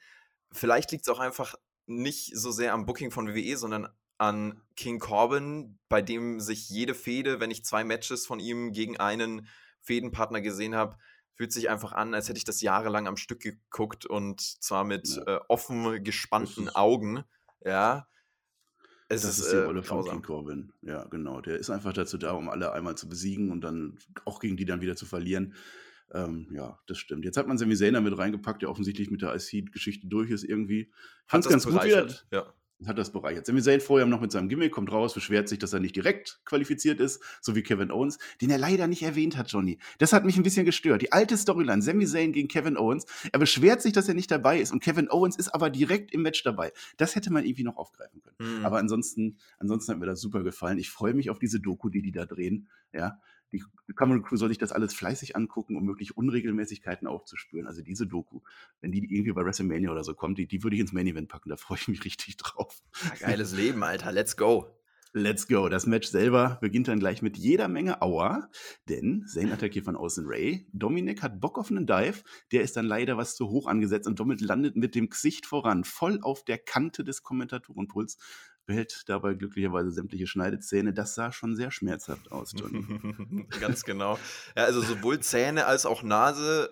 Vielleicht 0.51 0.91
liegt 0.91 1.07
es 1.07 1.13
auch 1.13 1.19
einfach 1.19 1.55
nicht 1.87 2.35
so 2.37 2.51
sehr 2.51 2.73
am 2.73 2.85
Booking 2.85 3.11
von 3.11 3.33
WWE, 3.33 3.57
sondern 3.57 3.87
an 4.17 4.61
King 4.75 4.99
Corbin, 4.99 5.79
bei 5.89 6.01
dem 6.01 6.39
sich 6.39 6.69
jede 6.69 6.93
Fehde, 6.93 7.39
wenn 7.39 7.51
ich 7.51 7.63
zwei 7.65 7.83
Matches 7.83 8.25
von 8.25 8.39
ihm 8.39 8.71
gegen 8.73 8.97
einen 8.97 9.47
Fädenpartner 9.81 10.41
gesehen 10.41 10.75
habe, 10.75 10.97
fühlt 11.35 11.51
sich 11.53 11.69
einfach 11.69 11.91
an, 11.93 12.13
als 12.13 12.27
hätte 12.29 12.37
ich 12.37 12.45
das 12.45 12.61
jahrelang 12.61 13.07
am 13.07 13.17
Stück 13.17 13.41
geguckt 13.41 14.05
und 14.05 14.41
zwar 14.41 14.83
mit 14.83 15.07
Ja. 15.07 15.35
äh, 15.37 15.39
offen 15.49 16.03
gespannten 16.03 16.69
Augen. 16.69 17.23
Ja. 17.63 18.07
Es 19.07 19.21
Das 19.21 19.37
ist, 19.37 19.45
ist 19.45 19.51
die 19.51 19.57
äh, 19.57 19.63
Rolle 19.63 19.83
von 19.83 19.97
grausam. 19.97 20.13
King 20.13 20.21
Corbin. 20.23 20.73
Ja, 20.81 21.03
genau. 21.05 21.41
Der 21.41 21.57
ist 21.57 21.69
einfach 21.69 21.93
dazu 21.93 22.17
da, 22.17 22.31
um 22.31 22.49
alle 22.49 22.73
einmal 22.73 22.95
zu 22.95 23.07
besiegen 23.07 23.51
und 23.51 23.61
dann 23.61 23.97
auch 24.25 24.39
gegen 24.39 24.57
die 24.57 24.65
dann 24.65 24.81
wieder 24.81 24.95
zu 24.95 25.05
verlieren. 25.05 25.53
Ähm, 26.11 26.47
ja, 26.51 26.79
das 26.87 26.97
stimmt. 26.97 27.25
Jetzt 27.25 27.37
hat 27.37 27.47
man 27.47 27.57
Sami 27.57 27.75
Zayn 27.75 27.93
da 27.93 28.01
mit 28.01 28.17
reingepackt, 28.17 28.61
der 28.61 28.69
offensichtlich 28.69 29.11
mit 29.11 29.21
der 29.21 29.35
IC-Geschichte 29.35 30.07
durch 30.07 30.31
ist 30.31 30.43
irgendwie. 30.43 30.91
Fand's 31.27 31.47
das 31.47 31.51
ganz 31.51 31.65
gut 31.65 31.83
wieder. 31.83 32.07
Ja. 32.31 32.53
Hat 32.85 32.97
das 32.97 33.11
bereichert. 33.11 33.45
Sami 33.45 33.61
Zayn 33.61 33.79
vorher 33.79 34.05
noch 34.05 34.19
mit 34.19 34.33
seinem 34.33 34.49
Gimmick, 34.49 34.73
kommt 34.73 34.91
raus, 34.91 35.13
beschwert 35.13 35.47
sich, 35.47 35.59
dass 35.59 35.71
er 35.71 35.79
nicht 35.79 35.95
direkt 35.95 36.41
qualifiziert 36.43 36.99
ist, 36.99 37.23
so 37.39 37.55
wie 37.55 37.63
Kevin 37.63 37.89
Owens, 37.89 38.19
den 38.41 38.49
er 38.49 38.57
leider 38.57 38.87
nicht 38.87 39.01
erwähnt 39.01 39.37
hat, 39.37 39.49
Johnny. 39.49 39.77
Das 39.97 40.11
hat 40.11 40.25
mich 40.25 40.35
ein 40.35 40.43
bisschen 40.43 40.65
gestört. 40.65 41.01
Die 41.01 41.13
alte 41.13 41.37
Storyline, 41.37 41.81
Sami 41.81 42.05
Zayn 42.05 42.33
gegen 42.33 42.49
Kevin 42.49 42.75
Owens. 42.75 43.05
Er 43.31 43.39
beschwert 43.39 43.81
sich, 43.81 43.93
dass 43.93 44.09
er 44.09 44.13
nicht 44.13 44.29
dabei 44.29 44.59
ist 44.59 44.73
und 44.73 44.83
Kevin 44.83 45.09
Owens 45.09 45.37
ist 45.37 45.49
aber 45.49 45.69
direkt 45.69 46.13
im 46.13 46.21
Match 46.21 46.43
dabei. 46.43 46.73
Das 46.97 47.15
hätte 47.15 47.31
man 47.31 47.45
irgendwie 47.45 47.63
noch 47.63 47.77
aufgreifen 47.77 48.21
können. 48.21 48.59
Mhm. 48.59 48.65
Aber 48.65 48.77
ansonsten, 48.77 49.37
ansonsten 49.57 49.93
hat 49.93 49.99
mir 49.99 50.05
das 50.05 50.19
super 50.19 50.43
gefallen. 50.43 50.77
Ich 50.77 50.89
freue 50.89 51.13
mich 51.13 51.29
auf 51.29 51.39
diese 51.39 51.61
Doku, 51.61 51.87
die 51.87 52.01
die 52.01 52.11
da 52.11 52.25
drehen. 52.25 52.67
Ja, 52.91 53.19
die 53.51 53.63
Camera 53.95 54.19
Crew 54.19 54.35
soll 54.35 54.49
sich 54.49 54.57
das 54.57 54.71
alles 54.71 54.93
fleißig 54.93 55.35
angucken, 55.35 55.77
um 55.77 55.85
mögliche 55.85 56.13
Unregelmäßigkeiten 56.13 57.07
aufzuspüren. 57.07 57.67
Also 57.67 57.81
diese 57.81 58.07
Doku, 58.07 58.41
wenn 58.81 58.91
die 58.91 58.99
irgendwie 58.99 59.31
bei 59.31 59.45
WrestleMania 59.45 59.91
oder 59.91 60.03
so 60.03 60.13
kommt, 60.13 60.37
die, 60.37 60.47
die 60.47 60.63
würde 60.63 60.75
ich 60.75 60.81
ins 60.81 60.93
Main 60.93 61.07
Event 61.07 61.29
packen. 61.29 61.49
Da 61.49 61.57
freue 61.57 61.77
ich 61.77 61.87
mich 61.87 62.03
richtig 62.05 62.37
drauf. 62.37 62.81
Ja, 63.03 63.27
geiles 63.27 63.55
Leben, 63.55 63.83
Alter. 63.83 64.11
Let's 64.11 64.35
go. 64.35 64.75
Let's 65.17 65.47
go. 65.47 65.69
Das 65.69 65.85
Match 65.85 66.09
selber 66.09 66.57
beginnt 66.59 66.89
dann 66.89 66.99
gleich 66.99 67.21
mit 67.21 67.37
jeder 67.37 67.69
Menge 67.69 68.01
Aua, 68.01 68.49
denn 68.89 69.25
Zayn 69.27 69.49
attackiert 69.49 69.85
von 69.85 69.95
außen 69.95 70.25
Ray. 70.27 70.67
Dominik 70.73 71.23
hat 71.23 71.39
Bock 71.39 71.57
auf 71.57 71.71
einen 71.71 71.87
Dive, 71.87 72.21
der 72.51 72.63
ist 72.63 72.75
dann 72.75 72.85
leider 72.85 73.15
was 73.15 73.37
zu 73.37 73.47
hoch 73.47 73.67
angesetzt 73.67 74.09
und 74.09 74.19
Dominik 74.19 74.41
landet 74.41 74.75
mit 74.75 74.93
dem 74.93 75.07
Gesicht 75.07 75.45
voran, 75.45 75.85
voll 75.85 76.19
auf 76.21 76.43
der 76.43 76.57
Kante 76.57 77.05
des 77.05 77.23
Kommentatorenpuls, 77.23 78.17
behält 78.65 79.03
dabei 79.07 79.33
glücklicherweise 79.33 79.91
sämtliche 79.91 80.27
Schneidezähne. 80.27 80.93
Das 80.93 81.15
sah 81.15 81.31
schon 81.31 81.55
sehr 81.55 81.71
schmerzhaft 81.71 82.31
aus, 82.31 82.53
Johnny. 82.55 83.47
Ganz 83.59 83.83
genau. 83.83 84.17
Ja, 84.55 84.63
also 84.65 84.81
sowohl 84.81 85.19
Zähne 85.19 85.65
als 85.65 85.85
auch 85.85 86.03
Nase 86.03 86.69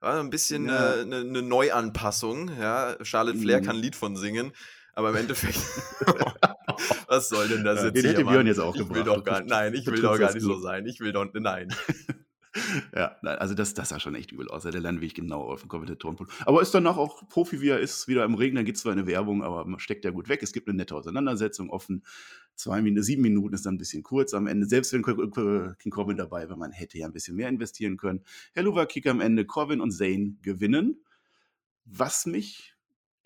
war 0.00 0.20
ein 0.20 0.30
bisschen 0.30 0.68
Ja. 0.68 0.92
eine 0.94 1.06
ne, 1.06 1.24
ne 1.24 1.42
Neuanpassung. 1.42 2.50
Ja, 2.60 2.96
Charlotte 3.02 3.38
Flair 3.38 3.60
Mhm. 3.60 3.64
kann 3.64 3.76
ein 3.76 3.82
Lied 3.82 3.96
von 3.96 4.16
singen, 4.16 4.52
aber 4.94 5.10
im 5.10 5.16
Endeffekt, 5.16 5.58
was 7.08 7.28
soll 7.28 7.48
denn 7.48 7.64
das 7.64 7.80
Ja, 7.80 7.86
jetzt 7.86 7.96
den 7.96 8.04
hätte? 8.10 8.24
Björn 8.24 8.46
jetzt 8.46 8.58
auch 8.60 8.74
ich 8.74 8.80
will 8.88 9.02
gebracht. 9.02 9.06
doch 9.18 9.24
gar, 9.24 9.42
nein, 9.42 9.74
ich 9.74 9.86
will 9.86 10.00
doch 10.00 10.18
gar 10.18 10.32
nicht 10.32 10.42
so 10.42 10.58
sein. 10.58 10.86
Ich 10.86 11.00
will 11.00 11.12
doch, 11.12 11.26
nein. 11.34 11.74
Ja, 12.94 13.16
also 13.22 13.54
das, 13.54 13.74
das 13.74 13.90
sah 13.90 14.00
schon 14.00 14.14
echt 14.14 14.32
übel 14.32 14.48
aus. 14.48 14.62
Der 14.62 14.72
Landweg 14.80 15.14
genau 15.14 15.42
auf 15.42 15.60
dem 15.60 15.68
Kommentatorenpult. 15.68 16.30
Aber 16.44 16.62
ist 16.62 16.74
danach 16.74 16.96
auch 16.96 17.28
Profi, 17.28 17.60
wie 17.60 17.68
er 17.68 17.80
ist, 17.80 18.08
wieder 18.08 18.24
im 18.24 18.34
Regen. 18.34 18.56
Dann 18.56 18.64
gibt 18.64 18.76
es 18.76 18.82
zwar 18.82 18.92
eine 18.92 19.06
Werbung, 19.06 19.42
aber 19.42 19.64
man 19.64 19.80
steckt 19.80 20.04
ja 20.04 20.10
gut 20.10 20.28
weg. 20.28 20.42
Es 20.42 20.52
gibt 20.52 20.68
eine 20.68 20.76
nette 20.76 20.94
Auseinandersetzung, 20.94 21.70
offen. 21.70 22.04
Zwei 22.54 22.80
Minuten, 22.82 23.02
sieben 23.02 23.22
Minuten 23.22 23.54
ist 23.54 23.66
dann 23.66 23.74
ein 23.74 23.78
bisschen 23.78 24.02
kurz 24.02 24.34
am 24.34 24.46
Ende. 24.46 24.66
Selbst 24.66 24.92
wenn 24.92 25.02
King 25.02 25.92
Corbin 25.92 26.16
dabei 26.16 26.48
war, 26.48 26.56
man 26.56 26.72
hätte 26.72 26.98
ja 26.98 27.06
ein 27.06 27.12
bisschen 27.12 27.36
mehr 27.36 27.48
investieren 27.48 27.96
können. 27.96 28.22
Herr 28.54 28.62
Luva 28.62 28.86
Kick 28.86 29.06
am 29.06 29.20
Ende, 29.20 29.44
Corbin 29.44 29.80
und 29.80 29.90
Zane 29.90 30.36
gewinnen. 30.42 31.02
Was 31.84 32.26
mich 32.26 32.76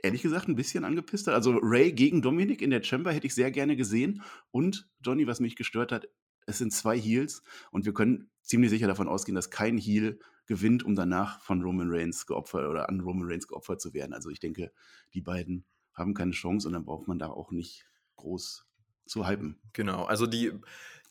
ehrlich 0.02 0.22
gesagt 0.22 0.48
ein 0.48 0.56
bisschen 0.56 0.84
angepisst 0.84 1.26
hat. 1.26 1.34
Also 1.34 1.58
Ray 1.62 1.92
gegen 1.92 2.22
Dominik 2.22 2.62
in 2.62 2.70
der 2.70 2.82
Chamber 2.82 3.12
hätte 3.12 3.26
ich 3.26 3.34
sehr 3.34 3.50
gerne 3.50 3.76
gesehen. 3.76 4.22
Und 4.50 4.88
Johnny, 5.04 5.26
was 5.26 5.40
mich 5.40 5.56
gestört 5.56 5.92
hat, 5.92 6.08
es 6.46 6.58
sind 6.58 6.72
zwei 6.72 6.98
Heels 6.98 7.42
und 7.70 7.84
wir 7.84 7.94
können 7.94 8.30
ziemlich 8.42 8.70
sicher 8.70 8.86
davon 8.86 9.08
ausgehen, 9.08 9.36
dass 9.36 9.50
kein 9.50 9.78
Heel 9.78 10.18
gewinnt, 10.46 10.82
um 10.82 10.96
danach 10.96 11.40
von 11.42 11.62
Roman 11.62 11.90
Reigns 11.90 12.26
geopfert 12.26 12.68
oder 12.68 12.88
an 12.88 13.00
Roman 13.00 13.28
Reigns 13.30 13.46
geopfert 13.46 13.80
zu 13.80 13.94
werden. 13.94 14.12
Also 14.12 14.30
ich 14.30 14.40
denke, 14.40 14.72
die 15.14 15.20
beiden 15.20 15.64
haben 15.94 16.14
keine 16.14 16.32
Chance 16.32 16.66
und 16.66 16.74
dann 16.74 16.84
braucht 16.84 17.06
man 17.06 17.18
da 17.18 17.28
auch 17.28 17.52
nicht 17.52 17.86
groß 18.16 18.66
zu 19.06 19.28
hypen. 19.28 19.60
Genau, 19.72 20.04
also 20.04 20.26
die, 20.26 20.52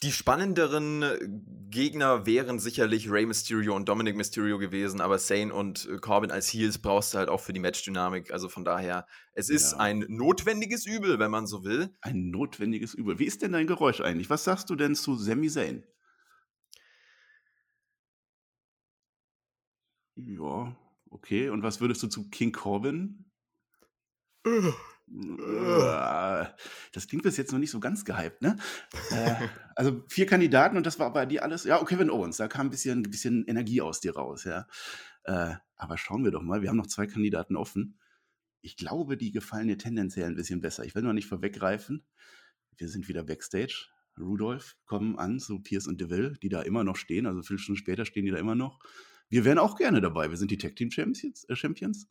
die 0.01 0.11
spannenderen 0.13 1.67
Gegner 1.69 2.25
wären 2.25 2.59
sicherlich 2.59 3.11
Rey 3.11 3.25
Mysterio 3.25 3.75
und 3.75 3.89
Dominic 3.89 4.15
Mysterio 4.15 4.57
gewesen, 4.57 5.01
aber 5.01 5.19
Sane 5.19 5.53
und 5.53 5.87
äh, 5.89 5.97
Corbin 5.97 6.31
als 6.31 6.47
Heels 6.53 6.77
brauchst 6.77 7.13
du 7.13 7.17
halt 7.17 7.27
auch 7.29 7.41
für 7.41 7.51
die 7.51 7.59
Matchdynamik. 7.59 8.31
Also 8.31 8.47
von 8.47 8.63
daher, 8.63 9.05
es 9.33 9.49
ist 9.49 9.73
Ja. 9.73 9.79
ein 9.79 10.05
notwendiges 10.07 10.85
Übel, 10.85 11.19
wenn 11.19 11.31
man 11.31 11.47
so 11.47 11.65
will. 11.65 11.93
Ein 12.01 12.29
notwendiges 12.29 12.93
Übel. 12.93 13.19
Wie 13.19 13.25
ist 13.25 13.41
denn 13.41 13.51
dein 13.51 13.67
Geräusch 13.67 13.99
eigentlich? 13.99 14.29
Was 14.29 14.45
sagst 14.45 14.69
du 14.69 14.75
denn 14.75 14.95
zu 14.95 15.15
Sami 15.17 15.49
Zayn? 15.49 15.83
Ja, 20.15 20.75
okay. 21.09 21.49
Und 21.49 21.63
was 21.63 21.81
würdest 21.81 22.03
du 22.03 22.07
zu 22.07 22.29
King 22.29 22.51
Corbin? 22.51 23.25
Äh, 25.11 26.45
Das 26.93 27.07
klingt 27.07 27.23
bis 27.23 27.37
jetzt 27.37 27.51
noch 27.51 27.59
nicht 27.59 27.71
so 27.71 27.79
ganz 27.79 28.05
gehypt, 28.05 28.41
ne? 28.41 28.57
äh, 29.11 29.47
also 29.75 30.03
vier 30.07 30.25
Kandidaten 30.25 30.77
und 30.77 30.85
das 30.85 30.99
war 30.99 31.11
bei 31.13 31.25
dir 31.25 31.43
alles. 31.43 31.63
Ja, 31.63 31.81
oh, 31.81 31.85
Kevin 31.85 32.09
Owens, 32.09 32.37
da 32.37 32.47
kam 32.47 32.67
ein 32.67 32.69
bisschen, 32.69 32.99
ein 32.99 33.09
bisschen 33.09 33.45
Energie 33.47 33.81
aus 33.81 33.99
dir 33.99 34.15
raus, 34.15 34.43
ja. 34.43 34.67
Äh, 35.23 35.55
aber 35.75 35.97
schauen 35.97 36.23
wir 36.23 36.31
doch 36.31 36.41
mal, 36.43 36.61
wir 36.61 36.69
haben 36.69 36.77
noch 36.77 36.87
zwei 36.87 37.07
Kandidaten 37.07 37.55
offen. 37.55 37.97
Ich 38.61 38.75
glaube, 38.77 39.17
die 39.17 39.31
gefallen 39.31 39.67
dir 39.67 39.77
tendenziell 39.77 40.25
ein 40.27 40.35
bisschen 40.35 40.61
besser. 40.61 40.83
Ich 40.83 40.93
will 40.95 41.03
noch 41.03 41.13
nicht 41.13 41.27
vorweggreifen. 41.27 42.05
Wir 42.77 42.89
sind 42.89 43.07
wieder 43.07 43.23
Backstage. 43.23 43.87
Rudolph 44.19 44.75
kommen 44.85 45.17
an 45.17 45.39
zu 45.39 45.59
Pierce 45.59 45.87
und 45.87 46.01
DeVille, 46.01 46.33
die 46.41 46.49
da 46.49 46.61
immer 46.61 46.83
noch 46.83 46.97
stehen. 46.97 47.25
Also 47.25 47.41
viele 47.41 47.59
Stunden 47.59 47.79
später 47.79 48.05
stehen 48.05 48.25
die 48.25 48.31
da 48.31 48.37
immer 48.37 48.55
noch. 48.55 48.79
wir 49.29 49.45
wären 49.45 49.59
auch 49.59 49.77
gerne 49.77 50.01
dabei. 50.01 50.29
Wir 50.29 50.37
sind 50.37 50.51
die 50.51 50.57
Tag 50.57 50.75
Team 50.75 50.91
Champions. 50.91 51.45
Äh, 51.45 51.55
Champions. 51.55 52.09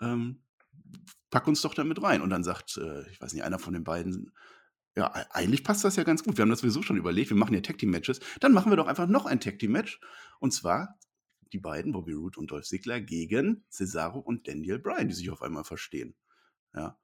Ähm, 0.00 0.40
pack 1.34 1.48
uns 1.48 1.62
doch 1.62 1.74
damit 1.74 2.00
rein. 2.00 2.22
Und 2.22 2.30
dann 2.30 2.44
sagt, 2.44 2.76
äh, 2.76 3.10
ich 3.10 3.20
weiß 3.20 3.32
nicht, 3.32 3.42
einer 3.42 3.58
von 3.58 3.74
den 3.74 3.82
beiden, 3.82 4.32
ja, 4.96 5.12
eigentlich 5.30 5.64
passt 5.64 5.84
das 5.84 5.96
ja 5.96 6.04
ganz 6.04 6.22
gut. 6.22 6.36
Wir 6.38 6.42
haben 6.42 6.50
das 6.50 6.60
sowieso 6.60 6.80
schon 6.80 6.96
überlegt, 6.96 7.30
wir 7.30 7.36
machen 7.36 7.54
ja 7.54 7.60
Tag 7.60 7.78
Team 7.78 7.90
Matches. 7.90 8.20
Dann 8.38 8.52
machen 8.52 8.70
wir 8.70 8.76
doch 8.76 8.86
einfach 8.86 9.08
noch 9.08 9.26
ein 9.26 9.40
Tag 9.40 9.58
Team 9.58 9.72
Match. 9.72 9.98
Und 10.38 10.52
zwar 10.52 10.96
die 11.52 11.58
beiden, 11.58 11.90
Bobby 11.90 12.12
Roode 12.12 12.38
und 12.38 12.52
Dolph 12.52 12.66
Ziggler, 12.66 13.00
gegen 13.00 13.64
Cesaro 13.68 14.20
und 14.20 14.46
Daniel 14.46 14.78
Bryan, 14.78 15.08
die 15.08 15.14
sich 15.14 15.28
auf 15.30 15.42
einmal 15.42 15.64
verstehen. 15.64 16.14
Ja. 16.72 17.00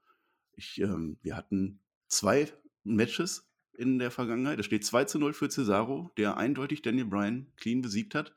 Ich, 0.52 0.80
ähm, 0.80 1.18
wir 1.22 1.36
hatten 1.36 1.80
zwei 2.06 2.46
Matches 2.84 3.50
in 3.76 3.98
der 3.98 4.12
Vergangenheit. 4.12 4.60
Es 4.60 4.66
steht 4.66 4.84
2 4.84 5.06
zu 5.06 5.18
0 5.18 5.32
für 5.32 5.48
Cesaro, 5.48 6.12
der 6.16 6.36
eindeutig 6.36 6.82
Daniel 6.82 7.06
Bryan 7.06 7.52
clean 7.56 7.82
besiegt 7.82 8.14
hat. 8.14 8.32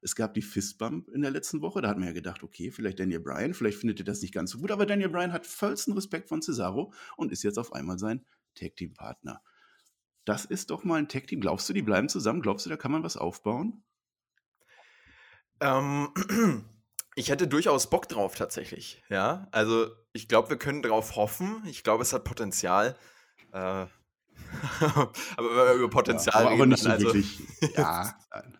Es 0.00 0.14
gab 0.14 0.34
die 0.34 0.42
Fistbump 0.42 1.08
in 1.08 1.22
der 1.22 1.30
letzten 1.30 1.60
Woche. 1.60 1.82
Da 1.82 1.88
hat 1.88 1.98
man 1.98 2.06
ja 2.08 2.14
gedacht, 2.14 2.42
okay, 2.42 2.70
vielleicht 2.70 3.00
Daniel 3.00 3.20
Bryan, 3.20 3.54
vielleicht 3.54 3.78
findet 3.78 3.98
ihr 3.98 4.04
das 4.04 4.22
nicht 4.22 4.32
ganz 4.32 4.50
so 4.50 4.58
gut. 4.58 4.70
Aber 4.70 4.86
Daniel 4.86 5.08
Bryan 5.08 5.32
hat 5.32 5.46
vollsten 5.46 5.92
Respekt 5.94 6.28
von 6.28 6.42
Cesaro 6.42 6.92
und 7.16 7.32
ist 7.32 7.42
jetzt 7.42 7.58
auf 7.58 7.72
einmal 7.72 7.98
sein 7.98 8.24
Tag-Team-Partner. 8.54 9.42
Das 10.24 10.44
ist 10.44 10.70
doch 10.70 10.84
mal 10.84 10.96
ein 10.96 11.08
Tag-Team. 11.08 11.40
Glaubst 11.40 11.68
du, 11.68 11.72
die 11.72 11.82
bleiben 11.82 12.08
zusammen? 12.08 12.42
Glaubst 12.42 12.66
du, 12.66 12.70
da 12.70 12.76
kann 12.76 12.92
man 12.92 13.02
was 13.02 13.16
aufbauen? 13.16 13.82
Ähm, 15.60 16.08
ich 17.14 17.30
hätte 17.30 17.48
durchaus 17.48 17.90
Bock 17.90 18.08
drauf 18.08 18.34
tatsächlich. 18.34 19.02
Ja, 19.08 19.48
also 19.50 19.88
ich 20.12 20.28
glaube, 20.28 20.50
wir 20.50 20.58
können 20.58 20.82
darauf 20.82 21.16
hoffen. 21.16 21.62
Ich 21.66 21.82
glaube, 21.82 22.02
es 22.02 22.12
hat 22.12 22.24
Potenzial. 22.24 22.96
Äh, 23.52 23.86
aber 25.36 25.74
über 25.74 25.90
Potenzial 25.90 26.34
ja, 26.34 26.40
aber, 26.40 26.50
reden, 26.50 26.60
aber 26.60 26.66
nicht 26.66 26.82
so 26.82 26.90
also, 26.90 27.06
wirklich. 27.06 27.42
Ja, 27.76 28.14
nein. 28.30 28.58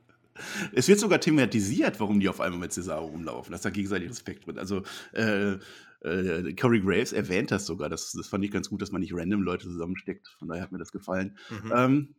Es 0.72 0.88
wird 0.88 1.00
sogar 1.00 1.20
thematisiert, 1.20 2.00
warum 2.00 2.20
die 2.20 2.28
auf 2.28 2.40
einmal 2.40 2.60
mit 2.60 2.72
Cesaro 2.72 3.06
rumlaufen. 3.06 3.52
Das 3.52 3.60
ist 3.60 3.64
da 3.64 3.70
gegenseitig 3.70 4.10
Respekt 4.10 4.46
drin. 4.46 4.58
Also, 4.58 4.82
äh, 5.12 5.56
äh, 6.00 6.54
Corey 6.54 6.80
Graves 6.80 7.12
erwähnt 7.12 7.50
das 7.50 7.66
sogar. 7.66 7.88
Das, 7.88 8.12
das 8.12 8.28
fand 8.28 8.44
ich 8.44 8.50
ganz 8.50 8.68
gut, 8.68 8.82
dass 8.82 8.92
man 8.92 9.00
nicht 9.00 9.14
random 9.14 9.42
Leute 9.42 9.64
zusammensteckt. 9.64 10.28
Von 10.38 10.48
daher 10.48 10.62
hat 10.62 10.72
mir 10.72 10.78
das 10.78 10.92
gefallen. 10.92 11.36
Mhm. 11.50 11.72
Ähm, 11.74 12.14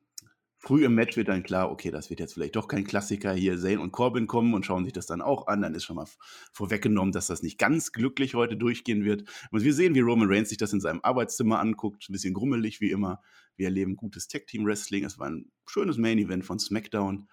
früh 0.57 0.83
im 0.83 0.93
Match 0.93 1.15
wird 1.15 1.29
dann 1.29 1.43
klar, 1.43 1.71
okay, 1.71 1.89
das 1.89 2.09
wird 2.09 2.19
jetzt 2.19 2.33
vielleicht 2.33 2.55
doch 2.57 2.67
kein 2.67 2.83
Klassiker. 2.83 3.33
Hier 3.33 3.57
Zane 3.57 3.79
und 3.79 3.91
Corbin 3.91 4.27
kommen 4.27 4.53
und 4.53 4.65
schauen 4.65 4.83
sich 4.83 4.93
das 4.93 5.05
dann 5.05 5.21
auch 5.21 5.47
an. 5.47 5.61
Dann 5.61 5.75
ist 5.75 5.85
schon 5.85 5.95
mal 5.95 6.07
vorweggenommen, 6.51 7.13
dass 7.13 7.27
das 7.27 7.41
nicht 7.41 7.57
ganz 7.57 7.91
glücklich 7.91 8.35
heute 8.35 8.57
durchgehen 8.57 9.05
wird. 9.05 9.23
Und 9.51 9.63
wir 9.63 9.73
sehen, 9.73 9.95
wie 9.95 10.01
Roman 10.01 10.29
Reigns 10.29 10.49
sich 10.49 10.57
das 10.57 10.73
in 10.73 10.81
seinem 10.81 10.99
Arbeitszimmer 11.01 11.59
anguckt. 11.59 12.09
Ein 12.09 12.13
bisschen 12.13 12.33
grummelig 12.33 12.81
wie 12.81 12.91
immer. 12.91 13.21
Wir 13.55 13.67
erleben 13.67 13.95
gutes 13.95 14.27
Tag-Team-Wrestling. 14.27 15.05
Es 15.05 15.17
war 15.17 15.29
ein 15.29 15.51
schönes 15.65 15.97
Main-Event 15.97 16.45
von 16.45 16.59
SmackDown. 16.59 17.27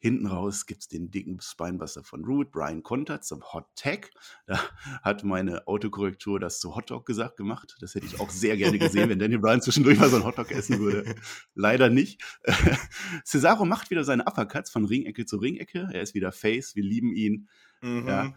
Hinten 0.00 0.26
raus 0.26 0.64
gibt 0.64 0.80
es 0.80 0.88
den 0.88 1.10
dicken 1.10 1.40
Spinebuster 1.42 2.02
von 2.02 2.24
Root, 2.24 2.50
Brian 2.50 2.82
Conter 2.82 3.20
zum 3.20 3.42
Hot 3.52 3.66
Tag. 3.76 4.10
Da 4.46 4.58
hat 5.02 5.24
meine 5.24 5.68
Autokorrektur 5.68 6.40
das 6.40 6.58
zu 6.58 6.74
Hotdog 6.74 7.04
gesagt 7.04 7.36
gemacht. 7.36 7.76
Das 7.80 7.94
hätte 7.94 8.06
ich 8.06 8.18
auch 8.18 8.30
sehr 8.30 8.56
gerne 8.56 8.78
gesehen, 8.78 9.10
wenn 9.10 9.18
Daniel 9.18 9.40
Bryan 9.40 9.60
zwischendurch 9.60 9.98
mal 9.98 10.08
so 10.08 10.16
ein 10.16 10.24
Hotdog 10.24 10.50
essen 10.50 10.80
würde. 10.80 11.14
Leider 11.54 11.90
nicht. 11.90 12.22
Cesaro 13.24 13.66
macht 13.66 13.90
wieder 13.90 14.02
seine 14.02 14.24
Uppercuts 14.26 14.70
von 14.70 14.86
Ringecke 14.86 15.26
zu 15.26 15.36
Ringecke. 15.36 15.90
Er 15.92 16.00
ist 16.00 16.14
wieder 16.14 16.32
Face, 16.32 16.74
wir 16.74 16.84
lieben 16.84 17.12
ihn. 17.14 17.48
Mhm. 17.82 18.08
Ja. 18.08 18.34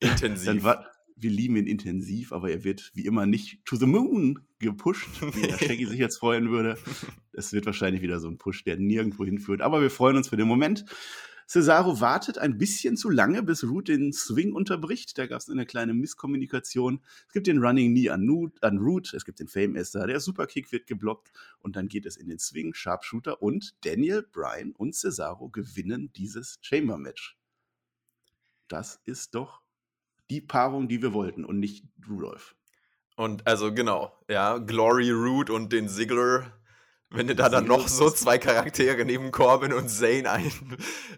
Intensiv. 0.00 0.46
Dann 0.46 0.62
war, 0.62 0.91
wir 1.16 1.30
lieben 1.30 1.56
ihn 1.56 1.66
intensiv, 1.66 2.32
aber 2.32 2.50
er 2.50 2.64
wird 2.64 2.90
wie 2.94 3.06
immer 3.06 3.26
nicht 3.26 3.64
to 3.64 3.76
the 3.76 3.86
moon 3.86 4.40
gepusht, 4.58 5.08
wie 5.34 5.42
der 5.46 5.58
Shaggy 5.58 5.86
sich 5.86 5.98
jetzt 5.98 6.18
freuen 6.18 6.50
würde. 6.50 6.78
Es 7.32 7.52
wird 7.52 7.66
wahrscheinlich 7.66 8.02
wieder 8.02 8.20
so 8.20 8.28
ein 8.28 8.38
Push, 8.38 8.64
der 8.64 8.76
nirgendwo 8.76 9.24
hinführt. 9.24 9.60
Aber 9.60 9.80
wir 9.80 9.90
freuen 9.90 10.16
uns 10.16 10.28
für 10.28 10.36
den 10.36 10.48
Moment. 10.48 10.84
Cesaro 11.46 12.00
wartet 12.00 12.38
ein 12.38 12.56
bisschen 12.56 12.96
zu 12.96 13.10
lange, 13.10 13.42
bis 13.42 13.64
Root 13.64 13.88
den 13.88 14.12
Swing 14.12 14.52
unterbricht. 14.52 15.18
Da 15.18 15.26
gab 15.26 15.40
es 15.40 15.50
eine 15.50 15.66
kleine 15.66 15.92
Misskommunikation. 15.92 17.00
Es 17.26 17.32
gibt 17.32 17.46
den 17.46 17.58
Running 17.58 17.92
Knee 17.92 18.10
an, 18.10 18.28
Root, 18.28 18.62
an 18.62 18.78
Root. 18.78 19.12
Es 19.12 19.24
gibt 19.24 19.40
den 19.40 19.48
Fame 19.48 19.76
Esther. 19.76 20.06
Der 20.06 20.20
Superkick 20.20 20.72
wird 20.72 20.86
geblockt. 20.86 21.32
Und 21.60 21.76
dann 21.76 21.88
geht 21.88 22.06
es 22.06 22.16
in 22.16 22.28
den 22.28 22.38
Swing, 22.38 22.72
Sharpshooter. 22.74 23.42
Und 23.42 23.74
Daniel 23.84 24.22
Bryan 24.22 24.72
und 24.72 24.94
Cesaro 24.94 25.48
gewinnen 25.48 26.10
dieses 26.14 26.58
Chamber-Match. 26.62 27.36
Das 28.68 29.00
ist 29.04 29.34
doch 29.34 29.61
die 30.32 30.40
Paarung, 30.40 30.88
die 30.88 31.02
wir 31.02 31.12
wollten 31.12 31.44
und 31.44 31.58
nicht 31.58 31.84
Rudolph. 32.08 32.56
Und 33.16 33.46
also 33.46 33.74
genau, 33.74 34.16
ja, 34.30 34.56
Glory 34.56 35.10
Root 35.10 35.50
und 35.50 35.72
den 35.72 35.88
Ziggler. 35.90 36.58
Wenn 37.10 37.26
du 37.26 37.34
da 37.34 37.50
dann 37.50 37.66
noch 37.66 37.88
so 37.88 38.08
zwei 38.08 38.38
Charaktere 38.38 39.04
neben 39.04 39.30
Corbin 39.32 39.74
und 39.74 39.90
Zane 39.90 40.30
ein, 40.30 40.50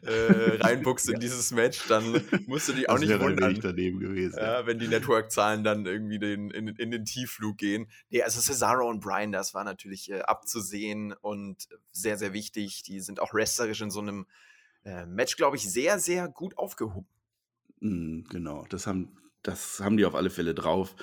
äh, 0.03 0.57
reinbuchst 0.61 1.09
in 1.09 1.21
dieses 1.21 1.53
Match, 1.53 1.87
dann 1.87 2.21
musst 2.49 2.69
du 2.69 2.73
dich 2.73 2.89
auch 2.89 2.99
Das 2.99 3.09
nicht 3.09 3.21
wundern. 3.21 3.55
Weg 3.55 3.63
daneben 3.63 4.01
gewesen. 4.01 4.37
Ja, 4.37 4.67
wenn 4.67 4.81
die 4.81 4.89
Network-Zahlen 4.89 5.63
dann 5.63 5.87
irgendwie 5.87 6.19
den, 6.19 6.51
in, 6.51 6.67
in 6.67 6.91
den 6.91 7.05
Tiefflug 7.05 7.59
gehen. 7.59 7.87
Nee, 8.11 8.23
also 8.23 8.41
Cesaro 8.41 8.89
und 8.91 8.99
Brian, 8.99 9.31
das 9.31 9.55
war 9.55 9.63
natürlich 9.63 10.11
äh, 10.11 10.23
abzusehen 10.23 11.13
und 11.13 11.69
sehr, 11.93 12.19
sehr 12.19 12.33
wichtig. 12.33 12.83
Die 12.83 12.99
sind 12.99 13.21
auch 13.21 13.33
wrestlerisch 13.33 13.81
in 13.81 13.93
so 13.93 14.01
einem 14.01 14.27
äh, 14.85 15.07
Match, 15.07 15.37
glaube 15.37 15.57
ich, 15.57 15.71
sehr, 15.71 16.01
sehr 16.01 16.27
gut 16.27 16.59
aufgehoben. 16.59 17.07
Mm, 17.85 18.25
genau, 18.31 18.65
das 18.71 18.87
haben, 18.87 19.19
das 19.43 19.79
haben 19.81 19.99
die 19.99 20.07
auf 20.07 20.15
alle 20.15 20.31
Fälle 20.31 20.55
drauf. 20.55 20.97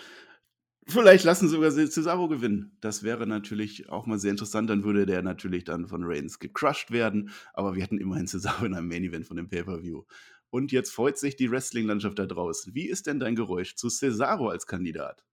Vielleicht 0.88 1.24
lassen 1.24 1.48
sogar 1.48 1.70
sie 1.70 1.88
Cesaro 1.88 2.28
gewinnen. 2.28 2.76
Das 2.82 3.04
wäre 3.04 3.28
natürlich 3.28 3.90
auch 3.90 4.08
mal 4.08 4.18
sehr 4.18 4.32
interessant. 4.32 4.68
Dann 4.68 4.84
würde 4.84 5.06
der 5.06 5.22
natürlich 5.22 5.64
dann 5.64 5.88
von 5.88 6.04
Reigns 6.04 6.40
gecrushed 6.40 6.90
werden. 6.90 7.30
Aber 7.54 7.76
wir 7.76 7.84
hatten 7.84 8.00
immerhin 8.00 8.28
Cesaro 8.28 8.66
in 8.66 8.74
einem 8.74 8.88
Main 8.88 9.04
Event 9.04 9.28
von 9.28 9.38
dem 9.38 9.48
Pay-Per-View. 9.48 10.04
Und 10.50 10.72
jetzt 10.72 10.92
freut 10.92 11.20
sich 11.20 11.36
die 11.36 11.52
Wrestling-Landschaft 11.52 12.18
da 12.18 12.26
draußen. 12.26 12.74
Wie 12.74 12.90
ist 12.90 13.06
denn 13.06 13.20
dein 13.20 13.36
Geräusch 13.36 13.76
zu 13.76 13.90
Cesaro 13.90 14.50
als 14.50 14.66
Kandidat? 14.66 15.24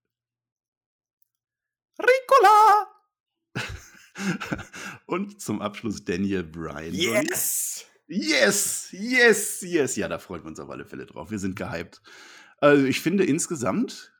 Ricola! 1.99 2.87
Und 5.07 5.41
zum 5.41 5.61
Abschluss 5.61 6.05
Daniel 6.05 6.43
Bryan. 6.43 6.93
Yes! 6.93 7.87
Yes, 8.11 8.89
yes, 8.91 9.61
yes. 9.61 9.95
Ja, 9.95 10.07
da 10.07 10.17
freuen 10.17 10.43
wir 10.43 10.49
uns 10.49 10.59
auf 10.59 10.69
alle 10.69 10.83
Fälle 10.85 11.05
drauf. 11.05 11.29
Wir 11.29 11.37
sind 11.37 11.55
gehypt. 11.55 12.01
Also 12.57 12.85
ich 12.85 13.01
finde 13.01 13.23
insgesamt 13.23 14.11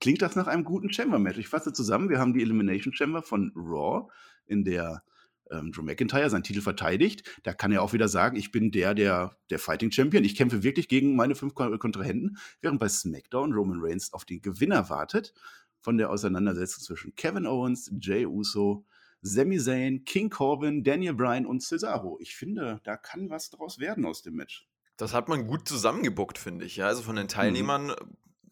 klingt 0.00 0.22
das 0.22 0.36
nach 0.36 0.46
einem 0.46 0.62
guten 0.62 0.92
Chamber-Match. 0.92 1.38
Ich 1.38 1.48
fasse 1.48 1.72
zusammen, 1.72 2.08
wir 2.08 2.18
haben 2.20 2.32
die 2.32 2.42
Elimination 2.42 2.94
Chamber 2.94 3.22
von 3.22 3.52
Raw, 3.56 4.08
in 4.46 4.62
der 4.64 5.02
ähm, 5.50 5.72
Drew 5.72 5.82
McIntyre 5.82 6.30
seinen 6.30 6.44
Titel 6.44 6.60
verteidigt. 6.60 7.40
Da 7.42 7.54
kann 7.54 7.72
er 7.72 7.82
auch 7.82 7.92
wieder 7.92 8.06
sagen, 8.06 8.36
ich 8.36 8.52
bin 8.52 8.70
der, 8.70 8.94
der, 8.94 9.36
der 9.50 9.58
Fighting 9.58 9.90
Champion. 9.90 10.22
Ich 10.22 10.36
kämpfe 10.36 10.62
wirklich 10.62 10.88
gegen 10.88 11.16
meine 11.16 11.34
fünf 11.34 11.54
Kon- 11.54 11.76
Kontrahenten. 11.78 12.36
Während 12.60 12.78
bei 12.78 12.88
SmackDown 12.88 13.52
Roman 13.52 13.80
Reigns 13.80 14.12
auf 14.12 14.24
den 14.24 14.42
Gewinner 14.42 14.90
wartet 14.90 15.34
von 15.80 15.96
der 15.96 16.10
Auseinandersetzung 16.10 16.84
zwischen 16.84 17.14
Kevin 17.16 17.46
Owens, 17.46 17.90
Jay 17.98 18.26
Uso, 18.26 18.86
Sami 19.26 19.58
Zayn, 19.58 20.04
King 20.04 20.28
Corbin, 20.30 20.84
Daniel 20.84 21.14
Bryan 21.14 21.46
und 21.46 21.62
Cesaro. 21.62 22.18
Ich 22.20 22.36
finde, 22.36 22.80
da 22.84 22.96
kann 22.96 23.30
was 23.30 23.48
draus 23.50 23.78
werden 23.78 24.04
aus 24.04 24.22
dem 24.22 24.34
Match. 24.34 24.68
Das 24.98 25.12
hat 25.14 25.28
man 25.28 25.46
gut 25.46 25.66
zusammengebuckt, 25.66 26.36
finde 26.38 26.64
ich. 26.66 26.76
Ja, 26.76 26.86
also 26.86 27.00
Mhm. 27.00 27.06
von 27.06 27.16
den 27.16 27.28
Teilnehmern 27.28 27.90
äh, 27.90 27.94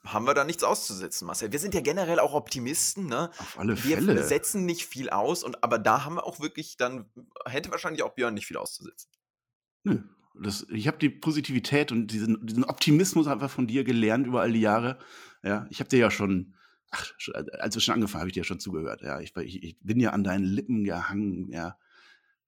haben 0.04 0.26
wir 0.26 0.34
da 0.34 0.44
nichts 0.44 0.64
auszusetzen, 0.64 1.26
Marcel. 1.26 1.52
Wir 1.52 1.58
sind 1.58 1.74
ja 1.74 1.80
generell 1.82 2.18
auch 2.18 2.32
Optimisten, 2.32 3.06
ne? 3.06 3.30
Auf 3.38 3.58
alle 3.58 3.76
Wir 3.84 3.98
Fälle. 3.98 4.24
setzen 4.24 4.64
nicht 4.64 4.86
viel 4.86 5.10
aus, 5.10 5.44
und 5.44 5.62
aber 5.62 5.78
da 5.78 6.04
haben 6.04 6.14
wir 6.16 6.24
auch 6.26 6.40
wirklich 6.40 6.76
dann, 6.78 7.04
hätte 7.44 7.70
wahrscheinlich 7.70 8.02
auch 8.02 8.14
Björn 8.14 8.34
nicht 8.34 8.46
viel 8.46 8.56
auszusetzen. 8.56 9.10
Nö. 9.84 10.00
Das, 10.34 10.66
ich 10.70 10.88
habe 10.88 10.96
die 10.96 11.10
Positivität 11.10 11.92
und 11.92 12.06
diesen, 12.06 12.44
diesen 12.46 12.64
Optimismus 12.64 13.26
einfach 13.26 13.50
von 13.50 13.66
dir 13.66 13.84
gelernt 13.84 14.26
über 14.26 14.40
all 14.40 14.52
die 14.52 14.62
Jahre. 14.62 14.98
Ja, 15.42 15.66
ich 15.68 15.78
habe 15.80 15.90
dir 15.90 15.98
ja 15.98 16.10
schon, 16.10 16.54
ach, 16.92 17.12
schon- 17.18 17.34
als 17.34 17.74
wir 17.74 17.80
schon 17.82 17.94
angefangen, 17.94 18.20
habe 18.20 18.28
ich 18.30 18.34
dir 18.34 18.44
schon 18.44 18.60
zugehört. 18.60 19.02
Ja, 19.02 19.20
ich, 19.20 19.36
ich, 19.36 19.62
ich 19.62 19.76
bin 19.80 19.98
ja 19.98 20.10
an 20.10 20.22
deinen 20.24 20.44
Lippen 20.44 20.84
gehangen. 20.84 21.50
Ja, 21.50 21.76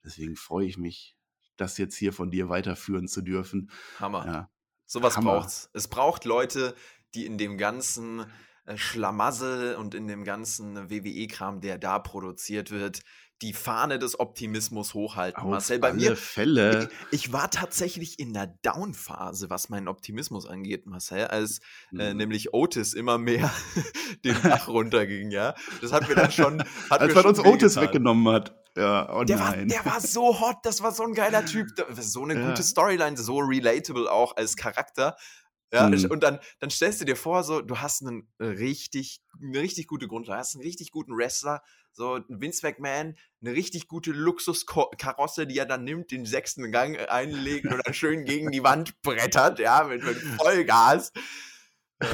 deswegen 0.04 0.36
freue 0.36 0.66
ich 0.66 0.78
mich, 0.78 1.16
das 1.56 1.76
jetzt 1.78 1.96
hier 1.96 2.12
von 2.12 2.30
dir 2.30 2.48
weiterführen 2.48 3.08
zu 3.08 3.22
dürfen. 3.22 3.70
Hammer. 3.98 4.24
Ja, 4.26 4.50
Sowas 4.86 5.16
Hammer. 5.16 5.32
braucht's. 5.40 5.70
Es 5.72 5.88
braucht 5.88 6.24
Leute, 6.24 6.74
die 7.14 7.26
in 7.26 7.38
dem 7.38 7.58
ganzen 7.58 8.26
äh, 8.66 8.76
Schlamassel 8.76 9.76
und 9.76 9.94
in 9.94 10.06
dem 10.08 10.24
ganzen 10.24 10.90
WWE-Kram, 10.90 11.60
der 11.60 11.78
da 11.78 11.98
produziert 11.98 12.70
wird, 12.70 13.00
die 13.44 13.52
Fahne 13.52 13.98
des 13.98 14.18
Optimismus 14.18 14.94
hochhalten. 14.94 15.42
auf 15.42 15.50
Marcel, 15.50 15.78
bei 15.78 15.88
alle 15.88 15.96
mir, 15.96 16.16
Fälle. 16.16 16.88
ich 17.10 17.32
war 17.32 17.50
tatsächlich 17.50 18.18
in 18.18 18.32
der 18.32 18.46
Down-Phase, 18.62 19.50
was 19.50 19.68
meinen 19.68 19.86
Optimismus 19.88 20.46
angeht, 20.46 20.86
Marcel, 20.86 21.26
als 21.26 21.58
äh, 21.96 22.10
Mhm. 22.12 22.16
nämlich 22.16 22.54
Otis 22.54 22.94
immer 22.94 23.18
mehr 23.18 23.50
den 24.24 24.34
Bach 24.42 24.68
runterging, 24.68 25.30
ja. 25.30 25.54
Das 25.80 25.92
hat 25.92 26.08
mir 26.08 26.14
dann 26.14 26.32
schon. 26.32 26.62
Hat 26.90 27.00
Als 27.00 27.14
man 27.14 27.26
uns 27.26 27.38
Otis 27.38 27.76
wehgetan. 27.76 27.82
weggenommen 27.82 28.32
hat. 28.34 28.56
Ja, 28.76 29.08
oh 29.14 29.22
Der 29.22 29.38
war, 29.38 29.50
nein. 29.54 29.68
der 29.68 29.84
war 29.84 30.00
so 30.00 30.40
hot, 30.40 30.56
das 30.64 30.82
war 30.82 30.90
so 30.90 31.04
ein 31.04 31.14
geiler 31.14 31.44
Typ. 31.46 31.68
So 32.00 32.24
eine 32.24 32.34
Ja. 32.34 32.48
gute 32.48 32.62
Storyline, 32.64 33.16
so 33.16 33.38
relatable 33.38 34.10
auch 34.10 34.36
als 34.36 34.56
Charakter. 34.56 35.16
Ja, 35.74 35.88
mhm. 35.88 36.04
und 36.08 36.22
dann, 36.22 36.38
dann 36.60 36.70
stellst 36.70 37.00
du 37.00 37.04
dir 37.04 37.16
vor, 37.16 37.42
so, 37.42 37.60
du 37.60 37.78
hast 37.78 38.00
einen 38.02 38.28
richtig, 38.38 39.20
eine 39.42 39.58
richtig 39.58 39.88
gute 39.88 40.06
Grundlage, 40.06 40.38
hast 40.38 40.54
einen 40.54 40.62
richtig 40.62 40.92
guten 40.92 41.16
Wrestler, 41.16 41.64
so 41.90 42.20
Vince 42.28 42.64
McMahon, 42.64 43.16
eine 43.40 43.52
richtig 43.54 43.88
gute 43.88 44.12
Luxuskarosse, 44.12 45.48
die 45.48 45.58
er 45.58 45.66
dann 45.66 45.82
nimmt, 45.82 46.12
den 46.12 46.26
sechsten 46.26 46.70
Gang 46.70 46.96
einlegt 47.08 47.66
und 47.66 47.82
dann 47.84 47.92
schön 47.94 48.24
gegen 48.24 48.52
die 48.52 48.62
Wand 48.62 49.02
brettert, 49.02 49.58
ja, 49.58 49.82
mit, 49.82 50.04
mit 50.04 50.16
Vollgas. 50.16 51.12
Äh, 51.98 52.06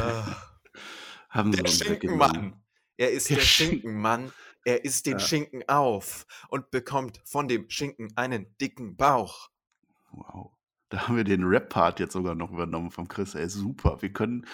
Haben 1.28 1.52
der 1.52 1.66
Schinkenmann. 1.66 2.62
Er 2.96 3.10
ist 3.10 3.28
der, 3.28 3.36
der 3.36 3.44
Schinkenmann. 3.44 4.32
Er 4.64 4.86
isst 4.86 5.04
den 5.04 5.18
ja. 5.18 5.20
Schinken 5.20 5.68
auf 5.68 6.26
und 6.48 6.70
bekommt 6.70 7.20
von 7.26 7.46
dem 7.46 7.68
Schinken 7.68 8.10
einen 8.16 8.56
dicken 8.58 8.96
Bauch. 8.96 9.50
Wow. 10.12 10.52
Da 10.90 11.06
haben 11.06 11.16
wir 11.16 11.24
den 11.24 11.44
Rap-Part 11.44 12.00
jetzt 12.00 12.12
sogar 12.12 12.34
noch 12.34 12.52
übernommen 12.52 12.90
vom 12.90 13.08
Chris. 13.08 13.34
Ey, 13.34 13.48
super. 13.48 14.02
Wir 14.02 14.12
können, 14.12 14.44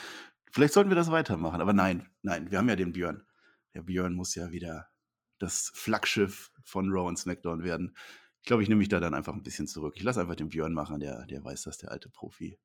vielleicht 0.52 0.74
sollten 0.74 0.90
wir 0.90 0.94
das 0.94 1.10
weitermachen. 1.10 1.60
Aber 1.60 1.72
nein, 1.72 2.08
nein, 2.22 2.50
wir 2.50 2.58
haben 2.58 2.68
ja 2.68 2.76
den 2.76 2.92
Björn. 2.92 3.26
Der 3.74 3.82
Björn 3.82 4.14
muss 4.14 4.34
ja 4.34 4.52
wieder 4.52 4.88
das 5.38 5.72
Flaggschiff 5.74 6.52
von 6.62 6.90
Raw 6.90 7.08
und 7.08 7.18
SmackDown 7.18 7.64
werden. 7.64 7.96
Ich 8.40 8.46
glaube, 8.46 8.62
ich 8.62 8.68
nehme 8.68 8.78
mich 8.78 8.88
da 8.88 9.00
dann 9.00 9.14
einfach 9.14 9.34
ein 9.34 9.42
bisschen 9.42 9.66
zurück. 9.66 9.94
Ich 9.96 10.02
lasse 10.02 10.20
einfach 10.20 10.36
den 10.36 10.50
Björn 10.50 10.72
machen, 10.72 11.00
der, 11.00 11.26
der 11.26 11.42
weiß 11.42 11.62
das, 11.62 11.78
der 11.78 11.90
alte 11.90 12.10
Profi. 12.10 12.58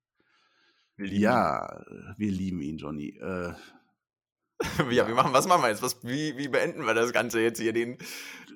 Wir 0.97 1.07
ja, 1.07 1.81
ihn. 1.89 2.15
wir 2.17 2.31
lieben 2.31 2.61
ihn, 2.61 2.77
Johnny. 2.77 3.17
Äh, 3.17 3.53
ja, 4.91 5.07
wir 5.07 5.15
machen, 5.15 5.33
was 5.33 5.47
machen 5.47 5.63
wir 5.63 5.69
jetzt? 5.69 5.81
Was, 5.81 5.97
wie, 6.03 6.37
wie 6.37 6.47
beenden 6.47 6.85
wir 6.85 6.93
das 6.93 7.13
Ganze 7.13 7.41
jetzt 7.41 7.59
hier, 7.59 7.73
den, 7.73 7.97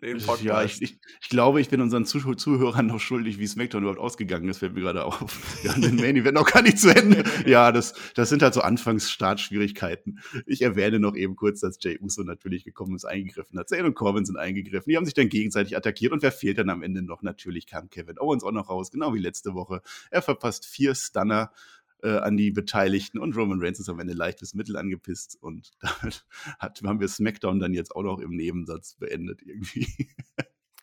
den 0.01 0.17
Podcast? 0.17 0.41
Ja, 0.43 0.63
ich, 0.63 0.81
ich, 0.81 0.99
ich, 1.21 1.29
glaube, 1.29 1.61
ich 1.61 1.69
bin 1.69 1.81
unseren 1.81 2.05
Zuh 2.05 2.35
Zuhörern 2.35 2.87
noch 2.87 2.99
schuldig, 2.99 3.39
wie 3.39 3.47
SmackDown 3.47 3.83
überhaupt 3.83 3.99
ausgegangen 3.99 4.47
ist, 4.49 4.59
fällt 4.59 4.73
mir 4.73 4.81
gerade 4.81 5.05
auf. 5.05 5.15
Ja, 5.63 5.73
den 5.73 5.95
Main 5.95 6.15
Event 6.15 6.35
noch 6.35 6.51
gar 6.51 6.61
nicht 6.61 6.79
zu 6.79 6.89
Ende. 6.95 7.23
Ja, 7.45 7.71
das, 7.71 7.93
das 8.13 8.29
sind 8.29 8.41
halt 8.41 8.53
so 8.53 8.61
Anfangsstartschwierigkeiten. 8.61 10.19
Ich 10.45 10.61
erwähne 10.61 10.99
noch 10.99 11.15
eben 11.15 11.35
kurz, 11.35 11.59
dass 11.59 11.77
Jay 11.81 11.97
Uso 11.99 12.23
natürlich 12.23 12.63
gekommen 12.63 12.95
ist, 12.95 13.05
eingegriffen 13.05 13.57
hat. 13.57 13.69
Zane 13.69 13.85
und 13.85 13.95
Corbin 13.95 14.25
sind 14.25 14.37
eingegriffen. 14.37 14.89
Die 14.89 14.97
haben 14.97 15.05
sich 15.05 15.13
dann 15.13 15.29
gegenseitig 15.29 15.75
attackiert. 15.75 16.11
Und 16.11 16.21
wer 16.21 16.31
fehlt 16.31 16.57
dann 16.57 16.69
am 16.69 16.83
Ende 16.83 17.01
noch? 17.01 17.21
Natürlich 17.21 17.67
kam 17.67 17.89
Kevin 17.89 18.19
Owens 18.19 18.43
auch 18.43 18.51
noch 18.51 18.69
raus, 18.69 18.91
genau 18.91 19.13
wie 19.13 19.19
letzte 19.19 19.53
Woche. 19.53 19.81
Er 20.11 20.21
verpasst 20.21 20.65
vier 20.65 20.95
Stunner 20.95 21.51
äh, 22.05 22.19
an 22.19 22.37
die 22.37 22.51
Beteiligten 22.51 23.19
und 23.19 23.35
Roman 23.35 23.61
Reigns 23.61 23.79
ist 23.79 23.89
am 23.89 23.99
Ende 23.99 24.13
leichtes 24.13 24.53
Mittel 24.53 24.77
angepisst 24.77 25.37
und 25.41 25.71
damit 25.79 26.25
hat, 26.59 26.81
haben 26.83 26.99
wir 26.99 27.07
SmackDown 27.07 27.59
dann 27.59 27.73
jetzt 27.73 27.95
auch 27.95 28.03
noch 28.03 28.19
im 28.19 28.31
Nebensatz 28.31 28.95
beendet 28.95 29.41
irgendwie. 29.41 29.87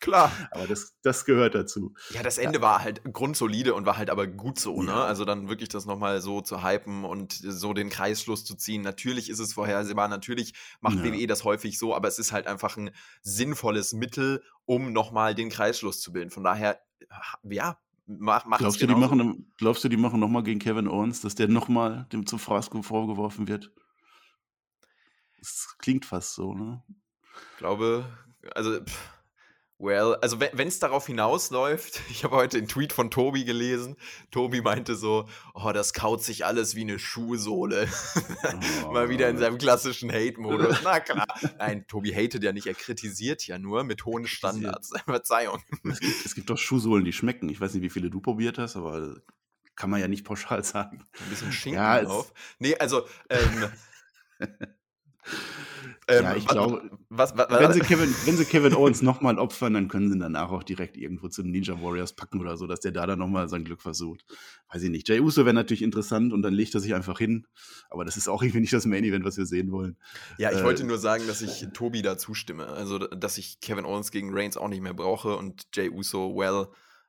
Klar. 0.01 0.33
Aber 0.51 0.67
das, 0.67 0.95
das 1.01 1.23
gehört 1.23 1.55
dazu. 1.55 1.93
Ja, 2.09 2.23
das 2.23 2.37
Ende 2.37 2.59
ja. 2.59 2.61
war 2.61 2.83
halt 2.83 3.01
grundsolide 3.05 3.73
und 3.73 3.85
war 3.85 3.97
halt 3.97 4.09
aber 4.09 4.27
gut 4.27 4.59
so, 4.59 4.83
ne? 4.83 4.93
Also 4.93 5.23
dann 5.23 5.47
wirklich 5.47 5.69
das 5.69 5.85
nochmal 5.85 6.21
so 6.21 6.41
zu 6.41 6.61
hypen 6.61 7.05
und 7.05 7.33
so 7.33 7.73
den 7.73 7.89
Kreisschluss 7.89 8.43
zu 8.43 8.55
ziehen. 8.55 8.81
Natürlich 8.81 9.29
ist 9.29 9.39
es 9.39 9.53
vorhersehbar, 9.53 10.09
natürlich 10.09 10.53
macht 10.81 10.97
ja. 10.97 11.05
WWE 11.05 11.25
das 11.25 11.45
häufig 11.45 11.79
so, 11.79 11.95
aber 11.95 12.09
es 12.09 12.19
ist 12.19 12.33
halt 12.33 12.47
einfach 12.47 12.75
ein 12.75 12.91
sinnvolles 13.21 13.93
Mittel, 13.93 14.43
um 14.65 14.91
nochmal 14.91 15.35
den 15.35 15.49
Kreisschluss 15.49 16.01
zu 16.01 16.11
bilden. 16.11 16.31
Von 16.31 16.43
daher, 16.43 16.81
ja, 17.43 17.77
Mach, 18.05 18.45
glaubst, 18.57 18.81
du, 18.81 18.87
die 18.87 18.95
machen, 18.95 19.53
glaubst 19.57 19.83
du, 19.83 19.89
die 19.89 19.97
machen 19.97 20.19
nochmal 20.19 20.43
gegen 20.43 20.59
Kevin 20.59 20.89
Owens, 20.89 21.21
dass 21.21 21.35
der 21.35 21.47
nochmal 21.47 22.05
dem 22.11 22.25
zum 22.25 22.37
Frasco 22.37 22.81
vorgeworfen 22.81 23.47
wird? 23.47 23.71
Das 25.39 25.75
klingt 25.77 26.05
fast 26.05 26.35
so, 26.35 26.53
ne? 26.53 26.83
Ich 27.51 27.57
glaube, 27.57 28.05
also 28.55 28.83
pff, 28.83 29.12
Well, 29.83 30.15
also 30.21 30.39
wenn 30.39 30.67
es 30.69 30.79
darauf 30.79 31.07
hinausläuft, 31.07 31.99
ich 32.09 32.23
habe 32.23 32.37
heute 32.37 32.57
einen 32.57 32.69
Tweet 32.69 32.93
von 32.93 33.11
Tobi 33.11 33.43
gelesen. 33.43 33.97
Tobi 34.31 34.61
meinte 34.61 34.95
so, 34.95 35.27
oh, 35.53 35.73
das 35.73 35.91
kaut 35.91 36.23
sich 36.23 36.45
alles 36.45 36.75
wie 36.75 36.81
eine 36.81 36.99
Schuhsohle. 36.99 37.89
Oh, 38.85 38.91
Mal 38.93 39.09
wieder 39.09 39.27
in 39.27 39.37
seinem 39.37 39.57
klassischen 39.57 40.09
Hate-Modus. 40.09 40.77
Na 40.85 41.01
klar. 41.01 41.27
Nein, 41.57 41.85
Tobi 41.85 42.15
hatet 42.15 42.45
ja 42.45 42.53
nicht, 42.53 42.65
er 42.65 42.75
kritisiert 42.75 43.45
ja 43.45 43.59
nur 43.59 43.83
mit 43.83 44.05
hohen 44.05 44.25
Standards. 44.25 44.93
Verzeihung. 45.05 45.61
Es 45.83 45.99
gibt, 45.99 46.25
es 46.25 46.33
gibt 46.33 46.49
doch 46.49 46.57
Schuhsohlen, 46.57 47.03
die 47.03 47.11
schmecken. 47.11 47.49
Ich 47.49 47.59
weiß 47.59 47.73
nicht, 47.73 47.83
wie 47.83 47.89
viele 47.89 48.09
du 48.09 48.21
probiert 48.21 48.57
hast, 48.57 48.77
aber 48.77 49.17
kann 49.75 49.89
man 49.89 49.99
ja 49.99 50.07
nicht 50.07 50.23
pauschal 50.23 50.63
sagen. 50.63 51.03
Ein 51.19 51.29
bisschen 51.29 51.51
Schinken 51.51 51.81
ja, 51.81 52.01
drauf. 52.01 52.31
Nee, 52.57 52.77
also, 52.77 53.05
ähm, 53.29 53.69
Ähm, 56.07 56.23
ja, 56.23 56.35
ich 56.35 56.45
glaube, 56.45 56.89
was, 57.09 57.37
was, 57.37 57.49
was, 57.49 57.59
wenn, 57.59 57.73
sie 57.73 57.79
Kevin, 57.79 58.13
wenn 58.25 58.37
sie 58.37 58.45
Kevin 58.45 58.73
Owens 58.73 59.01
nochmal 59.01 59.39
opfern, 59.39 59.73
dann 59.73 59.87
können 59.87 60.09
sie 60.09 60.15
ihn 60.15 60.19
danach 60.19 60.51
auch 60.51 60.63
direkt 60.63 60.97
irgendwo 60.97 61.29
zu 61.29 61.43
den 61.43 61.51
Ninja 61.51 61.81
Warriors 61.81 62.13
packen 62.13 62.41
oder 62.41 62.57
so, 62.57 62.67
dass 62.67 62.81
der 62.81 62.91
da 62.91 63.07
dann 63.07 63.19
nochmal 63.19 63.47
sein 63.47 63.63
Glück 63.63 63.81
versucht. 63.81 64.25
Weiß 64.71 64.83
ich 64.83 64.89
nicht. 64.89 65.07
Jay 65.07 65.19
Uso 65.19 65.45
wäre 65.45 65.53
natürlich 65.53 65.81
interessant 65.81 66.33
und 66.33 66.41
dann 66.41 66.53
legt 66.53 66.73
er 66.73 66.81
sich 66.81 66.93
einfach 66.93 67.19
hin. 67.19 67.47
Aber 67.89 68.03
das 68.03 68.17
ist 68.17 68.27
auch 68.27 68.41
irgendwie 68.41 68.61
nicht 68.61 68.73
das 68.73 68.85
Main 68.85 69.03
Event, 69.03 69.23
was 69.23 69.37
wir 69.37 69.45
sehen 69.45 69.71
wollen. 69.71 69.97
Ja, 70.37 70.51
ich 70.51 70.59
äh, 70.59 70.63
wollte 70.63 70.83
nur 70.83 70.97
sagen, 70.97 71.25
dass 71.27 71.41
ich 71.41 71.67
Tobi 71.73 72.01
da 72.01 72.17
zustimme. 72.17 72.67
Also, 72.67 72.99
dass 72.99 73.37
ich 73.37 73.59
Kevin 73.61 73.85
Owens 73.85 74.11
gegen 74.11 74.33
Reigns 74.33 74.57
auch 74.57 74.69
nicht 74.69 74.81
mehr 74.81 74.93
brauche 74.93 75.37
und 75.37 75.63
Jay 75.73 75.89
Uso, 75.89 76.35
well, 76.35 76.67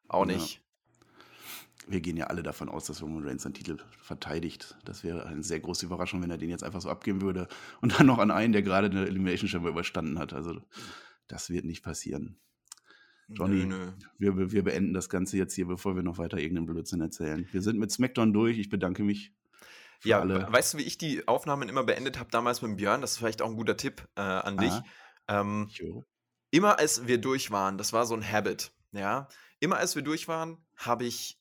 auch 0.09 0.27
nicht. 0.27 0.55
Ja 0.55 0.64
wir 1.87 2.01
gehen 2.01 2.17
ja 2.17 2.27
alle 2.27 2.43
davon 2.43 2.69
aus, 2.69 2.87
dass 2.87 3.03
Roman 3.03 3.27
Reigns 3.27 3.43
seinen 3.43 3.55
Titel 3.55 3.79
verteidigt. 4.01 4.77
Das 4.85 5.05
wäre 5.05 5.27
eine 5.27 5.43
sehr 5.43 5.61
große 5.61 5.87
Überraschung, 5.87 6.23
wenn 6.23 6.31
er 6.31 6.39
den 6.39 6.51
jetzt 6.51 6.65
einfach 6.65 6.81
so 6.81 6.89
abgeben 6.89 7.21
würde. 7.21 7.49
Und 7.81 7.99
dann 7.99 8.07
noch 8.07 8.19
an 8.19 8.31
einen, 8.31 8.53
der 8.53 8.63
gerade 8.63 8.89
eine 8.89 9.07
Elimination 9.07 9.49
Chamber 9.49 9.69
überstanden 9.69 10.19
hat. 10.19 10.33
Also, 10.33 10.61
das 11.29 11.51
wird 11.51 11.65
nicht 11.65 11.83
passieren. 11.83 12.39
Johnny, 13.29 13.65
nö, 13.65 13.77
nö. 13.77 13.93
Wir, 14.19 14.53
wir 14.53 14.65
beenden 14.65 14.93
das 14.93 15.09
Ganze 15.09 15.37
jetzt 15.37 15.55
hier, 15.55 15.67
bevor 15.67 15.97
wir 15.97 16.03
noch 16.03 16.19
weiter 16.19 16.39
irgendeinen 16.39 16.67
Blödsinn 16.67 17.01
erzählen. 17.01 17.49
Wir 17.53 17.63
sind 17.63 17.79
mit 17.79 17.91
SmackDown 17.91 18.33
durch. 18.33 18.59
Ich 18.59 18.69
bedanke 18.69 19.03
mich. 19.03 19.33
Ja, 20.05 20.21
alle. 20.21 20.47
weißt 20.53 20.75
du, 20.75 20.79
wie 20.79 20.83
ich 20.83 20.99
die 20.99 21.27
Aufnahmen 21.27 21.69
immer 21.69 21.85
beendet 21.85 22.19
habe, 22.19 22.31
damals 22.31 22.61
mit 22.61 22.77
Björn? 22.77 23.01
Das 23.01 23.13
ist 23.13 23.19
vielleicht 23.19 23.41
auch 23.41 23.49
ein 23.49 23.57
guter 23.57 23.77
Tipp 23.77 24.07
äh, 24.17 24.21
an 24.21 24.59
dich. 24.59 24.73
Ähm, 25.29 25.71
immer 26.51 26.79
als 26.79 27.07
wir 27.07 27.19
durch 27.19 27.51
waren, 27.51 27.79
das 27.79 27.95
war 27.95 28.05
so 28.05 28.15
ein 28.15 28.31
Habit, 28.31 28.73
ja. 28.93 29.29
Immer 29.61 29.79
als 29.79 29.97
wir 29.97 30.03
durch 30.03 30.29
waren, 30.29 30.59
habe 30.77 31.05
ich 31.07 31.41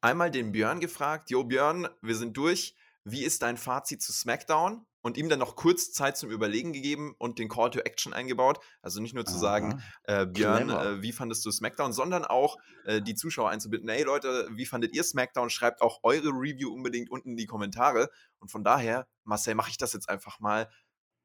einmal 0.00 0.30
den 0.30 0.52
Björn 0.52 0.80
gefragt, 0.80 1.30
Jo 1.30 1.44
Björn, 1.44 1.88
wir 2.02 2.14
sind 2.14 2.36
durch, 2.36 2.74
wie 3.04 3.24
ist 3.24 3.42
dein 3.42 3.56
Fazit 3.56 4.02
zu 4.02 4.12
SmackDown? 4.12 4.86
Und 5.02 5.16
ihm 5.16 5.30
dann 5.30 5.38
noch 5.38 5.56
kurz 5.56 5.92
Zeit 5.92 6.18
zum 6.18 6.30
Überlegen 6.30 6.74
gegeben 6.74 7.14
und 7.16 7.38
den 7.38 7.48
Call 7.48 7.70
to 7.70 7.78
Action 7.78 8.12
eingebaut. 8.12 8.60
Also 8.82 9.00
nicht 9.00 9.14
nur 9.14 9.24
zu 9.24 9.32
Aha. 9.32 9.40
sagen, 9.40 9.82
äh, 10.02 10.26
Björn, 10.26 10.68
äh, 10.68 11.00
wie 11.00 11.12
fandest 11.12 11.46
du 11.46 11.50
SmackDown, 11.50 11.94
sondern 11.94 12.26
auch 12.26 12.58
äh, 12.84 13.00
die 13.00 13.14
Zuschauer 13.14 13.48
einzubitten, 13.48 13.88
hey 13.88 14.02
Leute, 14.02 14.46
wie 14.52 14.66
fandet 14.66 14.94
ihr 14.94 15.02
SmackDown? 15.02 15.48
Schreibt 15.48 15.80
auch 15.80 16.00
eure 16.02 16.28
Review 16.28 16.70
unbedingt 16.70 17.10
unten 17.10 17.30
in 17.30 17.36
die 17.38 17.46
Kommentare. 17.46 18.10
Und 18.40 18.50
von 18.50 18.62
daher, 18.62 19.06
Marcel, 19.24 19.54
mache 19.54 19.70
ich 19.70 19.78
das 19.78 19.94
jetzt 19.94 20.10
einfach 20.10 20.38
mal 20.38 20.68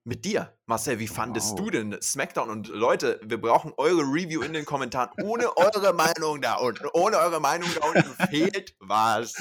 mit 0.06 0.24
dir. 0.24 0.54
Marcel, 0.68 1.00
wie 1.00 1.08
fandest 1.08 1.52
wow. 1.52 1.60
du 1.60 1.70
denn 1.72 1.98
SmackDown? 2.02 2.50
Und 2.50 2.68
Leute, 2.70 3.20
wir 3.24 3.42
brauchen 3.42 3.74
eure 3.78 4.02
Review 4.02 4.42
in 4.42 4.54
den 4.54 4.64
Kommentaren. 4.64 5.10
Ohne 5.22 5.58
eure 5.58 5.94
Meinung 5.94 6.42
da 6.42 6.56
unten. 6.56 6.86
Ohne 6.94 7.18
eure 7.18 7.40
Meinung 7.40 7.70
da 7.80 7.88
unten 7.88 8.28
fehlt 8.30 8.76
was. 8.80 9.34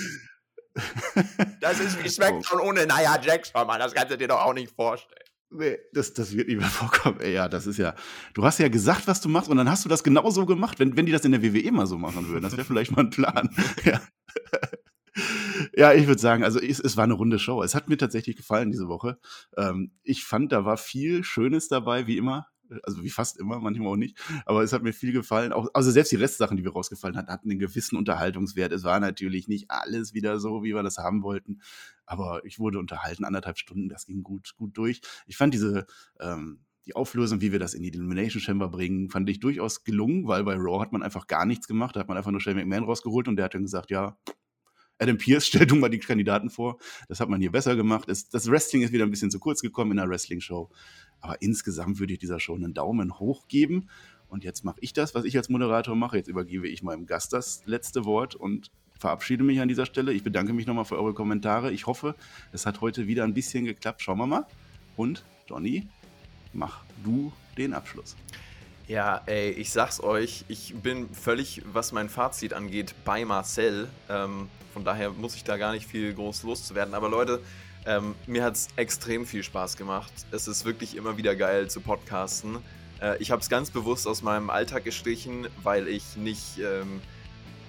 Das 1.60 1.78
ist 1.78 2.02
wie 2.02 2.08
SmackDown 2.10 2.60
oh. 2.60 2.68
ohne 2.68 2.86
Nia 2.86 3.20
Jackson, 3.20 3.66
Mann. 3.66 3.78
Das 3.78 3.94
kannst 3.94 4.12
du 4.12 4.18
dir 4.18 4.28
doch 4.28 4.40
auch 4.40 4.54
nicht 4.54 4.74
vorstellen. 4.74 5.20
Nee, 5.50 5.78
das, 5.92 6.12
das 6.14 6.34
wird 6.34 6.48
nicht 6.48 6.58
mehr 6.58 6.66
vorkommen. 6.68 7.20
Ey, 7.20 7.34
ja, 7.34 7.48
das 7.48 7.66
ist 7.66 7.78
ja. 7.78 7.94
Du 8.32 8.44
hast 8.44 8.58
ja 8.58 8.68
gesagt, 8.68 9.06
was 9.06 9.20
du 9.20 9.28
machst, 9.28 9.48
und 9.48 9.56
dann 9.56 9.70
hast 9.70 9.84
du 9.84 9.88
das 9.88 10.02
genauso 10.02 10.46
gemacht, 10.46 10.80
wenn, 10.80 10.96
wenn 10.96 11.06
die 11.06 11.12
das 11.12 11.24
in 11.24 11.32
der 11.32 11.42
WWE 11.42 11.70
mal 11.70 11.86
so 11.86 11.96
machen 11.96 12.26
würden. 12.28 12.42
Das 12.42 12.56
wäre 12.56 12.64
vielleicht 12.64 12.90
mal 12.90 13.02
ein 13.02 13.10
Plan. 13.10 13.48
ja. 13.84 14.00
Ja, 15.76 15.92
ich 15.92 16.06
würde 16.06 16.20
sagen, 16.20 16.44
also 16.44 16.60
es, 16.60 16.80
es, 16.80 16.96
war 16.96 17.04
eine 17.04 17.14
runde 17.14 17.38
Show. 17.38 17.62
Es 17.62 17.74
hat 17.74 17.88
mir 17.88 17.96
tatsächlich 17.96 18.36
gefallen 18.36 18.70
diese 18.70 18.88
Woche. 18.88 19.18
Ähm, 19.56 19.92
ich 20.02 20.24
fand, 20.24 20.52
da 20.52 20.64
war 20.64 20.76
viel 20.76 21.24
Schönes 21.24 21.68
dabei, 21.68 22.06
wie 22.06 22.16
immer. 22.16 22.48
Also 22.82 23.04
wie 23.04 23.10
fast 23.10 23.38
immer, 23.38 23.60
manchmal 23.60 23.88
auch 23.88 23.96
nicht. 23.96 24.18
Aber 24.46 24.62
es 24.62 24.72
hat 24.72 24.82
mir 24.82 24.92
viel 24.92 25.12
gefallen. 25.12 25.52
Auch, 25.52 25.68
also 25.74 25.90
selbst 25.90 26.10
die 26.12 26.16
Restsachen, 26.16 26.56
die 26.56 26.64
wir 26.64 26.72
rausgefallen 26.72 27.16
hatten, 27.16 27.30
hatten 27.30 27.50
einen 27.50 27.60
gewissen 27.60 27.96
Unterhaltungswert. 27.96 28.72
Es 28.72 28.84
war 28.84 28.98
natürlich 29.00 29.48
nicht 29.48 29.70
alles 29.70 30.14
wieder 30.14 30.40
so, 30.40 30.64
wie 30.64 30.74
wir 30.74 30.82
das 30.82 30.98
haben 30.98 31.22
wollten. 31.22 31.60
Aber 32.06 32.44
ich 32.44 32.58
wurde 32.58 32.78
unterhalten, 32.78 33.24
anderthalb 33.24 33.58
Stunden, 33.58 33.88
das 33.88 34.06
ging 34.06 34.22
gut, 34.22 34.54
gut 34.56 34.76
durch. 34.76 35.00
Ich 35.26 35.36
fand 35.36 35.54
diese, 35.54 35.86
ähm, 36.20 36.64
die 36.86 36.96
Auflösung, 36.96 37.40
wie 37.40 37.52
wir 37.52 37.58
das 37.58 37.74
in 37.74 37.82
die 37.82 37.92
Elimination 37.92 38.42
Chamber 38.42 38.68
bringen, 38.68 39.08
fand 39.10 39.28
ich 39.30 39.40
durchaus 39.40 39.84
gelungen, 39.84 40.26
weil 40.26 40.44
bei 40.44 40.54
Raw 40.54 40.80
hat 40.80 40.92
man 40.92 41.02
einfach 41.02 41.26
gar 41.26 41.46
nichts 41.46 41.66
gemacht. 41.68 41.96
Da 41.96 42.00
hat 42.00 42.08
man 42.08 42.16
einfach 42.16 42.30
nur 42.30 42.40
Shane 42.40 42.56
McMahon 42.56 42.84
rausgeholt 42.84 43.28
und 43.28 43.36
der 43.36 43.46
hat 43.46 43.54
dann 43.54 43.62
gesagt, 43.62 43.90
ja, 43.90 44.16
Adam 44.98 45.18
Pierce 45.18 45.46
stellt 45.48 45.70
nun 45.70 45.80
mal 45.80 45.88
die 45.88 45.98
Kandidaten 45.98 46.50
vor. 46.50 46.78
Das 47.08 47.20
hat 47.20 47.28
man 47.28 47.40
hier 47.40 47.52
besser 47.52 47.76
gemacht. 47.76 48.08
Das, 48.08 48.28
das 48.28 48.50
Wrestling 48.50 48.82
ist 48.82 48.92
wieder 48.92 49.04
ein 49.04 49.10
bisschen 49.10 49.30
zu 49.30 49.38
kurz 49.38 49.60
gekommen 49.60 49.92
in 49.92 49.96
der 49.98 50.08
Wrestling-Show. 50.08 50.70
Aber 51.20 51.40
insgesamt 51.40 51.98
würde 51.98 52.12
ich 52.12 52.18
dieser 52.18 52.40
Show 52.40 52.54
einen 52.54 52.74
Daumen 52.74 53.18
hoch 53.18 53.48
geben. 53.48 53.88
Und 54.28 54.44
jetzt 54.44 54.64
mache 54.64 54.78
ich 54.80 54.92
das, 54.92 55.14
was 55.14 55.24
ich 55.24 55.36
als 55.36 55.48
Moderator 55.48 55.94
mache. 55.94 56.16
Jetzt 56.16 56.28
übergebe 56.28 56.68
ich 56.68 56.82
meinem 56.82 57.06
Gast 57.06 57.32
das 57.32 57.62
letzte 57.66 58.04
Wort 58.04 58.34
und 58.34 58.70
verabschiede 58.98 59.44
mich 59.44 59.60
an 59.60 59.68
dieser 59.68 59.86
Stelle. 59.86 60.12
Ich 60.12 60.24
bedanke 60.24 60.52
mich 60.52 60.66
nochmal 60.66 60.84
für 60.84 60.98
eure 60.98 61.14
Kommentare. 61.14 61.72
Ich 61.72 61.86
hoffe, 61.86 62.14
es 62.52 62.66
hat 62.66 62.80
heute 62.80 63.06
wieder 63.06 63.24
ein 63.24 63.34
bisschen 63.34 63.64
geklappt. 63.64 64.02
Schauen 64.02 64.18
wir 64.18 64.26
mal. 64.26 64.46
Und 64.96 65.24
Johnny, 65.48 65.86
mach 66.52 66.84
du 67.04 67.32
den 67.56 67.74
Abschluss. 67.74 68.16
Ja, 68.86 69.22
ey, 69.24 69.48
ich 69.50 69.70
sag's 69.70 70.02
euch, 70.02 70.44
ich 70.48 70.74
bin 70.74 71.08
völlig, 71.14 71.62
was 71.64 71.92
mein 71.92 72.10
Fazit 72.10 72.52
angeht, 72.52 72.94
bei 73.06 73.24
Marcel. 73.24 73.88
Ähm, 74.10 74.50
von 74.74 74.84
daher 74.84 75.10
muss 75.10 75.34
ich 75.36 75.44
da 75.44 75.56
gar 75.56 75.72
nicht 75.72 75.86
viel 75.86 76.12
groß 76.12 76.42
loszuwerden. 76.42 76.92
Aber 76.92 77.08
Leute, 77.08 77.40
ähm, 77.86 78.14
mir 78.26 78.44
hat's 78.44 78.68
extrem 78.76 79.24
viel 79.24 79.42
Spaß 79.42 79.78
gemacht. 79.78 80.12
Es 80.32 80.48
ist 80.48 80.66
wirklich 80.66 80.96
immer 80.96 81.16
wieder 81.16 81.34
geil 81.34 81.70
zu 81.70 81.80
podcasten. 81.80 82.58
Äh, 83.00 83.16
ich 83.22 83.30
habe 83.30 83.40
es 83.40 83.48
ganz 83.48 83.70
bewusst 83.70 84.06
aus 84.06 84.20
meinem 84.20 84.50
Alltag 84.50 84.84
gestrichen, 84.84 85.46
weil 85.62 85.88
ich 85.88 86.16
nicht 86.16 86.58
ähm, 86.58 87.00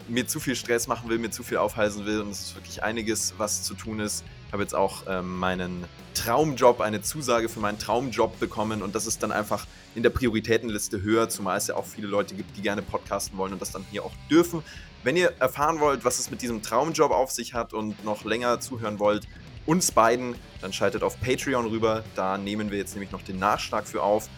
mir 0.09 0.27
zu 0.27 0.41
viel 0.41 0.57
Stress 0.57 0.87
machen 0.87 1.09
will, 1.09 1.17
mir 1.17 1.31
zu 1.31 1.43
viel 1.43 1.57
aufhalsen 1.57 2.05
will. 2.05 2.19
Und 2.19 2.31
es 2.31 2.41
ist 2.41 2.55
wirklich 2.55 2.83
einiges, 2.83 3.35
was 3.37 3.63
zu 3.63 3.73
tun 3.73 4.01
ist. 4.01 4.25
Ich 4.55 4.57
habe 4.57 4.63
jetzt 4.63 4.73
auch 4.73 5.03
ähm, 5.09 5.37
meinen 5.37 5.83
Traumjob, 6.13 6.79
eine 6.79 7.01
Zusage 7.01 7.49
für 7.49 7.59
meinen 7.59 7.77
Traumjob 7.77 8.39
bekommen. 8.39 8.83
Und 8.83 8.95
das 8.95 9.05
ist 9.05 9.21
dann 9.21 9.33
einfach 9.33 9.67
in 9.95 10.01
der 10.01 10.11
Prioritätenliste 10.11 11.01
höher, 11.01 11.27
zumal 11.27 11.57
es 11.57 11.67
ja 11.67 11.75
auch 11.75 11.83
viele 11.83 12.07
Leute 12.07 12.35
gibt, 12.35 12.55
die 12.55 12.61
gerne 12.61 12.81
podcasten 12.81 13.37
wollen 13.37 13.51
und 13.51 13.61
das 13.61 13.71
dann 13.71 13.85
hier 13.91 14.05
auch 14.05 14.13
dürfen. 14.31 14.63
Wenn 15.03 15.17
ihr 15.17 15.33
erfahren 15.39 15.81
wollt, 15.81 16.05
was 16.05 16.19
es 16.19 16.31
mit 16.31 16.41
diesem 16.41 16.61
Traumjob 16.61 17.11
auf 17.11 17.31
sich 17.31 17.53
hat 17.53 17.73
und 17.73 18.05
noch 18.05 18.23
länger 18.23 18.61
zuhören 18.61 18.97
wollt, 18.97 19.27
uns 19.65 19.91
beiden, 19.91 20.35
dann 20.61 20.71
schaltet 20.71 21.03
auf 21.03 21.19
Patreon 21.19 21.65
rüber. 21.65 22.05
Da 22.15 22.37
nehmen 22.37 22.71
wir 22.71 22.77
jetzt 22.77 22.93
nämlich 22.93 23.11
noch 23.11 23.23
den 23.23 23.39
Nachschlag 23.39 23.85
für 23.85 24.03
auf. 24.03 24.29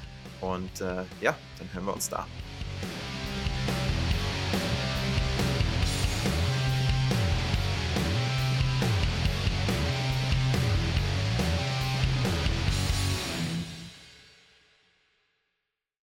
Und 0.42 0.82
äh, 0.82 1.04
ja, 1.22 1.38
dann 1.60 1.72
hören 1.74 1.86
wir 1.86 1.94
uns 1.94 2.10
da. 2.10 2.26